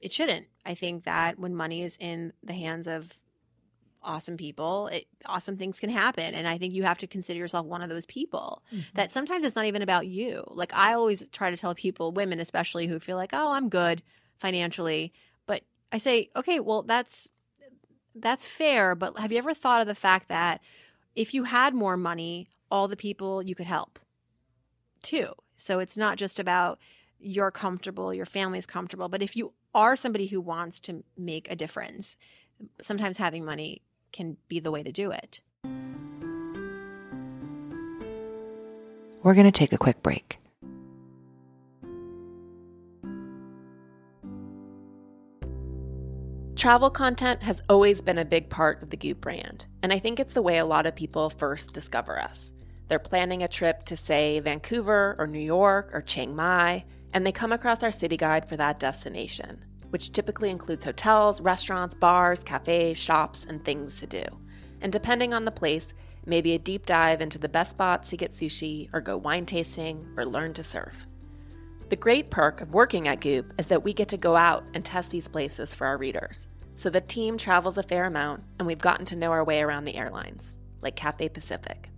it 0.00 0.12
shouldn't. 0.12 0.46
I 0.64 0.74
think 0.74 1.04
that 1.04 1.38
when 1.38 1.54
money 1.54 1.82
is 1.82 1.96
in 2.00 2.32
the 2.42 2.54
hands 2.54 2.86
of 2.86 3.16
awesome 4.02 4.36
people, 4.36 4.88
it, 4.88 5.06
awesome 5.26 5.56
things 5.56 5.80
can 5.80 5.90
happen. 5.90 6.34
And 6.34 6.46
I 6.46 6.58
think 6.58 6.74
you 6.74 6.82
have 6.84 6.98
to 6.98 7.06
consider 7.06 7.38
yourself 7.38 7.66
one 7.66 7.82
of 7.82 7.88
those 7.88 8.06
people 8.06 8.62
mm-hmm. 8.72 8.82
that 8.94 9.12
sometimes 9.12 9.44
it's 9.44 9.56
not 9.56 9.66
even 9.66 9.82
about 9.82 10.06
you. 10.06 10.44
Like 10.48 10.74
I 10.74 10.94
always 10.94 11.28
try 11.30 11.50
to 11.50 11.56
tell 11.56 11.74
people, 11.74 12.12
women 12.12 12.40
especially, 12.40 12.86
who 12.86 12.98
feel 12.98 13.16
like, 13.16 13.30
oh, 13.32 13.52
I'm 13.52 13.68
good 13.68 14.02
financially. 14.38 15.12
But 15.46 15.62
I 15.92 15.98
say, 15.98 16.30
okay, 16.36 16.60
well, 16.60 16.82
that's 16.82 17.28
that's 18.14 18.44
fair. 18.44 18.94
But 18.94 19.18
have 19.18 19.32
you 19.32 19.38
ever 19.38 19.54
thought 19.54 19.80
of 19.80 19.86
the 19.86 19.94
fact 19.94 20.28
that 20.28 20.60
if 21.14 21.34
you 21.34 21.44
had 21.44 21.74
more 21.74 21.96
money, 21.96 22.48
all 22.70 22.88
the 22.88 22.96
people 22.96 23.42
you 23.42 23.54
could 23.54 23.66
help 23.66 23.98
too? 25.02 25.28
So 25.56 25.78
it's 25.78 25.96
not 25.96 26.16
just 26.16 26.40
about 26.40 26.78
you're 27.18 27.50
comfortable, 27.50 28.14
your 28.14 28.26
family's 28.26 28.66
comfortable, 28.66 29.08
but 29.08 29.22
if 29.22 29.36
you 29.36 29.52
are 29.74 29.94
somebody 29.94 30.26
who 30.26 30.40
wants 30.40 30.80
to 30.80 31.04
make 31.16 31.50
a 31.50 31.56
difference, 31.56 32.16
sometimes 32.80 33.18
having 33.18 33.44
money 33.44 33.82
can 34.12 34.36
be 34.48 34.60
the 34.60 34.70
way 34.70 34.82
to 34.82 34.92
do 34.92 35.10
it. 35.10 35.40
We're 39.22 39.34
going 39.34 39.46
to 39.46 39.52
take 39.52 39.72
a 39.72 39.78
quick 39.78 40.02
break. 40.02 40.38
Travel 46.56 46.90
content 46.90 47.42
has 47.42 47.62
always 47.68 48.02
been 48.02 48.18
a 48.18 48.24
big 48.24 48.50
part 48.50 48.82
of 48.82 48.90
the 48.90 48.96
Goop 48.96 49.20
brand, 49.20 49.66
and 49.82 49.92
I 49.92 49.98
think 49.98 50.20
it's 50.20 50.34
the 50.34 50.42
way 50.42 50.58
a 50.58 50.64
lot 50.66 50.84
of 50.84 50.94
people 50.94 51.30
first 51.30 51.72
discover 51.72 52.20
us. 52.20 52.52
They're 52.88 52.98
planning 52.98 53.42
a 53.42 53.48
trip 53.48 53.84
to, 53.84 53.96
say, 53.96 54.40
Vancouver 54.40 55.16
or 55.18 55.26
New 55.26 55.38
York 55.38 55.90
or 55.94 56.02
Chiang 56.02 56.36
Mai, 56.36 56.84
and 57.14 57.26
they 57.26 57.32
come 57.32 57.52
across 57.52 57.82
our 57.82 57.90
city 57.90 58.16
guide 58.16 58.46
for 58.46 58.56
that 58.56 58.78
destination 58.78 59.64
which 59.90 60.12
typically 60.12 60.50
includes 60.50 60.84
hotels, 60.84 61.40
restaurants, 61.40 61.94
bars, 61.94 62.40
cafes, 62.40 62.98
shops, 62.98 63.44
and 63.48 63.64
things 63.64 64.00
to 64.00 64.06
do. 64.06 64.24
And 64.80 64.92
depending 64.92 65.34
on 65.34 65.44
the 65.44 65.50
place, 65.50 65.92
maybe 66.24 66.54
a 66.54 66.58
deep 66.58 66.86
dive 66.86 67.20
into 67.20 67.38
the 67.38 67.48
best 67.48 67.70
spots 67.72 68.10
to 68.10 68.16
get 68.16 68.30
sushi, 68.30 68.88
or 68.92 69.00
go 69.00 69.16
wine 69.16 69.46
tasting, 69.46 70.06
or 70.16 70.24
learn 70.24 70.52
to 70.54 70.64
surf. 70.64 71.06
The 71.88 71.96
great 71.96 72.30
perk 72.30 72.60
of 72.60 72.72
working 72.72 73.08
at 73.08 73.20
Goop 73.20 73.52
is 73.58 73.66
that 73.66 73.82
we 73.82 73.92
get 73.92 74.08
to 74.08 74.16
go 74.16 74.36
out 74.36 74.64
and 74.74 74.84
test 74.84 75.10
these 75.10 75.28
places 75.28 75.74
for 75.74 75.86
our 75.86 75.98
readers. 75.98 76.46
So 76.76 76.88
the 76.88 77.00
team 77.00 77.36
travels 77.36 77.76
a 77.76 77.82
fair 77.82 78.04
amount, 78.04 78.44
and 78.58 78.66
we've 78.66 78.78
gotten 78.78 79.04
to 79.06 79.16
know 79.16 79.32
our 79.32 79.44
way 79.44 79.60
around 79.60 79.84
the 79.84 79.96
airlines, 79.96 80.54
like 80.80 80.94
Cathay 80.94 81.30
Pacific. 81.30 81.90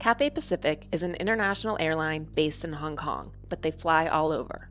Cathay 0.00 0.30
Pacific 0.30 0.88
is 0.90 1.04
an 1.04 1.14
international 1.14 1.76
airline 1.78 2.24
based 2.34 2.64
in 2.64 2.72
Hong 2.72 2.96
Kong, 2.96 3.32
but 3.48 3.62
they 3.62 3.70
fly 3.70 4.08
all 4.08 4.32
over. 4.32 4.68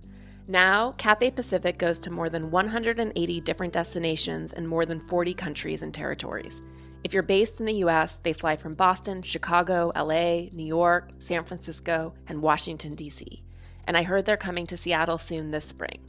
Now, 0.51 0.91
Cathay 0.97 1.31
Pacific 1.31 1.77
goes 1.77 1.97
to 1.99 2.11
more 2.11 2.27
than 2.27 2.51
180 2.51 3.39
different 3.39 3.71
destinations 3.71 4.51
in 4.51 4.67
more 4.67 4.85
than 4.85 5.07
40 5.07 5.33
countries 5.33 5.81
and 5.81 5.93
territories. 5.93 6.61
If 7.05 7.13
you're 7.13 7.23
based 7.23 7.61
in 7.61 7.65
the 7.65 7.85
US, 7.85 8.17
they 8.17 8.33
fly 8.33 8.57
from 8.57 8.75
Boston, 8.75 9.21
Chicago, 9.21 9.93
LA, 9.95 10.49
New 10.51 10.65
York, 10.65 11.11
San 11.19 11.45
Francisco, 11.45 12.15
and 12.27 12.41
Washington, 12.41 12.95
D.C. 12.95 13.41
and 13.87 13.95
I 13.95 14.03
heard 14.03 14.25
they're 14.25 14.35
coming 14.35 14.67
to 14.67 14.75
Seattle 14.75 15.17
soon 15.17 15.51
this 15.51 15.63
spring. 15.63 16.01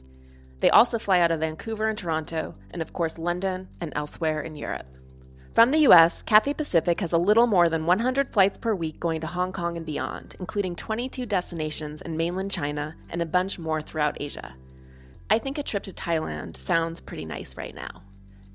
They 0.59 0.69
also 0.69 0.99
fly 0.99 1.21
out 1.21 1.31
of 1.31 1.39
Vancouver 1.39 1.87
and 1.87 1.97
Toronto, 1.97 2.55
and 2.71 2.81
of 2.81 2.91
course, 2.91 3.17
London 3.17 3.69
and 3.79 3.93
elsewhere 3.95 4.41
in 4.41 4.55
Europe. 4.55 4.97
From 5.53 5.69
the 5.69 5.85
US, 5.89 6.23
Cathay 6.23 6.55
Pacific 6.55 6.99
has 7.01 7.13
a 7.13 7.17
little 7.19 7.45
more 7.45 7.69
than 7.69 7.85
100 7.85 8.33
flights 8.33 8.57
per 8.57 8.73
week 8.73 8.99
going 8.99 9.21
to 9.21 9.27
Hong 9.27 9.51
Kong 9.51 9.77
and 9.77 9.85
beyond, 9.85 10.35
including 10.39 10.75
22 10.75 11.27
destinations 11.27 12.01
in 12.01 12.17
mainland 12.17 12.49
China 12.49 12.95
and 13.11 13.21
a 13.21 13.27
bunch 13.27 13.59
more 13.59 13.79
throughout 13.79 14.17
Asia. 14.19 14.55
I 15.29 15.37
think 15.37 15.59
a 15.59 15.63
trip 15.63 15.83
to 15.83 15.93
Thailand 15.93 16.57
sounds 16.57 16.99
pretty 16.99 17.23
nice 17.23 17.55
right 17.55 17.75
now. 17.75 18.01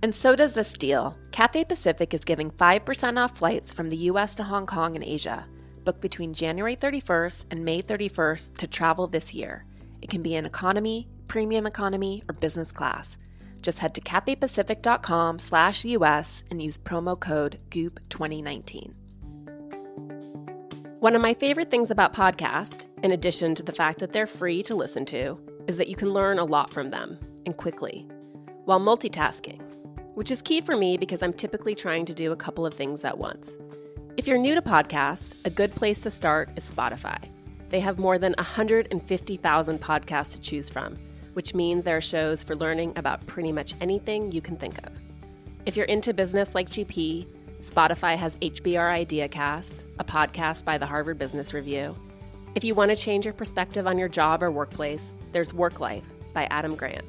And 0.03 0.13
so 0.13 0.35
does 0.35 0.55
this 0.55 0.73
deal. 0.73 1.17
Cathay 1.31 1.67
Pacific 1.67 2.15
is 2.15 2.25
giving 2.25 2.51
5% 2.51 3.17
off 3.17 3.39
flights 3.39 3.73
from 3.73 3.91
the 3.91 4.11
US 4.11 4.35
to 4.35 4.43
Hong 4.43 4.67
Kong 4.67 4.97
and 4.97 5.05
Asia. 5.05 5.47
Book 5.85 6.01
between 6.01 6.35
January 6.35 6.75
31st 6.75 7.45
and 7.53 7.65
May 7.65 7.81
31st 7.81 8.57
to 8.57 8.67
travel 8.67 9.07
this 9.07 9.33
year. 9.33 9.65
It 10.03 10.11
can 10.11 10.23
be 10.23 10.35
in 10.35 10.45
economy, 10.45 11.07
premium 11.29 11.65
economy, 11.65 12.25
or 12.29 12.33
business 12.33 12.73
class. 12.73 13.17
Just 13.63 13.79
head 13.79 13.95
to 13.95 14.01
cathaypacific.com 14.01 15.39
slash 15.39 15.85
US 15.85 16.45
and 16.51 16.63
use 16.63 16.79
promo 16.79 17.19
code 17.19 17.59
GOOP2019. 17.71 18.93
One 21.01 21.15
of 21.15 21.23
my 21.23 21.35
favorite 21.35 21.71
things 21.71 21.91
about 21.91 22.15
podcasts, 22.15 22.87
in 23.03 23.13
addition 23.13 23.55
to 23.55 23.63
the 23.63 23.73
fact 23.73 24.01
that 24.01 24.13
they're 24.13 24.27
free 24.27 24.63
to 24.65 24.75
listen 24.75 25.05
to, 25.07 25.39
is 25.67 25.77
that 25.77 25.89
you 25.89 25.97
can 25.97 26.13
learn 26.13 26.39
a 26.39 26.45
lot 26.45 26.73
from 26.73 26.91
them 26.91 27.19
and 27.47 27.57
quickly 27.57 28.07
while 28.65 28.81
multitasking 28.81 29.63
which 30.19 30.33
is 30.33 30.43
key 30.43 30.61
for 30.61 30.77
me 30.77 30.97
because 30.97 31.23
I'm 31.23 31.33
typically 31.33 31.77
trying 31.77 32.05
to 32.07 32.13
do 32.13 32.33
a 32.33 32.37
couple 32.37 32.67
of 32.67 32.75
things 32.75 33.05
at 33.05 33.17
once. 33.17 33.57
If 34.17 34.27
you're 34.27 34.37
new 34.37 34.57
to 34.57 34.61
podcasts, 34.61 35.33
a 35.45 35.51
good 35.51 35.73
place 35.73 36.01
to 36.01 36.11
start 36.11 36.51
is 36.57 36.69
Spotify. 36.69 37.23
They 37.69 37.79
have 37.79 38.01
more 38.01 38.19
than 38.19 38.35
150,000 38.37 39.81
podcasts 39.81 40.33
to 40.33 40.41
choose 40.41 40.69
from, 40.69 40.97
which 41.39 41.55
means 41.55 41.85
there 41.85 41.97
are 41.97 42.01
shows 42.01 42.43
for 42.43 42.57
learning 42.57 42.93
about 42.97 43.25
pretty 43.29 43.53
much 43.53 43.73
anything 43.81 44.33
you 44.33 44.41
can 44.41 44.57
think 44.57 44.77
of. 44.85 44.93
If 45.67 45.77
you're 45.77 45.87
into 45.87 46.13
business 46.13 46.53
like 46.53 46.69
GP, 46.69 47.29
Spotify 47.61 48.17
has 48.17 48.35
HBR 48.39 49.07
IdeaCast, 49.07 49.85
a 50.01 50.05
podcast 50.05 50.65
by 50.65 50.79
the 50.79 50.87
Harvard 50.87 51.17
Business 51.17 51.55
Review. 51.55 51.95
If 52.57 52.65
you 52.65 52.75
want 52.75 52.91
to 52.91 52.97
change 52.97 53.25
your 53.25 53.35
perspective 53.35 53.87
on 53.87 53.99
your 53.99 54.09
job 54.09 54.43
or 54.43 54.51
workplace, 54.51 55.15
there's 55.31 55.55
Work 55.55 55.79
Life 55.79 56.03
by 56.35 56.49
Adam 56.51 56.75
Grant. 56.75 57.05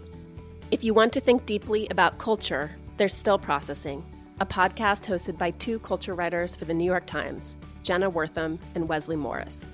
If 0.69 0.83
you 0.83 0.93
want 0.93 1.11
to 1.13 1.21
think 1.21 1.47
deeply 1.47 1.87
about 1.89 2.19
culture, 2.19 2.69
there's 2.97 3.15
Still 3.15 3.39
Processing, 3.39 4.05
a 4.39 4.45
podcast 4.45 5.07
hosted 5.07 5.39
by 5.39 5.49
two 5.49 5.79
culture 5.79 6.13
writers 6.13 6.55
for 6.55 6.65
the 6.65 6.73
New 6.75 6.85
York 6.85 7.07
Times, 7.07 7.55
Jenna 7.81 8.11
Wortham 8.11 8.59
and 8.75 8.87
Wesley 8.87 9.15
Morris. 9.15 9.65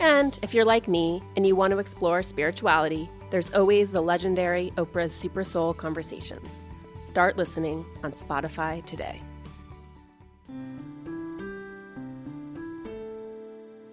And 0.00 0.38
if 0.42 0.52
you're 0.52 0.66
like 0.66 0.86
me 0.86 1.22
and 1.34 1.46
you 1.46 1.56
want 1.56 1.70
to 1.70 1.78
explore 1.78 2.22
spirituality, 2.22 3.08
there's 3.32 3.50
always 3.54 3.90
the 3.90 4.00
legendary 4.02 4.74
Oprah's 4.76 5.14
Super 5.14 5.42
Soul 5.42 5.72
Conversations. 5.72 6.60
Start 7.06 7.38
listening 7.38 7.86
on 8.04 8.12
Spotify 8.12 8.84
today. 8.84 9.22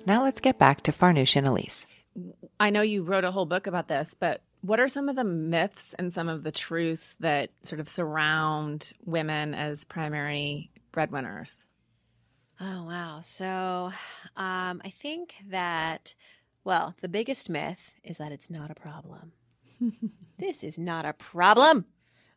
Now 0.05 0.23
let's 0.23 0.41
get 0.41 0.59
back 0.59 0.81
to 0.81 0.91
Farnoosh 0.91 1.37
and 1.37 1.47
Elise. 1.47 1.85
I 2.59 2.69
know 2.69 2.81
you 2.81 3.01
wrote 3.01 3.23
a 3.23 3.31
whole 3.31 3.45
book 3.45 3.65
about 3.65 3.87
this, 3.87 4.13
but 4.19 4.41
what 4.59 4.81
are 4.81 4.89
some 4.89 5.07
of 5.07 5.15
the 5.15 5.23
myths 5.23 5.95
and 5.97 6.13
some 6.13 6.27
of 6.27 6.43
the 6.43 6.51
truths 6.51 7.15
that 7.21 7.51
sort 7.63 7.79
of 7.79 7.87
surround 7.87 8.91
women 9.05 9.53
as 9.53 9.85
primary 9.85 10.69
breadwinners? 10.91 11.55
Oh, 12.59 12.83
wow. 12.83 13.21
So 13.21 13.93
um, 14.35 14.81
I 14.83 14.93
think 15.01 15.35
that, 15.49 16.13
well, 16.63 16.95
the 17.01 17.09
biggest 17.09 17.49
myth 17.49 17.93
is 18.03 18.17
that 18.17 18.31
it's 18.31 18.49
not 18.49 18.71
a 18.71 18.75
problem. 18.75 19.31
this 20.37 20.63
is 20.63 20.77
not 20.77 21.05
a 21.05 21.13
problem. 21.13 21.85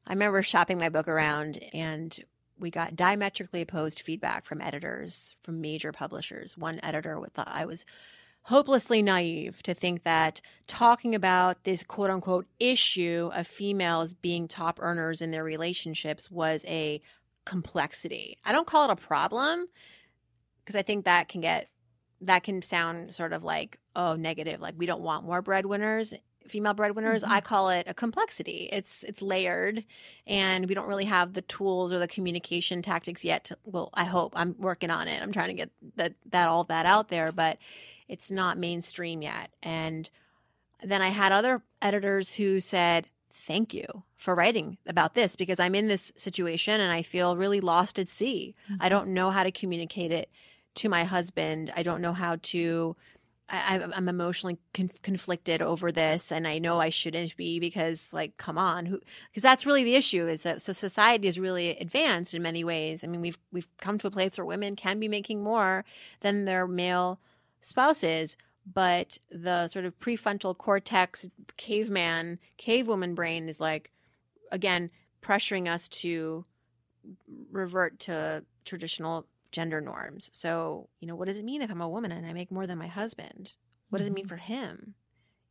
I 0.07 0.13
remember 0.13 0.43
shopping 0.43 0.79
my 0.79 0.89
book 0.89 1.09
around 1.09 1.59
and 1.73 2.19
we 2.59 2.71
got 2.71 2.97
diametrically 2.97 3.63
opposed 3.63 4.01
feedback 4.01 4.47
from 4.47 4.61
editors 4.61 5.35
from 5.43 5.61
major 5.61 5.93
publishers. 5.93 6.57
One 6.57 6.81
editor 6.83 7.19
would 7.19 7.35
thought 7.35 7.49
I 7.51 7.67
was 7.67 7.85
hopelessly 8.43 9.03
naive 9.03 9.63
to 9.63 9.75
think 9.75 10.03
that 10.03 10.41
talking 10.67 11.15
about 11.15 11.63
this 11.65 11.83
quote 11.83 12.11
unquote 12.11 12.47
issue 12.59 13.31
of 13.35 13.47
females 13.47 14.15
being 14.15 14.49
top 14.49 14.79
earners 14.81 15.23
in 15.23 15.31
their 15.31 15.45
relationships 15.45 16.31
was 16.31 16.65
a 16.67 17.01
complexity. 17.45 18.39
I 18.45 18.53
don't 18.53 18.67
call 18.67 18.89
it 18.89 18.93
a 18.93 18.97
problem 18.97 19.67
because 20.65 20.77
I 20.77 20.83
think 20.83 21.05
that 21.05 21.29
can 21.29 21.41
get 21.41 21.69
that 22.23 22.43
can 22.43 22.63
sound 22.63 23.15
sort 23.15 23.33
of 23.33 23.45
like 23.45 23.79
oh 23.97 24.15
negative 24.15 24.61
like 24.61 24.75
we 24.77 24.87
don't 24.87 25.03
want 25.03 25.25
more 25.25 25.43
breadwinners 25.43 26.15
female 26.49 26.75
breadwinners 26.75 27.23
mm-hmm. 27.23 27.33
i 27.33 27.41
call 27.41 27.69
it 27.69 27.87
a 27.87 27.95
complexity 27.95 28.69
it's 28.73 29.05
it's 29.05 29.23
layered 29.23 29.85
and 30.27 30.69
we 30.69 30.75
don't 30.75 30.89
really 30.89 31.05
have 31.05 31.35
the 31.35 31.43
tools 31.43 31.93
or 31.93 31.99
the 31.99 32.09
communication 32.09 32.83
tactics 32.83 33.25
yet 33.25 33.45
to, 33.45 33.57
well 33.65 33.91
i 33.95 34.05
hope 34.05 34.33
i'm 34.35 34.55
working 34.59 34.91
on 34.91 35.07
it 35.07 35.23
i'm 35.23 35.33
trying 35.33 35.49
to 35.49 35.55
get 35.55 35.71
that 35.97 36.15
that 36.31 36.49
all 36.49 36.65
that 36.65 36.87
out 36.87 37.09
there 37.09 37.31
but 37.31 37.59
it's 38.13 38.31
not 38.31 38.59
mainstream 38.59 39.23
yet. 39.23 39.51
And 39.63 40.09
then 40.85 41.01
I 41.01 41.09
had 41.09 41.33
other 41.33 41.63
editors 41.81 42.35
who 42.35 42.61
said, 42.61 43.09
Thank 43.47 43.75
you 43.75 44.05
for 44.17 44.37
writing 44.37 44.77
about 44.87 45.15
this 45.15 45.35
because 45.35 45.59
I'm 45.59 45.75
in 45.75 45.89
this 45.89 46.13
situation 46.15 46.81
and 46.81 46.93
I 46.93 47.03
feel 47.03 47.37
really 47.37 47.61
lost 47.61 47.99
at 47.99 48.09
sea. 48.09 48.55
Mm-hmm. 48.67 48.83
I 48.83 48.89
don't 48.89 49.09
know 49.09 49.31
how 49.31 49.43
to 49.43 49.51
communicate 49.51 50.13
it 50.13 50.31
to 50.77 50.89
my 50.89 51.05
husband. 51.05 51.73
I 51.77 51.83
don't 51.83 52.01
know 52.01 52.13
how 52.13 52.37
to. 52.43 52.97
I, 53.49 53.81
am 53.95 54.09
emotionally 54.09 54.57
con- 54.73 54.91
conflicted 55.03 55.61
over 55.61 55.93
this, 55.93 56.33
and 56.33 56.49
I 56.49 56.59
know 56.59 56.81
I 56.81 56.89
shouldn't 56.89 57.37
be 57.37 57.61
because, 57.61 58.09
like, 58.11 58.39
come 58.39 58.57
on, 58.57 58.99
because 59.31 59.43
that's 59.43 59.67
really 59.67 59.85
the 59.85 59.95
issue. 59.95 60.27
Is 60.27 60.45
that 60.45 60.63
so? 60.63 60.73
Society 60.73 61.29
is 61.29 61.39
really 61.39 61.77
advanced 61.77 62.33
in 62.33 62.41
many 62.41 62.65
ways. 62.65 63.05
I 63.05 63.09
mean, 63.09 63.21
we've 63.21 63.39
we've 63.53 63.69
come 63.79 63.99
to 63.99 64.07
a 64.07 64.11
place 64.11 64.39
where 64.39 64.47
women 64.47 64.75
can 64.75 64.99
be 64.99 65.09
making 65.09 65.43
more 65.43 65.85
than 66.21 66.47
their 66.47 66.67
male 66.67 67.21
spouses, 67.61 68.39
but 68.73 69.19
the 69.31 69.69
sort 69.69 69.85
of 69.85 69.99
prefrontal 69.99 70.57
cortex 70.57 71.27
caveman, 71.57 72.39
cavewoman 72.59 73.15
brain 73.15 73.49
is 73.49 73.61
like, 73.61 73.91
again, 74.51 74.91
pressuring 75.23 75.71
us 75.71 75.89
to 75.89 76.45
revert 77.51 77.99
to 78.01 78.45
traditional 78.65 79.27
gender 79.53 79.81
norms. 79.81 80.31
So, 80.33 80.88
you 81.01 81.07
know, 81.07 81.15
what 81.15 81.29
does 81.29 81.38
it 81.38 81.45
mean 81.45 81.62
if 81.62 81.71
I'm 81.71 81.81
a 81.81 81.88
woman 81.88 82.11
and 82.11 82.27
I 82.27 82.33
make 82.33 82.51
more 82.51 82.67
than 82.67 82.79
my 82.79 82.88
husband? 82.88 83.53
What 83.91 83.99
does 83.99 84.09
it 84.09 84.12
mean 84.12 84.25
mm-hmm. 84.25 84.29
for 84.31 84.37
him? 84.38 84.95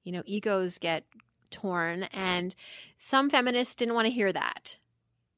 You 0.03 0.11
know, 0.11 0.23
egos 0.25 0.79
get 0.79 1.05
torn, 1.51 2.03
and 2.11 2.55
some 2.97 3.29
feminists 3.29 3.75
didn't 3.75 3.93
want 3.93 4.07
to 4.07 4.11
hear 4.11 4.33
that. 4.33 4.77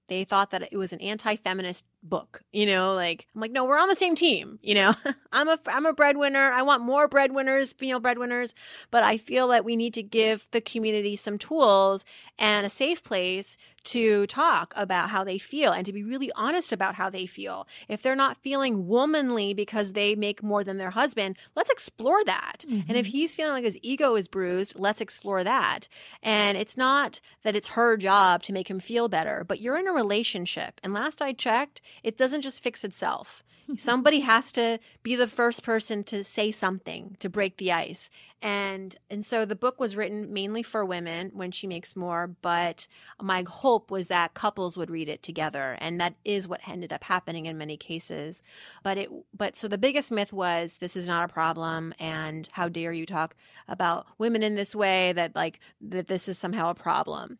They 0.07 0.23
thought 0.23 0.51
that 0.51 0.69
it 0.71 0.77
was 0.77 0.93
an 0.93 1.01
anti 1.01 1.35
feminist 1.35 1.85
book 2.03 2.41
you 2.51 2.65
know 2.65 2.93
like 2.93 3.27
i'm 3.33 3.41
like 3.41 3.51
no 3.51 3.65
we're 3.65 3.79
on 3.79 3.89
the 3.89 3.95
same 3.95 4.15
team 4.15 4.59
you 4.61 4.75
know? 4.75 4.93
I'm 5.31 5.47
a 5.47 5.59
i'm 5.67 5.85
a 5.85 5.93
breadwinner. 5.93 6.51
I 6.51 6.61
want 6.61 6.83
more 6.83 7.07
breadwinners 7.07 7.73
female 7.73 7.99
breadwinners 7.99 8.53
but 8.91 9.03
i 9.03 9.17
feel 9.17 9.47
that 9.49 9.65
we 9.65 9.75
need 9.75 9.93
to 9.95 10.03
give 10.03 10.47
the 10.51 10.61
community 10.61 11.15
some 11.15 11.37
tools 11.37 12.05
and 12.37 12.65
a 12.65 12.69
safe 12.69 13.03
place 13.03 13.57
to 13.83 14.25
talk 14.27 14.73
about 14.75 15.09
how 15.09 15.23
they 15.23 15.37
feel 15.37 15.71
and 15.71 15.85
to 15.85 15.93
be 15.93 16.03
really 16.03 16.31
honest 16.35 16.71
about 16.71 16.95
how 16.95 17.09
they 17.09 17.25
feel. 17.25 17.67
If 17.87 18.01
they're 18.01 18.15
not 18.15 18.37
feeling 18.37 18.87
womanly 18.87 19.53
because 19.53 19.91
they 19.91 20.15
make 20.15 20.41
more 20.41 20.63
than 20.63 20.77
their 20.77 20.91
husband 20.91 21.37
let's 21.55 21.69
explore 21.69 22.23
that. 22.25 22.65
Mm-hmm. 22.67 22.89
and 22.89 22.97
if 22.97 23.05
mm-hmm. 23.05 23.11
he's 23.11 23.35
feeling 23.35 23.53
like 23.53 23.65
his 23.65 23.77
ego 23.81 24.15
is 24.15 24.27
bruised 24.27 24.79
let's 24.79 25.01
explore 25.01 25.43
that. 25.43 25.87
And 26.21 26.57
it's 26.57 26.77
not 26.77 27.19
that 27.43 27.55
it's 27.55 27.69
her 27.69 27.97
job 27.97 28.43
to 28.43 28.53
make 28.53 28.69
him 28.69 28.79
feel 28.79 29.09
better 29.09 29.43
but 29.47 29.59
you're 29.59 29.77
in 29.77 29.87
a 29.87 29.93
relationship. 29.93 30.79
And 30.83 30.93
last 30.93 31.21
i 31.21 31.33
checked 31.33 31.81
it 32.01 32.17
doesn't 32.17 32.41
just 32.41 32.63
fix 32.63 32.83
itself. 32.83 33.43
Somebody 33.77 34.19
has 34.21 34.51
to 34.53 34.79
be 35.03 35.15
the 35.15 35.27
first 35.27 35.63
person 35.63 36.03
to 36.05 36.23
say 36.23 36.51
something 36.51 37.15
to 37.19 37.29
break 37.29 37.57
the 37.57 37.71
ice. 37.71 38.09
And 38.41 38.95
and 39.09 39.25
so 39.25 39.45
the 39.45 39.55
book 39.55 39.79
was 39.79 39.95
written 39.95 40.33
mainly 40.33 40.63
for 40.63 40.83
women 40.83 41.31
when 41.33 41.51
she 41.51 41.65
makes 41.65 41.95
more, 41.95 42.27
but 42.41 42.87
my 43.21 43.45
hope 43.47 43.89
was 43.89 44.07
that 44.07 44.33
couples 44.33 44.75
would 44.75 44.89
read 44.89 45.07
it 45.07 45.23
together 45.23 45.77
and 45.79 45.99
that 46.01 46.15
is 46.25 46.47
what 46.47 46.67
ended 46.67 46.91
up 46.91 47.05
happening 47.05 47.45
in 47.45 47.57
many 47.57 47.77
cases. 47.77 48.43
But 48.83 48.97
it 48.97 49.09
but 49.33 49.57
so 49.57 49.69
the 49.69 49.77
biggest 49.77 50.11
myth 50.11 50.33
was 50.33 50.77
this 50.77 50.97
is 50.97 51.07
not 51.07 51.29
a 51.29 51.33
problem 51.33 51.93
and 51.99 52.49
how 52.51 52.67
dare 52.67 52.91
you 52.91 53.05
talk 53.05 53.33
about 53.69 54.07
women 54.17 54.43
in 54.43 54.55
this 54.55 54.75
way 54.75 55.13
that 55.13 55.35
like 55.35 55.61
that 55.81 56.07
this 56.07 56.27
is 56.27 56.37
somehow 56.37 56.69
a 56.69 56.75
problem. 56.75 57.39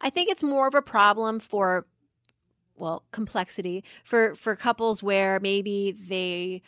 I 0.00 0.10
think 0.10 0.30
it's 0.30 0.42
more 0.42 0.66
of 0.66 0.74
a 0.74 0.82
problem 0.82 1.38
for 1.38 1.86
well 2.78 3.04
complexity 3.12 3.84
for 4.04 4.34
for 4.34 4.56
couples 4.56 5.02
where 5.02 5.40
maybe 5.40 5.92
they 5.92 6.62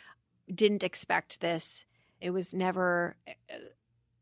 didn't 0.53 0.83
expect 0.83 1.41
this. 1.41 1.85
It 2.19 2.31
was 2.31 2.53
never 2.53 3.15
uh, 3.27 3.55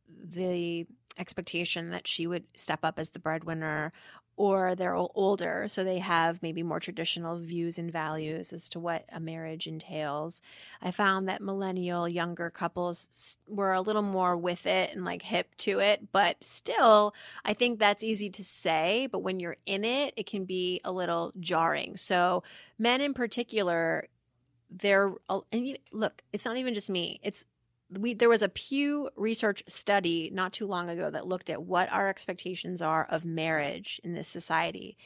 the 0.08 0.86
expectation 1.18 1.90
that 1.90 2.08
she 2.08 2.28
would 2.28 2.46
step 2.56 2.80
up 2.84 2.98
as 2.98 3.10
the 3.10 3.20
breadwinner 3.20 3.92
or 4.40 4.74
they're 4.74 4.96
older, 4.96 5.66
so 5.68 5.84
they 5.84 6.00
have 6.00 6.42
maybe 6.42 6.64
more 6.64 6.80
traditional 6.80 7.38
views 7.38 7.78
and 7.78 7.92
values 7.92 8.54
as 8.54 8.70
to 8.70 8.80
what 8.80 9.04
a 9.12 9.20
marriage 9.20 9.68
entails. 9.68 10.42
I 10.82 10.92
found 10.92 11.28
that 11.28 11.42
millennial 11.42 12.08
younger 12.08 12.50
couples 12.50 13.38
were 13.50 13.74
a 13.74 13.82
little 13.82 14.02
more 14.02 14.38
with 14.38 14.66
it 14.66 14.96
and 14.96 15.04
like 15.04 15.24
hip 15.24 15.54
to 15.58 15.80
it, 15.80 16.14
but 16.14 16.42
still, 16.42 17.14
I 17.44 17.54
think 17.54 17.80
that's 17.80 18.02
easy 18.02 18.30
to 18.30 18.44
say, 18.46 19.10
but 19.12 19.20
when 19.20 19.42
you're 19.42 19.58
in 19.66 19.84
it, 19.84 20.14
it 20.16 20.26
can 20.26 20.46
be 20.46 20.80
a 20.86 20.92
little 20.94 21.34
jarring. 21.42 21.98
So, 21.98 22.44
men 22.78 23.02
in 23.02 23.14
particular, 23.14 24.08
they're 24.72 25.16
oh, 25.28 25.44
and 25.52 25.78
look, 25.92 26.24
it's 26.32 26.46
not 26.46 26.56
even 26.56 26.74
just 26.74 26.90
me. 26.90 27.20
It's 27.24 27.44
we 27.98 28.14
there 28.14 28.30
was 28.30 28.42
a 28.42 28.50
Pew 28.50 29.10
Research 29.16 29.64
study 29.68 30.30
not 30.34 30.54
too 30.54 30.68
long 30.68 30.90
ago 30.90 31.10
that 31.10 31.28
looked 31.28 31.50
at 31.50 31.64
what 31.64 31.92
our 31.92 32.08
expectations 32.08 32.82
are 32.82 33.06
of 33.10 33.26
marriage 33.26 34.00
in 34.04 34.14
this 34.14 34.28
society. 34.28 34.98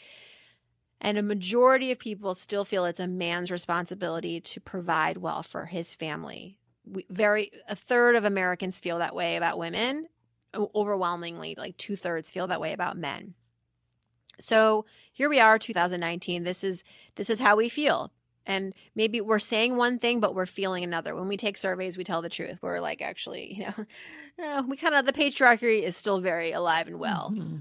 And 1.00 1.18
a 1.18 1.24
majority 1.24 1.92
of 1.92 2.00
people 2.00 2.34
still 2.34 2.64
feel 2.64 2.86
it's 2.86 3.00
a 3.00 3.08
man's 3.08 3.52
responsibility 3.52 4.40
to 4.40 4.62
provide 4.62 5.18
well 5.18 5.44
for 5.44 5.66
his 5.66 5.94
family. 5.94 6.60
We, 6.86 7.06
very 7.10 7.52
a 7.68 7.76
third 7.76 8.16
of 8.16 8.26
Americans 8.26 8.80
feel 8.80 9.00
that 9.00 9.16
way 9.16 9.36
about 9.36 9.58
women. 9.58 10.08
Overwhelmingly, 10.56 11.56
like 11.58 11.78
two 11.78 11.96
thirds 11.96 12.30
feel 12.30 12.48
that 12.48 12.62
way 12.62 12.74
about 12.74 12.96
men. 12.96 13.34
So 14.40 14.86
here 15.12 15.30
we 15.30 15.40
are, 15.40 15.58
2019. 15.58 16.44
This 16.44 16.64
is 16.64 16.84
this 17.16 17.30
is 17.30 17.40
how 17.40 17.56
we 17.56 17.70
feel 17.70 18.12
and 18.46 18.74
maybe 18.96 19.22
we're 19.22 19.40
saying 19.40 19.78
one 19.78 20.00
thing 20.00 20.20
but 20.20 20.36
we're 20.36 20.46
feeling 20.46 20.84
another. 20.84 21.16
When 21.16 21.28
we 21.28 21.38
take 21.38 21.58
surveys 21.58 21.98
we 21.98 22.04
tell 22.04 22.22
the 22.22 22.30
truth. 22.30 22.60
We're 22.62 22.80
like 22.80 23.02
actually 23.02 23.54
you 23.58 23.66
know 23.66 24.58
uh, 24.58 24.64
we 24.68 24.78
kind 24.78 24.96
of 24.96 25.06
the 25.06 25.14
patriarchy 25.14 25.84
is 25.84 25.98
still 25.98 26.22
very 26.22 26.52
alive 26.52 26.88
and 26.88 27.00
well. 27.00 27.32
Mm-hmm. 27.34 27.58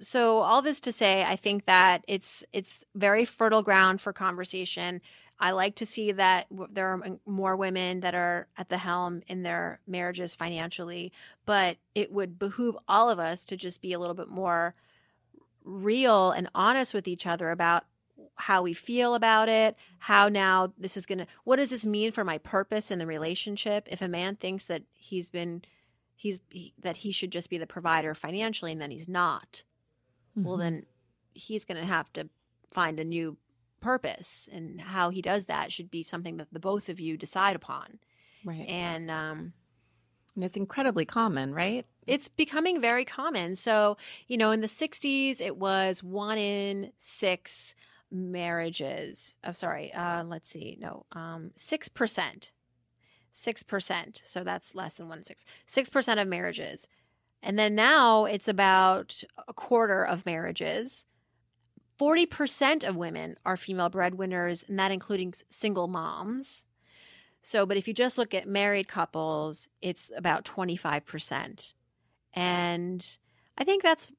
so 0.00 0.38
all 0.38 0.62
this 0.62 0.80
to 0.80 0.92
say 0.92 1.24
i 1.24 1.36
think 1.36 1.66
that 1.66 2.04
it's 2.08 2.44
it's 2.52 2.80
very 2.94 3.24
fertile 3.24 3.62
ground 3.62 4.00
for 4.00 4.12
conversation. 4.12 5.00
I 5.40 5.50
like 5.50 5.74
to 5.76 5.86
see 5.86 6.12
that 6.12 6.46
there 6.70 6.86
are 6.88 7.02
more 7.26 7.56
women 7.56 8.00
that 8.00 8.14
are 8.14 8.46
at 8.56 8.68
the 8.68 8.78
helm 8.78 9.22
in 9.26 9.42
their 9.42 9.80
marriages 9.88 10.34
financially 10.34 11.12
but 11.46 11.78
it 11.94 12.12
would 12.12 12.38
behoove 12.38 12.76
all 12.86 13.10
of 13.10 13.18
us 13.18 13.44
to 13.46 13.56
just 13.56 13.82
be 13.82 13.92
a 13.92 13.98
little 13.98 14.14
bit 14.14 14.28
more 14.28 14.74
real 15.64 16.30
and 16.30 16.48
honest 16.54 16.94
with 16.94 17.08
each 17.08 17.26
other 17.26 17.50
about 17.50 17.84
how 18.42 18.60
we 18.60 18.72
feel 18.72 19.14
about 19.14 19.48
it, 19.48 19.76
how 19.98 20.28
now 20.28 20.72
this 20.76 20.96
is 20.96 21.06
going 21.06 21.18
to 21.18 21.26
what 21.44 21.56
does 21.56 21.70
this 21.70 21.86
mean 21.86 22.10
for 22.10 22.24
my 22.24 22.38
purpose 22.38 22.90
in 22.90 22.98
the 22.98 23.06
relationship? 23.06 23.86
If 23.88 24.02
a 24.02 24.08
man 24.08 24.34
thinks 24.34 24.64
that 24.64 24.82
he's 24.94 25.28
been 25.28 25.62
he's 26.16 26.40
he, 26.50 26.74
that 26.80 26.96
he 26.96 27.12
should 27.12 27.30
just 27.30 27.50
be 27.50 27.58
the 27.58 27.68
provider 27.68 28.14
financially 28.14 28.72
and 28.72 28.82
then 28.82 28.90
he's 28.90 29.08
not. 29.08 29.62
Mm-hmm. 30.36 30.48
Well 30.48 30.56
then 30.56 30.86
he's 31.34 31.64
going 31.64 31.80
to 31.80 31.86
have 31.86 32.12
to 32.14 32.28
find 32.72 32.98
a 32.98 33.04
new 33.04 33.36
purpose 33.80 34.48
and 34.52 34.80
how 34.80 35.10
he 35.10 35.22
does 35.22 35.44
that 35.44 35.72
should 35.72 35.90
be 35.90 36.02
something 36.02 36.36
that 36.38 36.48
the 36.52 36.60
both 36.60 36.88
of 36.88 36.98
you 36.98 37.16
decide 37.16 37.54
upon. 37.54 38.00
Right. 38.44 38.68
And 38.68 39.08
um 39.08 39.52
and 40.34 40.42
it's 40.42 40.56
incredibly 40.56 41.04
common, 41.04 41.54
right? 41.54 41.86
It's 42.06 42.26
becoming 42.26 42.80
very 42.80 43.04
common. 43.04 43.54
So, 43.54 43.98
you 44.26 44.36
know, 44.38 44.50
in 44.50 44.62
the 44.62 44.66
60s, 44.66 45.40
it 45.40 45.58
was 45.58 46.02
one 46.02 46.38
in 46.38 46.90
six 46.96 47.74
marriages. 48.12 49.36
I'm 49.42 49.50
oh, 49.50 49.52
sorry. 49.54 49.92
Uh, 49.92 50.24
let's 50.24 50.50
see. 50.50 50.76
No, 50.80 51.06
um, 51.12 51.50
six 51.56 51.88
percent. 51.88 52.52
Six 53.32 53.62
percent. 53.62 54.22
So 54.24 54.44
that's 54.44 54.74
less 54.74 54.94
than 54.94 55.08
one 55.08 55.18
in 55.18 55.24
six. 55.24 55.44
Six 55.66 55.88
percent 55.88 56.20
of 56.20 56.28
marriages, 56.28 56.86
and 57.42 57.58
then 57.58 57.74
now 57.74 58.26
it's 58.26 58.48
about 58.48 59.22
a 59.48 59.54
quarter 59.54 60.04
of 60.04 60.26
marriages. 60.26 61.06
Forty 61.98 62.26
percent 62.26 62.84
of 62.84 62.96
women 62.96 63.36
are 63.44 63.56
female 63.56 63.88
breadwinners, 63.88 64.64
and 64.68 64.78
that 64.78 64.92
including 64.92 65.34
single 65.50 65.88
moms. 65.88 66.66
So, 67.40 67.66
but 67.66 67.76
if 67.76 67.88
you 67.88 67.94
just 67.94 68.18
look 68.18 68.34
at 68.34 68.46
married 68.46 68.88
couples, 68.88 69.68
it's 69.80 70.10
about 70.16 70.44
twenty 70.44 70.76
five 70.76 71.06
percent, 71.06 71.72
and 72.34 73.04
I 73.56 73.64
think 73.64 73.82
that's 73.82 74.12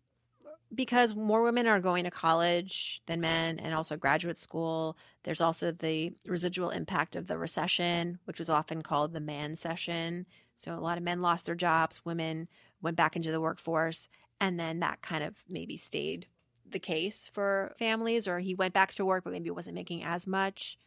because 0.73 1.15
more 1.15 1.43
women 1.43 1.67
are 1.67 1.79
going 1.79 2.03
to 2.03 2.11
college 2.11 3.01
than 3.05 3.21
men 3.21 3.59
and 3.59 3.73
also 3.73 3.97
graduate 3.97 4.39
school. 4.39 4.97
There's 5.23 5.41
also 5.41 5.71
the 5.71 6.13
residual 6.25 6.69
impact 6.69 7.15
of 7.15 7.27
the 7.27 7.37
recession, 7.37 8.19
which 8.25 8.39
was 8.39 8.49
often 8.49 8.81
called 8.81 9.13
the 9.13 9.19
mancession. 9.19 10.25
So 10.55 10.77
a 10.77 10.79
lot 10.79 10.97
of 10.97 11.03
men 11.03 11.21
lost 11.21 11.45
their 11.45 11.55
jobs, 11.55 12.05
women 12.05 12.47
went 12.81 12.97
back 12.97 13.15
into 13.15 13.31
the 13.31 13.41
workforce, 13.41 14.09
and 14.39 14.59
then 14.59 14.79
that 14.79 15.01
kind 15.01 15.23
of 15.23 15.35
maybe 15.49 15.77
stayed 15.77 16.27
the 16.69 16.79
case 16.79 17.29
for 17.33 17.73
families, 17.77 18.27
or 18.27 18.39
he 18.39 18.55
went 18.55 18.73
back 18.73 18.93
to 18.93 19.05
work, 19.05 19.23
but 19.23 19.33
maybe 19.33 19.49
wasn't 19.49 19.75
making 19.75 20.03
as 20.03 20.27
much. 20.27 20.77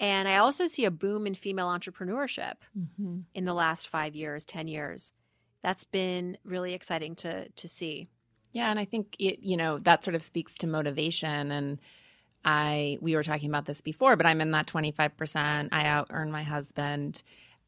And 0.00 0.26
I 0.26 0.38
also 0.38 0.66
see 0.66 0.84
a 0.84 0.90
boom 0.90 1.26
in 1.26 1.34
female 1.34 1.68
entrepreneurship 1.68 2.54
mm-hmm. 2.76 3.20
in 3.34 3.44
the 3.44 3.54
last 3.54 3.88
five 3.88 4.16
years, 4.16 4.44
10 4.44 4.68
years. 4.68 5.12
That's 5.62 5.84
been 5.84 6.38
really 6.44 6.74
exciting 6.74 7.14
to, 7.16 7.48
to 7.48 7.68
see. 7.68 8.08
Yeah, 8.52 8.70
and 8.70 8.78
I 8.78 8.84
think 8.84 9.16
it, 9.18 9.42
you 9.42 9.56
know, 9.56 9.78
that 9.78 10.04
sort 10.04 10.14
of 10.14 10.22
speaks 10.22 10.54
to 10.56 10.66
motivation 10.66 11.50
and 11.50 11.78
I 12.44 12.98
we 13.00 13.14
were 13.14 13.22
talking 13.22 13.48
about 13.48 13.66
this 13.66 13.80
before, 13.80 14.16
but 14.16 14.26
I'm 14.26 14.40
in 14.40 14.50
that 14.52 14.66
25%. 14.66 15.68
I 15.72 15.86
out 15.86 16.08
earn 16.10 16.30
my 16.32 16.42
husband 16.42 17.22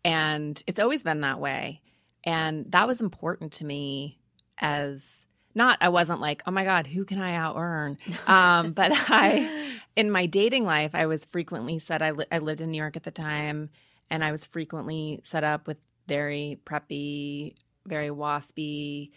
and 0.05 0.63
it's 0.67 0.81
always 0.81 1.03
been 1.03 1.21
that 1.23 1.41
way. 1.41 1.81
And 2.25 2.71
that 2.73 2.87
was 2.87 3.01
important 3.01 3.53
to 3.55 3.65
me 3.65 4.19
as 4.59 5.27
not 5.55 5.79
I 5.81 5.89
wasn't 5.89 6.21
like, 6.21 6.43
"Oh 6.47 6.51
my 6.51 6.65
god, 6.65 6.87
who 6.89 7.05
can 7.05 7.21
I 7.21 7.35
out 7.35 7.57
earn?" 7.57 7.99
Um, 8.27 8.73
but 8.73 8.91
I 8.95 9.79
in 9.97 10.11
my 10.11 10.27
dating 10.27 10.65
life, 10.65 10.91
I 10.95 11.07
was 11.07 11.25
frequently 11.27 11.79
said 11.79 12.03
I, 12.03 12.11
li- 12.11 12.27
I 12.33 12.39
lived 12.39 12.61
in 12.61 12.71
New 12.71 12.79
York 12.79 12.97
at 12.97 13.05
the 13.05 13.11
time 13.13 13.71
and 14.11 14.25
I 14.25 14.33
was 14.33 14.45
frequently 14.47 15.21
set 15.25 15.45
up 15.45 15.67
with 15.69 15.79
very 16.09 16.59
preppy, 16.67 17.55
very 17.87 18.09
waspy 18.11 19.11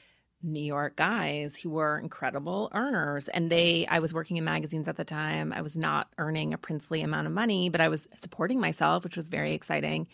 New 0.43 0.61
York 0.61 0.95
guys 0.95 1.55
who 1.55 1.69
were 1.69 1.97
incredible 1.99 2.69
earners. 2.73 3.27
And 3.27 3.51
they, 3.51 3.87
I 3.87 3.99
was 3.99 4.13
working 4.13 4.37
in 4.37 4.43
magazines 4.43 4.87
at 4.87 4.95
the 4.95 5.03
time. 5.03 5.51
I 5.51 5.61
was 5.61 5.75
not 5.75 6.09
earning 6.17 6.53
a 6.53 6.57
princely 6.57 7.01
amount 7.01 7.27
of 7.27 7.33
money, 7.33 7.69
but 7.69 7.81
I 7.81 7.87
was 7.87 8.07
supporting 8.21 8.59
myself, 8.59 9.03
which 9.03 9.17
was 9.17 9.29
very 9.29 9.53
exciting. 9.53 10.07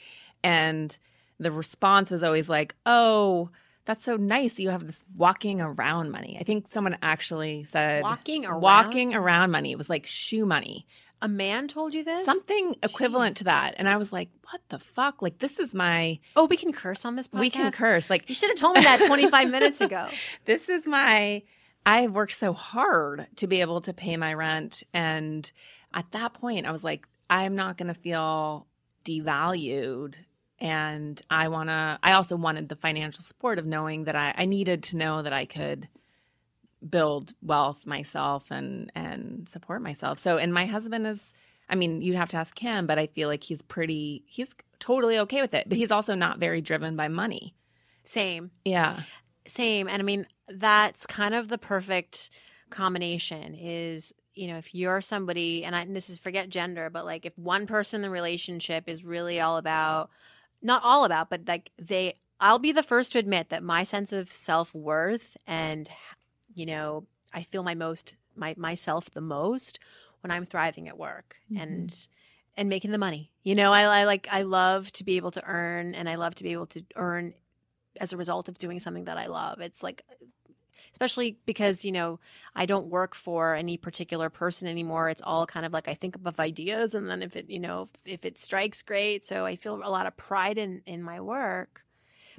And 0.44 0.96
the 1.40 1.52
response 1.52 2.10
was 2.10 2.24
always 2.24 2.48
like, 2.48 2.76
oh, 2.86 3.50
that's 3.86 4.06
so 4.06 4.16
nice. 4.16 4.60
You 4.60 4.70
have 4.70 4.88
this 4.88 5.04
walking 5.16 5.60
around 5.60 6.12
money. 6.12 6.38
I 6.40 6.44
think 6.44 6.70
someone 6.70 6.98
actually 7.02 7.66
said 7.66 8.04
walking 8.04 8.46
around 8.46 8.62
walking 8.62 9.14
around 9.14 9.52
money. 9.52 9.72
It 9.72 9.78
was 9.78 9.90
like 9.90 10.06
shoe 10.06 10.46
money. 10.46 10.88
A 11.24 11.28
man 11.30 11.70
told 11.70 11.94
you 11.94 12.04
this? 12.04 12.26
Something 12.26 12.76
equivalent 12.84 13.38
to 13.38 13.46
that. 13.46 13.76
And 13.78 13.88
I 13.88 13.96
was 13.96 14.12
like, 14.12 14.30
what 14.52 14.60
the 14.68 14.78
fuck? 14.78 15.22
Like, 15.22 15.40
this 15.40 15.58
is 15.58 15.74
my. 15.74 16.20
Oh, 16.36 16.48
we 16.48 16.58
can 16.58 16.74
curse 16.74 17.06
on 17.06 17.16
this 17.16 17.30
podcast? 17.30 17.40
We 17.40 17.50
can 17.50 17.72
curse. 17.72 18.10
Like, 18.10 18.28
you 18.28 18.36
should 18.36 18.50
have 18.50 18.58
told 18.58 18.76
me 18.76 18.84
that 18.84 19.06
25 19.08 19.50
minutes 19.50 19.80
ago. 19.80 20.10
This 20.44 20.68
is 20.68 20.86
my. 20.86 21.44
I 21.86 22.08
worked 22.08 22.36
so 22.36 22.52
hard 22.52 23.28
to 23.38 23.48
be 23.48 23.62
able 23.62 23.80
to 23.82 23.94
pay 23.94 24.18
my 24.18 24.34
rent. 24.34 24.84
And 24.94 25.50
at 25.94 26.12
that 26.12 26.34
point, 26.34 26.66
I 26.66 26.72
was 26.72 26.84
like, 26.84 27.08
I'm 27.30 27.56
not 27.56 27.78
going 27.78 27.88
to 27.88 27.94
feel 27.94 28.68
devalued. 29.06 30.16
And 30.60 31.22
I 31.30 31.48
want 31.48 31.70
to, 31.70 32.00
I 32.04 32.14
also 32.14 32.36
wanted 32.36 32.68
the 32.68 32.76
financial 32.76 33.24
support 33.24 33.60
of 33.60 33.66
knowing 33.66 34.06
that 34.06 34.16
I, 34.18 34.34
I 34.38 34.46
needed 34.46 34.84
to 34.84 34.98
know 34.98 35.22
that 35.22 35.34
I 35.34 35.46
could 35.46 35.88
build 36.90 37.34
wealth 37.42 37.86
myself 37.86 38.52
and 38.52 38.92
and 38.96 39.48
support 39.48 39.82
myself. 39.82 40.20
So 40.20 40.38
and 40.38 40.54
my 40.54 40.66
husband 40.66 41.08
is 41.08 41.34
I 41.70 41.76
mean, 41.76 42.02
you'd 42.02 42.18
have 42.18 42.30
to 42.30 42.38
ask 42.38 42.60
him, 42.60 42.86
but 42.86 43.00
I 43.00 43.08
feel 43.08 43.30
like 43.30 43.44
he's 43.44 43.62
pretty 43.62 44.24
he's 44.28 44.50
totally 44.80 45.18
okay 45.20 45.42
with 45.42 45.54
it. 45.54 45.70
But 45.70 45.78
he's 45.78 45.92
also 45.92 46.16
not 46.16 46.40
very 46.40 46.62
driven 46.62 46.96
by 46.96 47.08
money. 47.08 47.56
Same. 48.04 48.52
Yeah. 48.66 49.02
Same. 49.48 49.88
And 49.88 50.02
I 50.02 50.06
mean, 50.06 50.28
that's 50.48 51.06
kind 51.06 51.34
of 51.34 51.48
the 51.48 51.58
perfect 51.58 52.30
combination 52.70 53.54
is 53.54 54.14
you 54.34 54.48
know 54.48 54.58
if 54.58 54.74
you're 54.74 55.00
somebody 55.00 55.64
and, 55.64 55.76
I, 55.76 55.82
and 55.82 55.96
this 55.96 56.10
is 56.10 56.18
forget 56.18 56.50
gender 56.50 56.90
but 56.90 57.06
like 57.06 57.24
if 57.24 57.38
one 57.38 57.68
person 57.68 58.00
in 58.00 58.02
the 58.02 58.10
relationship 58.10 58.90
is 58.90 59.04
really 59.04 59.40
all 59.40 59.58
about 59.58 60.10
not 60.64 60.82
all 60.84 61.06
about 61.06 61.30
but 61.30 61.42
like 61.48 61.72
they 61.78 62.16
I'll 62.40 62.60
be 62.60 62.72
the 62.72 62.82
first 62.82 63.12
to 63.12 63.20
admit 63.20 63.50
that 63.50 63.62
my 63.62 63.84
sense 63.84 64.12
of 64.12 64.34
self-worth 64.34 65.38
and 65.46 65.88
you 66.56 66.66
know, 66.66 67.06
I 67.34 67.44
feel 67.44 67.64
my 67.64 67.76
most 67.76 68.16
my 68.36 68.56
myself 68.58 69.10
the 69.12 69.22
most 69.22 69.80
when 70.22 70.32
I'm 70.32 70.46
thriving 70.46 70.88
at 70.88 70.98
work 70.98 71.36
mm-hmm. 71.52 71.62
and 71.62 72.08
and 72.56 72.70
making 72.70 72.92
the 72.92 72.98
money. 72.98 73.32
You 73.44 73.56
know, 73.56 73.74
I, 73.74 73.84
I 73.84 74.04
like 74.06 74.28
I 74.32 74.44
love 74.44 74.92
to 74.94 75.04
be 75.04 75.18
able 75.18 75.32
to 75.32 75.44
earn 75.46 75.96
and 75.96 76.08
I 76.08 76.16
love 76.16 76.36
to 76.36 76.44
be 76.44 76.52
able 76.54 76.68
to 76.68 76.84
earn 76.96 77.34
as 78.00 78.14
a 78.14 78.18
result 78.18 78.50
of 78.50 78.58
doing 78.58 78.80
something 78.80 79.06
that 79.06 79.18
I 79.18 79.28
love. 79.28 79.60
It's 79.60 79.84
like 79.84 80.04
especially 80.92 81.40
because 81.48 81.84
you 81.84 81.92
know 81.92 82.20
i 82.56 82.68
don't 82.68 82.86
work 82.86 83.16
for 83.16 83.56
any 83.56 83.78
particular 83.78 84.30
person 84.30 84.68
anymore 84.68 85.10
it's 85.10 85.24
all 85.24 85.48
kind 85.48 85.66
of 85.66 85.74
like 85.74 85.88
i 85.88 85.94
think 85.96 86.16
of 86.24 86.40
ideas 86.40 86.94
and 86.94 87.10
then 87.10 87.24
if 87.24 87.36
it 87.36 87.50
you 87.50 87.58
know 87.58 87.90
if 88.06 88.24
it 88.24 88.40
strikes 88.40 88.84
great 88.84 89.26
so 89.26 89.44
i 89.44 89.56
feel 89.56 89.82
a 89.84 89.90
lot 89.90 90.06
of 90.06 90.16
pride 90.16 90.60
in 90.60 90.84
in 90.86 91.02
my 91.02 91.20
work 91.20 91.84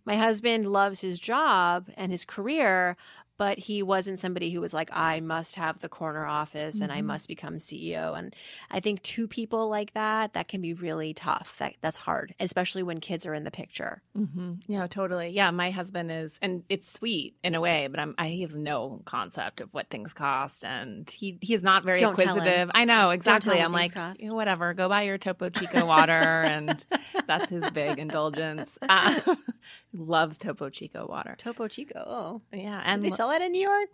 my 0.04 0.16
husband 0.16 0.70
loves 0.70 1.00
his 1.00 1.18
job 1.18 1.88
and 1.96 2.12
his 2.12 2.24
career, 2.24 2.96
but 3.36 3.58
he 3.58 3.82
wasn't 3.82 4.20
somebody 4.20 4.50
who 4.50 4.60
was 4.60 4.72
like, 4.72 4.88
I 4.92 5.20
must 5.20 5.56
have 5.56 5.80
the 5.80 5.88
corner 5.88 6.24
office 6.24 6.80
and 6.80 6.92
I 6.92 7.00
Mhm. 7.00 7.06
must 7.06 7.26
become 7.28 7.56
CEO. 7.58 8.16
And 8.16 8.34
I 8.70 8.80
think 8.80 9.02
two 9.02 9.26
people 9.26 9.68
like 9.68 9.92
that, 9.94 10.34
that 10.34 10.46
can 10.48 10.60
be 10.60 10.72
really 10.74 11.14
tough. 11.14 11.56
That 11.58 11.74
that's 11.80 11.98
hard, 11.98 12.34
especially 12.38 12.82
when 12.82 13.00
kids 13.00 13.26
are 13.26 13.34
in 13.34 13.44
the 13.44 13.50
picture. 13.50 14.02
Mm-hmm. 14.16 14.52
Yeah, 14.68 14.86
totally. 14.86 15.30
Yeah, 15.30 15.50
my 15.50 15.70
husband 15.70 16.12
is, 16.12 16.38
and 16.40 16.62
it's 16.68 16.90
sweet 16.92 17.34
in 17.42 17.54
a 17.54 17.60
way, 17.60 17.88
but 17.88 17.98
I'm, 17.98 18.14
I, 18.18 18.28
he 18.28 18.42
has 18.42 18.54
no 18.54 19.02
concept 19.04 19.60
of 19.60 19.68
what 19.74 19.90
things 19.90 20.12
cost, 20.12 20.64
and 20.64 21.10
he 21.10 21.38
he 21.40 21.54
is 21.54 21.62
not 21.62 21.82
very 21.84 21.98
Don't 21.98 22.12
acquisitive. 22.12 22.70
I 22.74 22.84
know 22.84 23.10
exactly. 23.10 23.60
I'm 23.60 23.72
like, 23.72 23.94
you 24.18 24.28
know, 24.28 24.34
whatever. 24.34 24.74
Go 24.74 24.88
buy 24.88 25.02
your 25.02 25.18
Topo 25.18 25.48
Chico 25.50 25.84
water, 25.86 26.12
and 26.12 26.84
that's 27.26 27.50
his 27.50 27.68
big 27.70 27.98
indulgence. 27.98 28.78
Uh, 28.82 29.20
loves 29.92 30.38
Topo 30.38 30.70
Chico 30.70 31.06
water. 31.06 31.34
Topo 31.38 31.68
Chico. 31.68 32.02
Oh, 32.06 32.42
Yeah, 32.52 32.80
and 32.84 33.02
sell 33.24 33.30
that 33.30 33.42
in 33.42 33.52
New 33.52 33.60
York. 33.60 33.88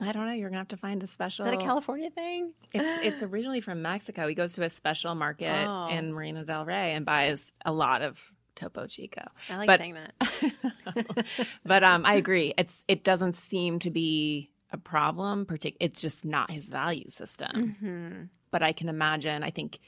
I 0.00 0.10
don't 0.12 0.26
know. 0.26 0.32
You're 0.32 0.48
gonna 0.50 0.58
have 0.60 0.68
to 0.68 0.76
find 0.76 1.02
a 1.02 1.06
special. 1.06 1.44
Is 1.44 1.50
that 1.52 1.60
a 1.60 1.62
California 1.64 2.10
thing? 2.10 2.52
It's 2.72 3.04
it's 3.04 3.22
originally 3.22 3.60
from 3.60 3.80
Mexico. 3.82 4.26
He 4.28 4.34
goes 4.34 4.52
to 4.54 4.64
a 4.64 4.70
special 4.70 5.14
market 5.14 5.66
Oh. 5.68 5.88
in 5.88 6.12
Marina 6.12 6.44
Del 6.44 6.64
Rey 6.64 6.92
and 6.94 7.06
buys 7.06 7.54
a 7.64 7.72
lot 7.72 8.02
of 8.02 8.20
Topo 8.56 8.86
Chico. 8.86 9.22
I 9.48 9.56
like 9.56 9.66
But- 9.68 9.80
saying 9.80 9.94
that. 9.94 11.26
but 11.64 11.84
um, 11.84 12.04
I 12.06 12.14
agree. 12.14 12.54
It's 12.58 12.82
it 12.88 13.04
doesn't 13.04 13.36
seem 13.36 13.78
to 13.80 13.90
be 13.90 14.50
a 14.72 14.76
problem. 14.78 15.46
Partic- 15.46 15.76
it's 15.80 16.00
just 16.00 16.24
not 16.24 16.50
his 16.50 16.64
value 16.64 17.08
system. 17.08 17.76
hmm 17.80 18.22
But 18.50 18.62
I 18.62 18.72
can 18.72 18.88
imagine. 18.88 19.42
I 19.44 19.50
think 19.50 19.78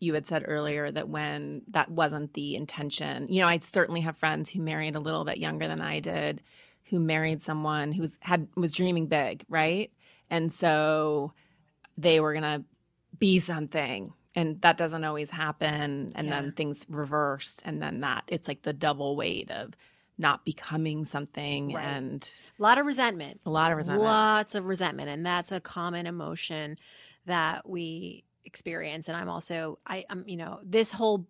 you 0.00 0.14
had 0.14 0.26
said 0.26 0.44
earlier 0.46 0.90
that 0.90 1.08
when 1.08 1.62
that 1.68 1.90
wasn't 1.90 2.32
the 2.34 2.56
intention. 2.56 3.26
You 3.28 3.42
know, 3.42 3.48
I 3.48 3.58
certainly 3.60 4.00
have 4.00 4.16
friends 4.16 4.50
who 4.50 4.60
married 4.62 4.96
a 4.96 5.00
little 5.00 5.24
bit 5.24 5.38
younger 5.38 5.68
than 5.68 5.80
I 5.80 6.00
did, 6.00 6.40
who 6.92 7.00
married 7.00 7.40
someone 7.40 7.90
who 7.90 8.02
was 8.02 8.10
had 8.20 8.46
was 8.54 8.70
dreaming 8.72 9.06
big, 9.06 9.44
right? 9.48 9.90
And 10.28 10.52
so 10.52 11.32
they 11.96 12.20
were 12.20 12.34
gonna 12.34 12.64
be 13.18 13.38
something. 13.40 14.12
And 14.34 14.60
that 14.60 14.76
doesn't 14.76 15.02
always 15.02 15.30
happen. 15.30 16.12
And 16.14 16.28
Yeah. 16.28 16.42
then 16.42 16.52
things 16.52 16.84
reversed. 16.88 17.62
And 17.64 17.80
then 17.82 18.00
that 18.00 18.24
it's 18.28 18.46
like 18.46 18.62
the 18.62 18.74
double 18.74 19.16
weight 19.16 19.50
of 19.50 19.72
not 20.18 20.44
becoming 20.44 21.06
something 21.06 21.72
Right. 21.72 21.82
and 21.82 22.30
A 22.58 22.62
lot 22.62 22.76
of 22.76 22.84
resentment. 22.84 23.40
a 23.46 23.50
lot 23.50 23.72
of 23.72 23.78
resentment. 23.78 24.04
Lots 24.04 24.54
of 24.54 24.66
resentment, 24.66 25.08
and 25.08 25.24
that's 25.24 25.50
a 25.50 25.60
common 25.60 26.06
emotion 26.06 26.76
that 27.24 27.66
we 27.66 28.24
experience. 28.44 29.08
And 29.08 29.16
I'm 29.16 29.30
also, 29.30 29.78
I, 29.86 30.04
I'm, 30.10 30.24
you 30.28 30.36
know, 30.36 30.60
this 30.62 30.92
whole 30.92 31.26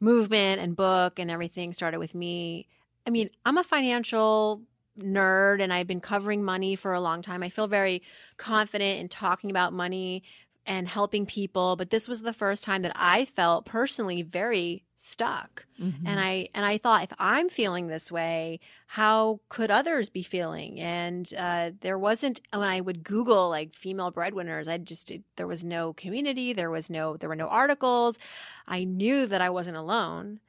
movement 0.00 0.60
and 0.60 0.74
book 0.74 1.20
and 1.20 1.30
everything 1.30 1.72
started 1.72 1.98
with 2.00 2.14
me. 2.16 2.66
I 3.06 3.10
mean, 3.10 3.30
I'm 3.44 3.58
a 3.58 3.64
financial 3.64 4.62
nerd, 4.98 5.60
and 5.60 5.72
I've 5.72 5.86
been 5.86 6.00
covering 6.00 6.44
money 6.44 6.76
for 6.76 6.92
a 6.92 7.00
long 7.00 7.22
time. 7.22 7.42
I 7.42 7.48
feel 7.48 7.66
very 7.66 8.02
confident 8.36 9.00
in 9.00 9.08
talking 9.08 9.50
about 9.50 9.72
money 9.72 10.22
and 10.66 10.88
helping 10.88 11.26
people, 11.26 11.76
but 11.76 11.90
this 11.90 12.08
was 12.08 12.22
the 12.22 12.32
first 12.32 12.64
time 12.64 12.82
that 12.82 12.92
I 12.94 13.24
felt 13.26 13.66
personally 13.66 14.22
very 14.22 14.84
stuck 14.94 15.66
Mhm. 15.78 16.06
and 16.06 16.20
i 16.20 16.48
and 16.54 16.64
i 16.64 16.78
thought 16.78 17.02
if 17.02 17.12
i'm 17.18 17.48
feeling 17.48 17.88
this 17.88 18.10
way 18.12 18.60
how 18.86 19.40
could 19.48 19.70
others 19.70 20.08
be 20.08 20.22
feeling 20.22 20.80
and 20.80 21.34
uh, 21.36 21.70
there 21.80 21.98
wasn't 21.98 22.40
when 22.52 22.68
i 22.68 22.80
would 22.80 23.02
google 23.02 23.48
like 23.50 23.74
female 23.74 24.10
breadwinners 24.10 24.68
i 24.68 24.78
just 24.78 25.10
it, 25.10 25.22
there 25.36 25.46
was 25.46 25.64
no 25.64 25.92
community 25.94 26.52
there 26.52 26.70
was 26.70 26.88
no 26.90 27.16
there 27.16 27.28
were 27.28 27.36
no 27.36 27.48
articles 27.48 28.18
i 28.66 28.84
knew 28.84 29.26
that 29.26 29.40
i 29.42 29.50
wasn't 29.50 29.76
alone 29.76 30.40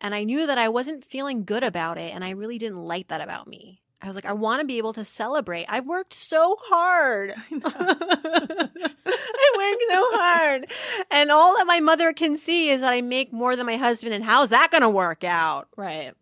and 0.00 0.14
i 0.14 0.24
knew 0.24 0.46
that 0.46 0.58
i 0.58 0.68
wasn't 0.68 1.04
feeling 1.04 1.44
good 1.44 1.64
about 1.64 1.98
it 1.98 2.14
and 2.14 2.24
i 2.24 2.30
really 2.30 2.58
didn't 2.58 2.82
like 2.82 3.08
that 3.08 3.20
about 3.20 3.46
me 3.48 3.80
i 4.04 4.06
was 4.08 4.16
like 4.16 4.24
i 4.26 4.32
want 4.32 4.60
to 4.60 4.66
be 4.66 4.78
able 4.78 4.92
to 4.92 5.04
celebrate 5.04 5.66
i've 5.68 5.86
worked 5.86 6.14
so 6.14 6.56
hard 6.60 7.34
I 9.04 9.52
work 9.56 9.80
so 9.90 10.08
hard. 10.12 10.66
And 11.10 11.30
all 11.30 11.56
that 11.56 11.66
my 11.66 11.80
mother 11.80 12.12
can 12.12 12.36
see 12.36 12.70
is 12.70 12.80
that 12.80 12.92
I 12.92 13.00
make 13.00 13.32
more 13.32 13.56
than 13.56 13.66
my 13.66 13.76
husband. 13.76 14.14
And 14.14 14.24
how's 14.24 14.50
that 14.50 14.70
going 14.70 14.82
to 14.82 14.88
work 14.88 15.24
out? 15.24 15.68
right. 15.76 16.14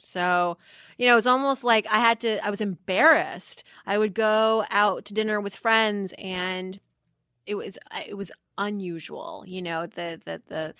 So, 0.00 0.58
you 0.98 1.06
know, 1.06 1.16
it's 1.16 1.26
almost 1.26 1.64
like 1.64 1.86
I 1.90 1.98
had 1.98 2.20
to, 2.20 2.44
I 2.44 2.50
was 2.50 2.60
embarrassed. 2.60 3.64
I 3.86 3.96
would 3.96 4.14
go 4.14 4.64
out 4.70 5.06
to 5.06 5.14
dinner 5.14 5.40
with 5.40 5.56
friends 5.56 6.12
and 6.18 6.78
it 7.46 7.54
was, 7.54 7.78
it 8.06 8.16
was 8.16 8.30
unusual, 8.58 9.44
you 9.46 9.62
know, 9.62 9.86
the, 9.86 10.20
the, 10.24 10.42
the, 10.48 10.74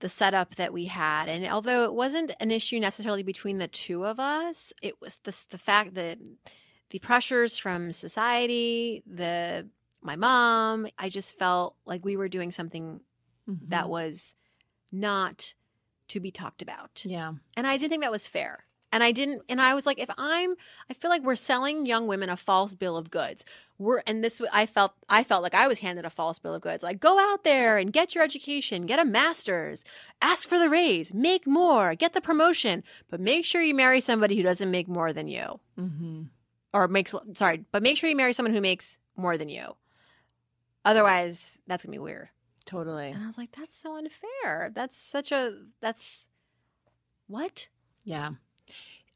the 0.00 0.08
setup 0.08 0.56
that 0.56 0.72
we 0.72 0.86
had. 0.86 1.28
And 1.28 1.46
although 1.46 1.84
it 1.84 1.94
wasn't 1.94 2.32
an 2.40 2.50
issue 2.50 2.78
necessarily 2.80 3.22
between 3.22 3.58
the 3.58 3.68
two 3.68 4.04
of 4.04 4.18
us, 4.20 4.72
it 4.82 5.00
was 5.00 5.16
the, 5.24 5.36
the 5.50 5.58
fact 5.58 5.94
that 5.94 6.18
the 6.90 6.98
pressures 6.98 7.56
from 7.58 7.92
society, 7.92 9.02
the, 9.06 9.68
my 10.02 10.16
mom, 10.16 10.86
I 10.98 11.08
just 11.08 11.38
felt 11.38 11.76
like 11.86 12.04
we 12.04 12.16
were 12.16 12.28
doing 12.28 12.50
something 12.52 13.00
Mhm. 13.48 13.68
that 13.68 13.88
was 13.90 14.34
not 14.90 15.52
to 16.08 16.18
be 16.20 16.30
talked 16.30 16.62
about. 16.62 17.02
yeah. 17.04 17.32
And 17.56 17.66
I 17.66 17.76
didn't 17.76 17.90
think 17.90 18.02
that 18.02 18.10
was 18.10 18.26
fair. 18.26 18.64
And 18.94 19.02
I 19.02 19.10
didn't 19.10 19.42
and 19.48 19.60
I 19.60 19.74
was 19.74 19.86
like 19.86 19.98
if 19.98 20.08
I'm 20.16 20.54
I 20.88 20.94
feel 20.94 21.10
like 21.10 21.22
we're 21.24 21.34
selling 21.34 21.84
young 21.84 22.06
women 22.06 22.30
a 22.30 22.36
false 22.36 22.74
bill 22.76 22.96
of 22.96 23.10
goods. 23.10 23.44
We're 23.76 24.02
and 24.06 24.22
this 24.22 24.40
I 24.52 24.66
felt 24.66 24.92
I 25.08 25.24
felt 25.24 25.42
like 25.42 25.52
I 25.52 25.66
was 25.66 25.80
handed 25.80 26.04
a 26.04 26.10
false 26.10 26.38
bill 26.38 26.54
of 26.54 26.62
goods. 26.62 26.84
Like 26.84 27.00
go 27.00 27.18
out 27.18 27.42
there 27.42 27.76
and 27.76 27.92
get 27.92 28.14
your 28.14 28.22
education, 28.22 28.86
get 28.86 29.00
a 29.00 29.04
masters, 29.04 29.82
ask 30.22 30.48
for 30.48 30.60
the 30.60 30.68
raise, 30.68 31.12
make 31.12 31.44
more, 31.44 31.96
get 31.96 32.12
the 32.12 32.20
promotion, 32.20 32.84
but 33.10 33.18
make 33.18 33.44
sure 33.44 33.60
you 33.62 33.74
marry 33.74 34.00
somebody 34.00 34.36
who 34.36 34.44
doesn't 34.44 34.70
make 34.70 34.86
more 34.86 35.12
than 35.12 35.26
you 35.26 35.58
Mm-hmm. 35.76 36.22
or 36.72 36.86
makes 36.86 37.12
sorry, 37.32 37.64
but 37.72 37.82
make 37.82 37.96
sure 37.96 38.08
you 38.08 38.14
marry 38.16 38.32
someone 38.32 38.54
who 38.54 38.60
makes 38.60 38.98
more 39.16 39.36
than 39.36 39.48
you. 39.48 39.74
Otherwise, 40.84 41.58
that's 41.66 41.82
to 41.82 41.88
be 41.88 41.98
weird. 41.98 42.28
Totally. 42.64 43.08
And 43.10 43.22
I 43.22 43.26
was 43.26 43.38
like, 43.38 43.50
that's 43.56 43.76
so 43.76 43.96
unfair. 43.96 44.70
That's 44.72 45.00
such 45.00 45.32
a 45.32 45.52
that's 45.80 46.26
what? 47.26 47.66
Yeah. 48.04 48.30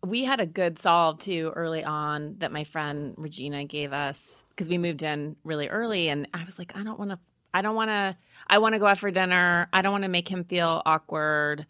We 0.06 0.24
had 0.24 0.40
a 0.40 0.46
good 0.46 0.78
solve 0.78 1.18
too 1.18 1.52
early 1.56 1.82
on 1.82 2.36
that 2.38 2.52
my 2.52 2.64
friend 2.64 3.14
Regina 3.16 3.64
gave 3.64 3.92
us 3.92 4.44
because 4.50 4.68
we 4.68 4.78
moved 4.78 5.02
in 5.02 5.36
really 5.44 5.68
early 5.68 6.08
and 6.08 6.28
I 6.32 6.44
was 6.44 6.58
like, 6.58 6.76
I 6.76 6.82
don't 6.84 6.98
want 6.98 7.10
to, 7.10 7.18
I 7.52 7.62
don't 7.62 7.74
want 7.74 7.90
to, 7.90 8.16
I 8.46 8.58
want 8.58 8.74
to 8.74 8.78
go 8.78 8.86
out 8.86 8.98
for 8.98 9.10
dinner. 9.10 9.68
I 9.72 9.82
don't 9.82 9.92
want 9.92 10.04
to 10.04 10.08
make 10.08 10.28
him 10.28 10.44
feel 10.44 10.82
awkward. 10.86 11.66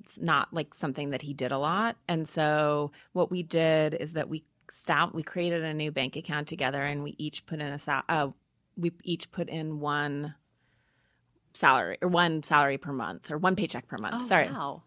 It's 0.00 0.18
not 0.18 0.54
like 0.54 0.72
something 0.72 1.10
that 1.10 1.22
he 1.22 1.34
did 1.34 1.50
a 1.52 1.58
lot. 1.58 1.96
And 2.08 2.28
so 2.28 2.92
what 3.12 3.30
we 3.30 3.42
did 3.42 3.94
is 3.94 4.12
that 4.12 4.28
we 4.28 4.44
stopped. 4.70 5.14
we 5.14 5.22
created 5.22 5.62
a 5.64 5.74
new 5.74 5.90
bank 5.90 6.16
account 6.16 6.48
together 6.48 6.82
and 6.82 7.02
we 7.02 7.14
each 7.18 7.44
put 7.44 7.60
in 7.60 7.66
a, 7.66 7.78
sal- 7.78 8.04
uh, 8.08 8.28
we 8.76 8.92
each 9.02 9.30
put 9.32 9.48
in 9.48 9.80
one 9.80 10.34
salary 11.52 11.98
or 12.02 12.08
one 12.08 12.42
salary 12.42 12.78
per 12.78 12.92
month 12.92 13.30
or 13.30 13.38
one 13.38 13.56
paycheck 13.56 13.86
per 13.88 13.98
month. 13.98 14.26
Sorry. 14.26 14.48
Oh, 14.48 14.52
wow. 14.54 14.82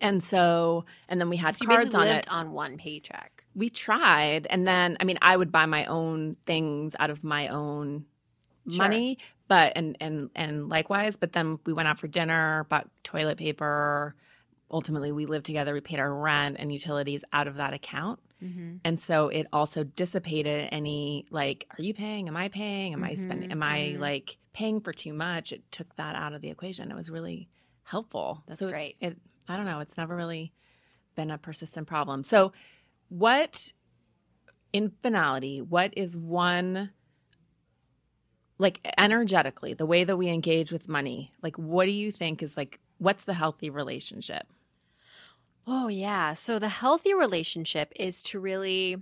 And 0.00 0.22
so, 0.22 0.84
and 1.08 1.20
then 1.20 1.28
we 1.28 1.36
had 1.36 1.56
So 1.56 1.64
cards 1.66 1.94
on 1.94 2.06
it. 2.06 2.26
on 2.30 2.52
one 2.52 2.76
paycheck. 2.78 3.44
We 3.54 3.70
tried, 3.70 4.46
and 4.48 4.66
then 4.66 4.96
I 5.00 5.04
mean, 5.04 5.18
I 5.20 5.36
would 5.36 5.50
buy 5.50 5.66
my 5.66 5.84
own 5.86 6.36
things 6.46 6.94
out 7.00 7.10
of 7.10 7.24
my 7.24 7.48
own 7.48 8.06
Sure. 8.68 8.84
money, 8.84 9.18
but 9.48 9.72
and 9.74 9.96
and 10.00 10.30
and 10.36 10.68
likewise. 10.68 11.16
But 11.16 11.32
then 11.32 11.58
we 11.66 11.72
went 11.72 11.88
out 11.88 11.98
for 11.98 12.06
dinner, 12.08 12.66
bought 12.68 12.88
toilet 13.02 13.38
paper. 13.38 14.14
Ultimately, 14.70 15.10
we 15.10 15.26
lived 15.26 15.46
together. 15.46 15.74
We 15.74 15.80
paid 15.80 15.98
our 15.98 16.14
rent 16.14 16.56
and 16.60 16.72
utilities 16.72 17.24
out 17.32 17.48
of 17.48 17.56
that 17.56 17.72
account, 17.74 18.20
Mm-hmm. 18.42 18.76
and 18.84 18.98
so 19.00 19.28
it 19.28 19.46
also 19.52 19.82
dissipated 19.84 20.68
any 20.72 21.26
like, 21.30 21.66
are 21.76 21.82
you 21.82 21.92
paying? 21.92 22.28
Am 22.28 22.36
I 22.36 22.48
paying? 22.48 22.92
Am 22.92 23.02
I 23.04 23.16
spending? 23.16 23.48
Mhm, 23.48 23.52
Am 23.52 23.62
I 23.62 23.96
mhm. 23.96 23.98
like 23.98 24.38
paying 24.52 24.80
for 24.80 24.92
too 24.92 25.12
much? 25.12 25.52
It 25.52 25.62
took 25.72 25.94
that 25.96 26.14
out 26.14 26.32
of 26.32 26.40
the 26.40 26.48
equation. 26.50 26.90
It 26.90 26.94
was 26.94 27.10
really 27.10 27.48
helpful. 27.82 28.44
That's 28.46 28.60
So 28.60 28.70
great. 28.70 28.96
It, 29.00 29.18
I 29.50 29.56
don't 29.56 29.66
know. 29.66 29.80
It's 29.80 29.96
never 29.96 30.16
really 30.16 30.52
been 31.16 31.30
a 31.30 31.38
persistent 31.38 31.86
problem. 31.86 32.22
So, 32.22 32.52
what 33.08 33.72
in 34.72 34.92
finality, 35.02 35.60
what 35.60 35.92
is 35.96 36.16
one 36.16 36.90
like 38.58 38.86
energetically, 38.98 39.72
the 39.72 39.86
way 39.86 40.04
that 40.04 40.16
we 40.16 40.28
engage 40.28 40.70
with 40.70 40.86
money, 40.88 41.32
like 41.42 41.56
what 41.56 41.86
do 41.86 41.92
you 41.92 42.12
think 42.12 42.42
is 42.42 42.56
like 42.56 42.78
what's 42.98 43.24
the 43.24 43.34
healthy 43.34 43.70
relationship? 43.70 44.46
Oh, 45.66 45.88
yeah. 45.88 46.34
So 46.34 46.58
the 46.58 46.68
healthy 46.68 47.14
relationship 47.14 47.92
is 47.96 48.22
to 48.24 48.40
really 48.40 48.96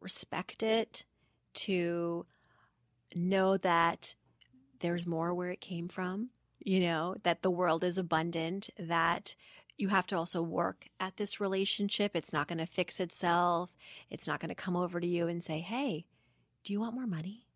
respect 0.00 0.62
it, 0.62 1.04
to 1.54 2.26
know 3.14 3.56
that 3.58 4.14
there's 4.80 5.06
more 5.06 5.34
where 5.34 5.50
it 5.50 5.60
came 5.60 5.88
from, 5.88 6.30
you 6.60 6.80
know, 6.80 7.16
that 7.24 7.42
the 7.42 7.50
world 7.50 7.82
is 7.82 7.98
abundant, 7.98 8.70
that 8.78 9.34
you 9.78 9.88
have 9.88 10.06
to 10.08 10.16
also 10.16 10.42
work 10.42 10.86
at 11.00 11.16
this 11.16 11.40
relationship. 11.40 12.14
It's 12.14 12.32
not 12.32 12.48
going 12.48 12.58
to 12.58 12.66
fix 12.66 13.00
itself. 13.00 13.70
It's 14.10 14.26
not 14.26 14.40
going 14.40 14.48
to 14.50 14.54
come 14.54 14.76
over 14.76 15.00
to 15.00 15.06
you 15.06 15.28
and 15.28 15.42
say, 15.42 15.60
hey, 15.60 16.04
do 16.64 16.72
you 16.72 16.80
want 16.80 16.94
more 16.94 17.06
money? 17.06 17.46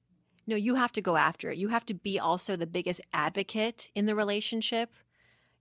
No, 0.47 0.57
you 0.57 0.77
have 0.77 0.93
to 0.93 1.03
go 1.03 1.17
after 1.17 1.51
it. 1.51 1.59
You 1.59 1.69
have 1.69 1.85
to 1.87 1.95
be 1.95 2.19
also 2.19 2.57
the 2.57 2.67
biggest 2.67 3.01
advocate 3.13 3.91
in 3.95 4.07
the 4.07 4.15
relationship. 4.15 4.95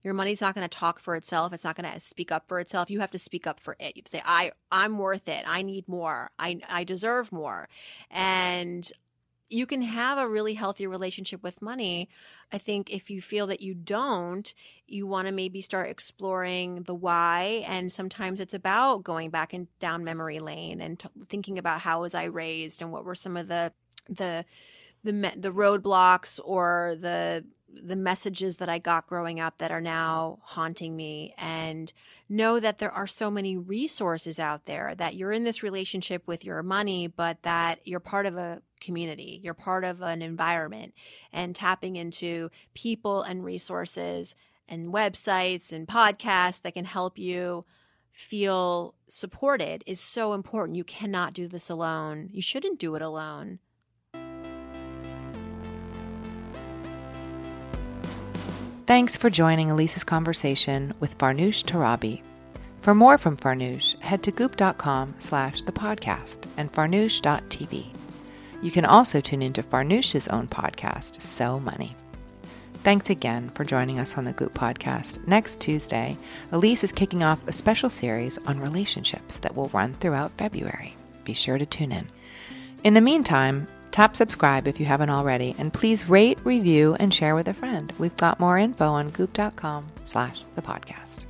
Your 0.02 0.14
money's 0.14 0.40
not 0.40 0.54
going 0.54 0.68
to 0.68 0.76
talk 0.76 0.98
for 0.98 1.14
itself. 1.14 1.52
It's 1.52 1.64
not 1.64 1.76
going 1.76 1.92
to 1.92 2.00
speak 2.00 2.32
up 2.32 2.48
for 2.48 2.58
itself. 2.58 2.90
You 2.90 3.00
have 3.00 3.12
to 3.12 3.18
speak 3.18 3.46
up 3.46 3.60
for 3.60 3.76
it. 3.78 3.96
You 3.96 4.02
say, 4.06 4.20
"I 4.24 4.50
I'm 4.72 4.98
worth 4.98 5.28
it. 5.28 5.44
I 5.46 5.62
need 5.62 5.86
more. 5.86 6.32
I 6.40 6.60
I 6.68 6.82
deserve 6.82 7.30
more." 7.30 7.68
And 8.10 8.90
you 9.52 9.66
can 9.66 9.82
have 9.82 10.18
a 10.18 10.28
really 10.28 10.54
healthy 10.54 10.86
relationship 10.86 11.42
with 11.42 11.62
money. 11.62 12.08
I 12.52 12.58
think 12.58 12.90
if 12.90 13.10
you 13.10 13.20
feel 13.20 13.46
that 13.48 13.60
you 13.60 13.74
don't, 13.74 14.52
you 14.86 15.06
want 15.06 15.26
to 15.26 15.32
maybe 15.32 15.60
start 15.60 15.90
exploring 15.90 16.82
the 16.82 16.94
why. 16.94 17.64
And 17.66 17.92
sometimes 17.92 18.40
it's 18.40 18.54
about 18.54 19.04
going 19.04 19.30
back 19.30 19.52
and 19.52 19.66
down 19.78 20.04
memory 20.04 20.40
lane 20.40 20.80
and 20.80 20.98
t- 20.98 21.08
thinking 21.28 21.58
about 21.58 21.80
how 21.80 22.00
was 22.02 22.14
I 22.14 22.24
raised 22.24 22.82
and 22.82 22.92
what 22.92 23.04
were 23.04 23.14
some 23.14 23.36
of 23.36 23.48
the 23.48 23.72
the 24.08 24.44
the 25.04 25.12
the 25.36 25.52
roadblocks 25.52 26.40
or 26.44 26.96
the 26.98 27.44
the 27.74 27.96
messages 27.96 28.56
that 28.56 28.68
I 28.68 28.78
got 28.78 29.06
growing 29.06 29.40
up 29.40 29.58
that 29.58 29.72
are 29.72 29.80
now 29.80 30.38
haunting 30.42 30.94
me 30.94 31.34
and 31.38 31.90
know 32.28 32.60
that 32.60 32.78
there 32.78 32.92
are 32.92 33.06
so 33.06 33.30
many 33.30 33.56
resources 33.56 34.38
out 34.38 34.66
there 34.66 34.94
that 34.96 35.14
you're 35.14 35.32
in 35.32 35.44
this 35.44 35.62
relationship 35.62 36.26
with 36.26 36.44
your 36.44 36.62
money 36.62 37.06
but 37.06 37.42
that 37.42 37.80
you're 37.86 38.00
part 38.00 38.26
of 38.26 38.36
a 38.36 38.60
community 38.82 39.40
you're 39.42 39.54
part 39.54 39.84
of 39.84 40.02
an 40.02 40.20
environment 40.20 40.92
and 41.32 41.54
tapping 41.54 41.96
into 41.96 42.50
people 42.74 43.22
and 43.22 43.44
resources 43.44 44.34
and 44.68 44.92
websites 44.92 45.72
and 45.72 45.88
podcasts 45.88 46.60
that 46.62 46.74
can 46.74 46.84
help 46.84 47.18
you 47.18 47.64
feel 48.10 48.94
supported 49.08 49.82
is 49.86 49.98
so 49.98 50.34
important 50.34 50.76
you 50.76 50.84
cannot 50.84 51.32
do 51.32 51.48
this 51.48 51.70
alone 51.70 52.28
you 52.30 52.42
shouldn't 52.42 52.78
do 52.78 52.94
it 52.94 53.02
alone 53.02 53.58
Thanks 58.92 59.16
for 59.16 59.30
joining 59.30 59.70
Elise's 59.70 60.04
conversation 60.04 60.92
with 61.00 61.16
Farnoosh 61.16 61.64
Torabi. 61.64 62.20
For 62.82 62.94
more 62.94 63.16
from 63.16 63.36
Farnoosh, 63.36 63.98
head 64.00 64.22
to 64.24 64.32
goop.com 64.32 65.14
slash 65.18 65.62
the 65.62 65.72
podcast 65.72 66.44
and 66.56 66.70
farnoosh.tv. 66.70 68.01
You 68.62 68.70
can 68.70 68.84
also 68.84 69.20
tune 69.20 69.42
into 69.42 69.62
Farnoosh's 69.62 70.28
own 70.28 70.48
podcast, 70.48 71.20
So 71.20 71.60
Money. 71.60 71.94
Thanks 72.84 73.10
again 73.10 73.50
for 73.50 73.64
joining 73.64 73.98
us 73.98 74.16
on 74.16 74.24
the 74.24 74.32
Goop 74.32 74.54
podcast. 74.54 75.24
Next 75.26 75.60
Tuesday, 75.60 76.16
Elise 76.52 76.82
is 76.82 76.92
kicking 76.92 77.22
off 77.22 77.46
a 77.46 77.52
special 77.52 77.90
series 77.90 78.38
on 78.46 78.58
relationships 78.58 79.36
that 79.38 79.54
will 79.54 79.68
run 79.68 79.94
throughout 79.94 80.32
February. 80.38 80.96
Be 81.24 81.34
sure 81.34 81.58
to 81.58 81.66
tune 81.66 81.92
in. 81.92 82.06
In 82.82 82.94
the 82.94 83.00
meantime, 83.00 83.68
Tap 83.92 84.16
subscribe 84.16 84.66
if 84.66 84.80
you 84.80 84.86
haven't 84.86 85.10
already, 85.10 85.54
and 85.58 85.72
please 85.72 86.08
rate, 86.08 86.38
review, 86.44 86.96
and 86.98 87.12
share 87.12 87.34
with 87.34 87.46
a 87.48 87.54
friend. 87.54 87.92
We've 87.98 88.16
got 88.16 88.40
more 88.40 88.56
info 88.56 88.86
on 88.86 89.10
goop.com 89.10 89.86
slash 90.06 90.44
the 90.56 90.62
podcast. 90.62 91.26